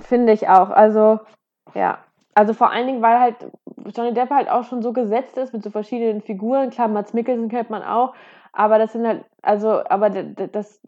Finde 0.08 0.34
ich 0.34 0.48
auch. 0.48 0.70
Also, 0.70 1.20
ja. 1.74 2.00
Also 2.36 2.54
vor 2.54 2.72
allen 2.72 2.88
Dingen, 2.88 3.02
weil 3.02 3.20
halt 3.20 3.36
Johnny 3.96 4.14
Depp 4.14 4.30
halt 4.30 4.50
auch 4.50 4.64
schon 4.64 4.82
so 4.82 4.94
gesetzt 4.94 5.38
ist 5.38 5.54
mit 5.54 5.64
so 5.64 5.72
verschiedenen 5.72 6.22
Figuren. 6.22 6.70
Klar, 6.70 6.88
Mats 6.88 7.14
Mikkelsen 7.14 7.50
kennt 7.50 7.70
man 7.70 7.84
auch. 7.84 8.14
Aber 8.60 8.78
das 8.78 8.91
sind 8.91 9.07
halt, 9.07 9.24
also, 9.41 9.82
aber 9.86 10.10
das 10.10 10.82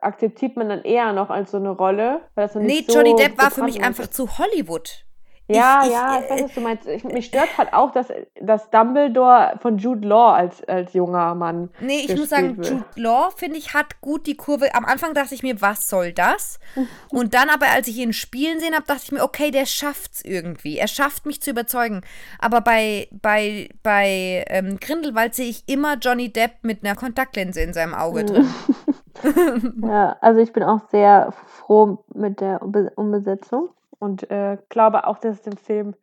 akzeptiert 0.00 0.56
man 0.56 0.68
dann 0.70 0.82
eher 0.82 1.12
noch 1.12 1.30
als 1.30 1.52
so 1.52 1.58
eine 1.58 1.70
Rolle. 1.70 2.20
Weil 2.34 2.48
das 2.48 2.56
Nee, 2.56 2.84
so 2.84 2.94
Johnny 2.94 3.14
Depp 3.14 3.40
war 3.40 3.52
für 3.52 3.62
mich 3.62 3.78
ist. 3.78 3.86
einfach 3.86 4.08
zu 4.08 4.38
Hollywood. 4.38 5.04
Ja, 5.48 5.80
Ich- 5.82 5.88
ich, 5.88 5.92
ja, 5.92 6.16
äh, 6.16 6.24
ich 6.24 6.30
weiß, 6.30 6.42
was 6.44 6.54
du 6.54 6.60
meinst. 6.60 6.86
Ich, 6.86 7.04
mich 7.04 7.26
stört 7.26 7.58
halt 7.58 7.72
auch, 7.74 7.90
dass, 7.90 8.06
dass 8.40 8.70
Dumbledore 8.70 9.58
von 9.60 9.76
Jude 9.76 10.06
Law 10.08 10.32
als, 10.32 10.62
als 10.64 10.92
junger 10.94 11.34
Mann. 11.34 11.68
Nee, 11.80 12.06
ich 12.08 12.16
muss 12.16 12.30
sagen, 12.30 12.56
wird. 12.56 12.68
Jude 12.70 12.84
Law, 12.96 13.30
finde 13.36 13.58
ich, 13.58 13.74
hat 13.74 14.00
gut 14.00 14.26
die 14.26 14.36
Kurve. 14.36 14.74
Am 14.74 14.84
Anfang 14.84 15.14
dachte 15.14 15.34
ich 15.34 15.42
mir, 15.42 15.60
was 15.60 15.88
soll 15.88 16.12
das? 16.12 16.58
Und 17.10 17.34
dann 17.34 17.50
aber, 17.50 17.66
als 17.74 17.88
ich 17.88 17.98
ihn 17.98 18.12
spielen 18.12 18.60
sehen 18.60 18.74
habe, 18.74 18.86
dachte 18.86 19.02
ich 19.04 19.12
mir, 19.12 19.22
okay, 19.24 19.50
der 19.50 19.66
schafft's 19.66 20.22
irgendwie. 20.24 20.78
Er 20.78 20.88
schafft 20.88 21.26
mich 21.26 21.42
zu 21.42 21.50
überzeugen. 21.50 22.02
Aber 22.38 22.60
bei, 22.60 23.08
bei, 23.10 23.68
bei 23.82 24.44
ähm, 24.48 24.78
Grindelwald 24.80 25.34
sehe 25.34 25.48
ich 25.50 25.64
immer 25.68 25.96
Johnny 25.96 26.32
Depp 26.32 26.52
mit 26.62 26.84
einer 26.84 26.94
Kontaktlinse 26.94 27.60
in 27.60 27.72
seinem 27.72 27.94
Auge 27.94 28.24
drin. 28.24 28.48
Ja, 29.82 30.16
also 30.20 30.40
ich 30.40 30.52
bin 30.52 30.62
auch 30.62 30.80
sehr 30.90 31.32
froh 31.46 32.02
mit 32.14 32.40
der 32.40 32.62
Umbe- 32.62 32.92
Umbesetzung 32.96 33.68
und 34.02 34.30
äh, 34.30 34.58
glaube 34.68 35.06
auch, 35.06 35.18
dass 35.18 35.36
es 35.36 35.42
dem 35.42 35.56
Film 35.56 35.94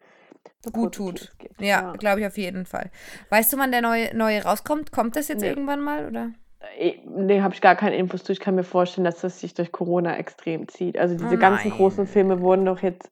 Gut 0.74 0.96
tut. 0.96 1.32
gibt. 1.38 1.62
Ja, 1.62 1.94
glaube 1.94 2.22
ich 2.22 2.26
auf 2.28 2.38
jeden 2.38 2.66
Fall. 2.66 2.90
Weißt 3.30 3.52
du, 3.54 3.58
wann 3.58 3.72
der 3.72 3.82
neue, 3.82 4.16
neue 4.16 4.44
rauskommt? 4.44 4.92
Kommt 4.92 5.16
das 5.16 5.28
jetzt 5.28 5.42
Nee. 5.42 5.50
irgendwann 5.50 5.82
mal, 5.82 6.08
oder? 6.08 6.32
Ich- 6.78 7.02
Nee, 7.06 7.42
habe 7.42 7.54
ich 7.54 7.62
gar 7.62 7.76
keine 7.76 7.96
Infos 7.98 8.24
zu. 8.24 8.32
Ich 8.32 8.40
kann 8.40 8.56
mir 8.56 8.64
vorstellen, 8.64 9.06
dass 9.06 9.22
das 9.22 9.40
sich 9.40 9.54
durch 9.54 9.72
Corona 9.72 10.18
extrem 10.18 10.68
zieht. 10.68 10.98
Also 10.98 11.16
diese 11.16 11.36
Oh 11.36 11.40
ganzen 11.40 11.72
großen 11.72 12.08
Filme 12.08 12.42
wurden 12.42 12.66
doch 12.66 12.82
jetzt 12.82 13.10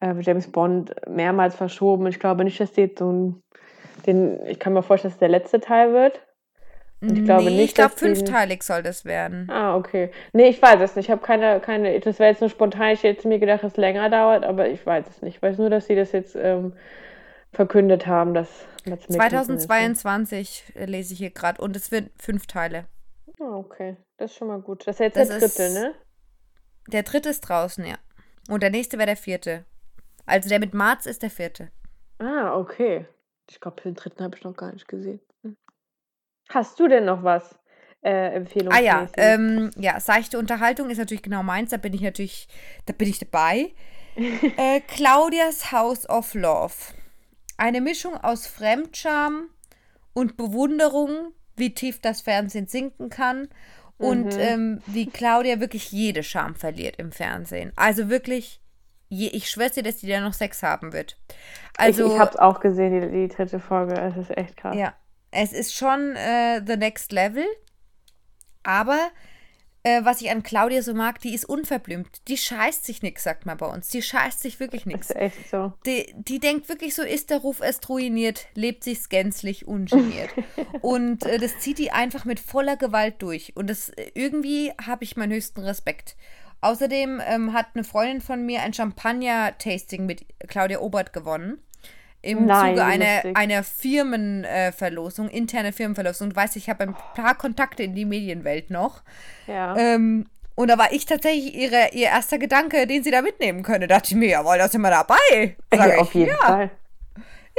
äh, 0.00 0.14
James 0.20 0.50
Bond 0.50 0.94
mehrmals 1.08 1.54
verschoben. 1.56 2.06
Ich 2.06 2.18
glaube 2.20 2.44
nicht, 2.44 2.60
dass 2.60 2.72
die 2.72 2.82
jetzt 2.82 2.98
so 2.98 3.10
ein, 3.10 3.42
den, 4.06 4.44
ich 4.46 4.58
kann 4.60 4.72
mir 4.72 4.82
vorstellen, 4.82 5.12
dass 5.12 5.18
der 5.18 5.28
letzte 5.28 5.60
Teil 5.60 5.92
wird. 5.92 6.20
Und 7.02 7.18
ich 7.18 7.24
glaube 7.24 7.44
nee, 7.44 7.50
nicht, 7.50 7.64
ich 7.66 7.74
glaube, 7.74 7.90
dass 7.90 8.00
die- 8.00 8.06
fünfteilig 8.06 8.62
soll 8.62 8.82
das 8.82 9.04
werden. 9.04 9.48
Ah, 9.50 9.76
okay. 9.76 10.10
Nee, 10.32 10.48
ich 10.48 10.60
weiß 10.62 10.80
es 10.80 10.96
nicht. 10.96 11.06
Ich 11.06 11.10
habe 11.10 11.20
keine, 11.22 11.60
keine, 11.60 11.98
das 12.00 12.18
wäre 12.18 12.30
jetzt 12.30 12.40
nur 12.40 12.48
spontan. 12.50 12.90
Ich 12.92 13.02
hätte 13.02 13.28
mir 13.28 13.38
gedacht, 13.38 13.62
dass 13.62 13.72
es 13.72 13.76
länger 13.76 14.08
dauert, 14.08 14.44
aber 14.44 14.68
ich 14.68 14.84
weiß 14.84 15.06
es 15.08 15.20
nicht. 15.22 15.36
Ich 15.36 15.42
weiß 15.42 15.58
nur, 15.58 15.68
dass 15.70 15.86
sie 15.86 15.94
das 15.94 16.12
jetzt 16.12 16.34
ähm, 16.36 16.72
verkündet 17.52 18.06
haben, 18.06 18.32
dass 18.34 18.48
ne? 18.86 18.98
2022 18.98 20.72
äh, 20.74 20.84
lese 20.86 21.12
ich 21.12 21.18
hier 21.18 21.30
gerade 21.30 21.60
und 21.60 21.76
es 21.76 21.90
wird 21.90 22.10
fünf 22.20 22.46
Teile. 22.46 22.86
Ah, 23.40 23.56
okay. 23.56 23.96
Das 24.16 24.30
ist 24.30 24.38
schon 24.38 24.48
mal 24.48 24.60
gut. 24.60 24.86
Das 24.86 24.96
ist 24.96 25.00
jetzt 25.00 25.16
Das 25.16 25.28
der 25.28 25.38
dritte, 25.38 25.62
ist- 25.64 25.74
ne? 25.74 25.94
Der 26.88 27.02
dritte 27.02 27.28
ist 27.28 27.40
draußen, 27.42 27.84
ja. 27.84 27.96
Und 28.48 28.62
der 28.62 28.70
nächste 28.70 28.96
wäre 28.96 29.06
der 29.06 29.16
vierte. 29.16 29.64
Also 30.24 30.48
der 30.48 30.60
mit 30.60 30.72
Marz 30.72 31.04
ist 31.06 31.22
der 31.22 31.30
vierte. 31.30 31.68
Ah, 32.18 32.56
okay. 32.56 33.06
Ich 33.50 33.60
glaube, 33.60 33.80
den 33.82 33.94
dritten 33.94 34.22
habe 34.24 34.36
ich 34.36 34.44
noch 34.44 34.56
gar 34.56 34.72
nicht 34.72 34.88
gesehen. 34.88 35.20
Hast 36.48 36.78
du 36.78 36.88
denn 36.88 37.04
noch 37.04 37.22
was 37.22 37.58
äh, 38.02 38.40
Ah 38.70 38.80
ja, 38.80 39.08
ähm, 39.16 39.70
ja, 39.76 39.98
seichte 40.00 40.38
Unterhaltung 40.38 40.90
ist 40.90 40.98
natürlich 40.98 41.22
genau 41.22 41.42
meins, 41.42 41.70
da 41.70 41.76
bin 41.76 41.92
ich 41.92 42.02
natürlich, 42.02 42.48
da 42.86 42.92
bin 42.92 43.08
ich 43.08 43.18
dabei. 43.18 43.72
äh, 44.16 44.80
Claudias 44.80 45.72
House 45.72 46.08
of 46.08 46.34
Love. 46.34 46.74
Eine 47.58 47.80
Mischung 47.80 48.16
aus 48.16 48.46
Fremdscham 48.46 49.48
und 50.12 50.36
Bewunderung, 50.36 51.32
wie 51.56 51.74
tief 51.74 52.00
das 52.00 52.20
Fernsehen 52.20 52.66
sinken 52.68 53.10
kann 53.10 53.48
und 53.98 54.36
Mhm. 54.36 54.40
ähm, 54.40 54.82
wie 54.86 55.06
Claudia 55.06 55.58
wirklich 55.58 55.90
jede 55.90 56.22
Scham 56.22 56.54
verliert 56.54 56.96
im 56.96 57.12
Fernsehen. 57.12 57.72
Also 57.76 58.08
wirklich, 58.08 58.60
je, 59.08 59.28
ich 59.28 59.48
schwör's 59.50 59.72
dir, 59.72 59.82
dass 59.82 59.96
die 59.96 60.06
da 60.06 60.20
noch 60.20 60.34
Sex 60.34 60.62
haben 60.62 60.92
wird. 60.92 61.16
Also, 61.78 62.06
ich 62.06 62.12
ich 62.12 62.18
habe 62.18 62.30
es 62.30 62.36
auch 62.36 62.60
gesehen, 62.60 63.00
die, 63.00 63.10
die 63.10 63.28
dritte 63.28 63.58
Folge. 63.58 63.94
Es 64.00 64.16
ist 64.16 64.36
echt 64.36 64.56
krass. 64.56 64.76
ja, 64.76 64.94
es 65.30 65.52
ist 65.52 65.74
schon 65.74 66.16
äh, 66.16 66.62
the 66.66 66.76
next 66.76 67.12
level. 67.12 67.44
Aber 68.62 69.10
äh, 69.86 70.04
was 70.04 70.20
ich 70.20 70.30
an 70.30 70.42
Claudia 70.42 70.82
so 70.82 70.94
mag, 70.94 71.20
die 71.20 71.32
ist 71.32 71.44
unverblümt. 71.44 72.26
Die 72.26 72.36
scheißt 72.36 72.84
sich 72.84 73.02
nix, 73.02 73.22
sagt 73.22 73.46
man 73.46 73.56
bei 73.56 73.66
uns. 73.66 73.86
Die 73.86 74.02
scheißt 74.02 74.40
sich 74.40 74.58
wirklich 74.58 74.84
ist 74.86 75.14
echt 75.14 75.48
so. 75.48 75.74
Die, 75.86 76.12
die 76.16 76.40
denkt 76.40 76.68
wirklich 76.68 76.96
so, 76.96 77.02
ist 77.02 77.30
der 77.30 77.38
Ruf 77.38 77.60
erst 77.60 77.88
ruiniert, 77.88 78.48
lebt 78.54 78.82
sich's 78.82 79.08
gänzlich 79.08 79.68
ungeniert. 79.68 80.30
Und 80.82 81.24
äh, 81.24 81.38
das 81.38 81.60
zieht 81.60 81.78
die 81.78 81.92
einfach 81.92 82.24
mit 82.24 82.40
voller 82.40 82.76
Gewalt 82.76 83.22
durch. 83.22 83.52
Und 83.54 83.70
das 83.70 83.90
äh, 83.90 84.10
irgendwie 84.14 84.72
habe 84.84 85.04
ich 85.04 85.16
meinen 85.16 85.32
höchsten 85.32 85.60
Respekt. 85.60 86.16
Außerdem 86.62 87.22
ähm, 87.24 87.52
hat 87.52 87.68
eine 87.74 87.84
Freundin 87.84 88.20
von 88.20 88.44
mir 88.44 88.62
ein 88.62 88.74
Champagner-Tasting 88.74 90.04
mit 90.04 90.26
Claudia 90.48 90.80
Obert 90.80 91.12
gewonnen. 91.12 91.62
Im 92.26 92.46
Nein, 92.46 92.74
Zuge 92.74 92.84
einer, 92.84 93.14
lustig. 93.14 93.36
einer 93.36 93.62
Firmenverlosung, 93.62 95.28
interne 95.28 95.72
Firmenverlosung. 95.72 96.30
Du 96.30 96.36
weißt, 96.36 96.56
ich 96.56 96.68
habe 96.68 96.84
ein 96.84 96.96
paar 97.14 97.36
Kontakte 97.36 97.82
in 97.82 97.94
die 97.94 98.04
Medienwelt 98.04 98.70
noch. 98.70 99.02
Ja. 99.46 99.76
Ähm, 99.76 100.26
und 100.56 100.68
da 100.68 100.78
war 100.78 100.92
ich 100.92 101.06
tatsächlich 101.06 101.54
ihre, 101.54 101.90
ihr 101.92 102.06
erster 102.06 102.38
Gedanke, 102.38 102.86
den 102.86 103.04
sie 103.04 103.10
da 103.10 103.22
mitnehmen 103.22 103.62
könne. 103.62 103.86
Da 103.86 103.96
dachte 103.96 104.12
ich 104.12 104.16
mir, 104.16 104.28
jawohl, 104.28 104.58
da 104.58 104.68
sind 104.68 104.80
wir 104.80 104.90
dabei. 104.90 105.16
Sag 105.70 105.88
ja, 105.88 105.94
ich, 105.94 106.00
auf 106.00 106.14
jeden 106.14 106.30
ja, 106.30 106.36
Fall. 106.36 106.70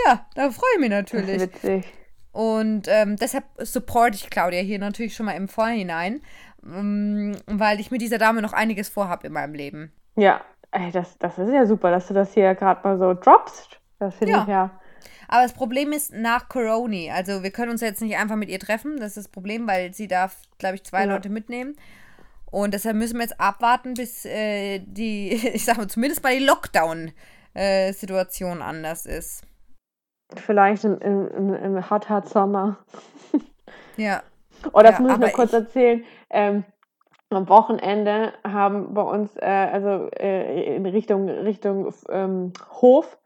Ja, 0.05 0.25
da 0.35 0.51
freue 0.51 0.69
ich 0.75 0.79
mich 0.79 0.89
Das 0.89 0.99
ist 0.99 1.13
natürlich. 1.13 1.41
witzig. 1.41 1.85
Und 2.31 2.87
ähm, 2.87 3.15
deshalb 3.15 3.45
supporte 3.59 4.15
ich 4.15 4.29
Claudia 4.29 4.61
hier 4.61 4.79
natürlich 4.79 5.15
schon 5.15 5.25
mal 5.25 5.33
im 5.33 5.47
Vorhinein, 5.47 6.21
ähm, 6.63 7.35
weil 7.47 7.79
ich 7.79 7.89
mit 7.89 8.01
dieser 8.01 8.19
Dame 8.19 8.41
noch 8.41 8.53
einiges 8.53 8.89
vorhab 8.89 9.23
in 9.23 9.33
meinem 9.33 9.55
Leben. 9.55 9.91
Ja, 10.15 10.41
ey, 10.71 10.91
das, 10.91 11.17
das 11.17 11.37
ist 11.39 11.51
ja 11.51 11.65
super, 11.65 11.89
dass 11.89 12.07
du 12.07 12.13
das 12.13 12.33
hier 12.33 12.53
gerade 12.55 12.81
mal 12.83 12.99
so 12.99 13.13
droppst. 13.13 13.79
Das 13.99 14.15
finde 14.15 14.33
Ja. 14.33 14.41
ich 14.43 14.47
ja. 14.47 14.79
Aber 15.27 15.43
das 15.43 15.53
Problem 15.53 15.91
ist 15.91 16.11
nach 16.13 16.47
Corona. 16.49 17.13
Also 17.13 17.43
wir 17.43 17.51
können 17.51 17.71
uns 17.71 17.81
jetzt 17.81 18.01
nicht 18.01 18.17
einfach 18.17 18.35
mit 18.35 18.49
ihr 18.49 18.59
treffen. 18.59 18.97
Das 18.97 19.09
ist 19.09 19.17
das 19.17 19.27
Problem, 19.27 19.67
weil 19.67 19.93
sie 19.93 20.07
darf, 20.07 20.37
glaube 20.57 20.75
ich, 20.75 20.83
zwei 20.83 21.05
Ja. 21.05 21.13
Leute 21.13 21.29
mitnehmen. 21.29 21.75
Und 22.49 22.73
deshalb 22.73 22.95
müssen 22.95 23.17
wir 23.17 23.23
jetzt 23.23 23.39
abwarten, 23.41 23.93
bis 23.95 24.23
äh, 24.25 24.79
die, 24.79 25.31
ich 25.53 25.65
sag 25.65 25.77
mal, 25.77 25.87
zumindest 25.87 26.23
mal 26.23 26.37
die 26.37 26.45
Lockdown-Situation 26.45 28.61
anders 28.61 29.05
ist. 29.05 29.43
Vielleicht 30.35 30.83
im, 30.83 30.97
im, 30.99 31.27
im, 31.29 31.53
im 31.53 31.89
Hot 31.89 32.09
Hot 32.09 32.27
Sommer. 32.29 32.77
Ja. 33.97 34.21
Oh, 34.73 34.81
das 34.81 34.91
Ja, 34.91 34.99
muss 35.01 35.13
ich 35.13 35.17
noch 35.17 35.33
kurz 35.33 35.53
ich- 35.53 35.59
erzählen. 35.59 36.03
Ähm, 36.29 36.63
am 37.31 37.49
Wochenende 37.49 38.31
haben 38.47 38.93
bei 38.93 39.01
uns, 39.01 39.35
äh, 39.37 39.45
also 39.45 40.07
äh, 40.11 40.75
in 40.75 40.85
Richtung, 40.85 41.27
Richtung 41.27 41.91
ähm, 42.09 42.53
Hof, 42.79 43.17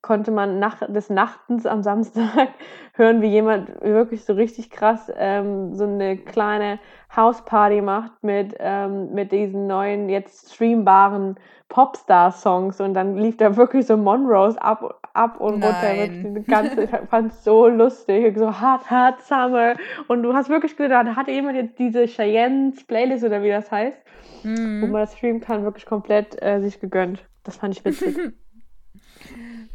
konnte 0.00 0.30
man 0.30 0.58
nach, 0.58 0.78
des 0.86 1.10
Nachtens 1.10 1.66
am 1.66 1.82
Samstag 1.82 2.48
hören, 2.94 3.20
wie 3.20 3.26
jemand 3.28 3.80
wirklich 3.82 4.24
so 4.24 4.32
richtig 4.32 4.70
krass 4.70 5.10
ähm, 5.16 5.74
so 5.74 5.84
eine 5.84 6.16
kleine 6.16 6.78
Hausparty 7.14 7.80
macht 7.80 8.12
mit, 8.22 8.54
ähm, 8.58 9.12
mit 9.12 9.32
diesen 9.32 9.66
neuen, 9.66 10.08
jetzt 10.08 10.54
streambaren 10.54 11.36
Popstar-Songs 11.68 12.80
und 12.80 12.94
dann 12.94 13.16
lief 13.16 13.36
da 13.36 13.56
wirklich 13.56 13.86
so 13.86 13.96
Monrose 13.96 14.60
ab, 14.62 15.00
ab 15.14 15.40
und 15.40 15.62
runter. 15.62 16.06
Die 16.06 16.44
ganze, 16.46 16.84
ich 16.84 16.90
fand 17.10 17.32
es 17.32 17.44
so 17.44 17.66
lustig, 17.68 18.38
so 18.38 18.46
Hot, 18.60 18.90
Hot 18.90 19.20
Summer 19.22 19.74
und 20.06 20.22
du 20.22 20.32
hast 20.34 20.48
wirklich 20.48 20.76
gedacht, 20.76 21.06
da 21.06 21.16
hatte 21.16 21.30
jemand 21.32 21.56
jetzt 21.56 21.78
diese 21.78 22.06
Cheyennes 22.06 22.84
Playlist 22.86 23.24
oder 23.24 23.42
wie 23.42 23.50
das 23.50 23.70
heißt, 23.70 23.96
wo 24.44 24.48
Mhm. 24.86 24.92
man 24.92 25.00
das 25.02 25.16
streamen 25.16 25.40
kann, 25.40 25.64
wirklich 25.64 25.86
komplett 25.86 26.40
äh, 26.40 26.60
sich 26.60 26.78
gegönnt. 26.80 27.28
Das 27.44 27.56
fand 27.56 27.76
ich 27.76 27.84
witzig. 27.84 28.16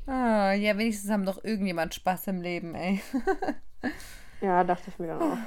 Ah, 0.05 0.53
ja, 0.53 0.77
wenigstens 0.77 1.09
haben 1.09 1.25
doch 1.25 1.43
irgendjemand 1.43 1.93
Spaß 1.93 2.27
im 2.27 2.41
Leben, 2.41 2.75
ey. 2.75 3.01
ja, 4.41 4.63
dachte 4.63 4.89
ich 4.89 4.99
mir 4.99 5.07
dann 5.07 5.21
auch. 5.21 5.37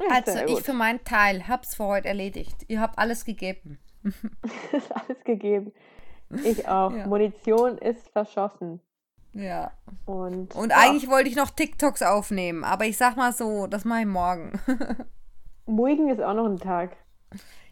Ja, 0.00 0.22
Also, 0.24 0.38
ich 0.46 0.60
für 0.60 0.72
meinen 0.72 1.02
Teil 1.04 1.48
hab's 1.48 1.74
für 1.74 1.84
heute 1.84 2.08
erledigt. 2.08 2.64
Ihr 2.68 2.80
habt 2.80 2.98
alles 2.98 3.24
gegeben. 3.24 3.78
ist 4.72 4.92
alles 4.92 5.22
gegeben. 5.24 5.72
Ich 6.44 6.68
auch. 6.68 6.92
Ja. 6.92 7.06
Munition 7.06 7.78
ist 7.78 8.08
verschossen. 8.10 8.80
Ja. 9.32 9.72
Und, 10.06 10.54
Und 10.54 10.70
ja, 10.70 10.78
eigentlich 10.78 11.08
wollte 11.08 11.28
ich 11.28 11.36
noch 11.36 11.50
TikToks 11.50 12.02
aufnehmen, 12.02 12.64
aber 12.64 12.86
ich 12.86 12.96
sag 12.96 13.16
mal 13.16 13.32
so, 13.32 13.66
das 13.66 13.84
mache 13.84 14.00
ich 14.00 14.06
morgen. 14.06 14.58
Muigen 15.66 16.08
ist 16.08 16.20
auch 16.22 16.34
noch 16.34 16.46
ein 16.46 16.58
Tag. 16.58 16.96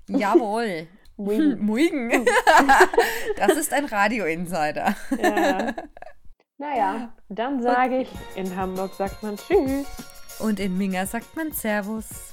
Jawohl. 0.07 0.86
Muigen. 1.17 1.59
Muigen. 1.64 2.11
das 3.37 3.57
ist 3.57 3.73
ein 3.73 3.87
Radio-Insider. 3.87 4.95
ja. 5.23 5.75
Naja, 6.59 7.12
dann 7.29 7.61
sage 7.61 7.99
ich, 7.99 8.09
in 8.35 8.57
Hamburg 8.57 8.95
sagt 8.95 9.23
man 9.23 9.37
Tschüss. 9.37 9.87
Und 10.39 10.59
in 10.59 10.79
Minga 10.79 11.05
sagt 11.05 11.37
man 11.37 11.53
Servus. 11.53 12.33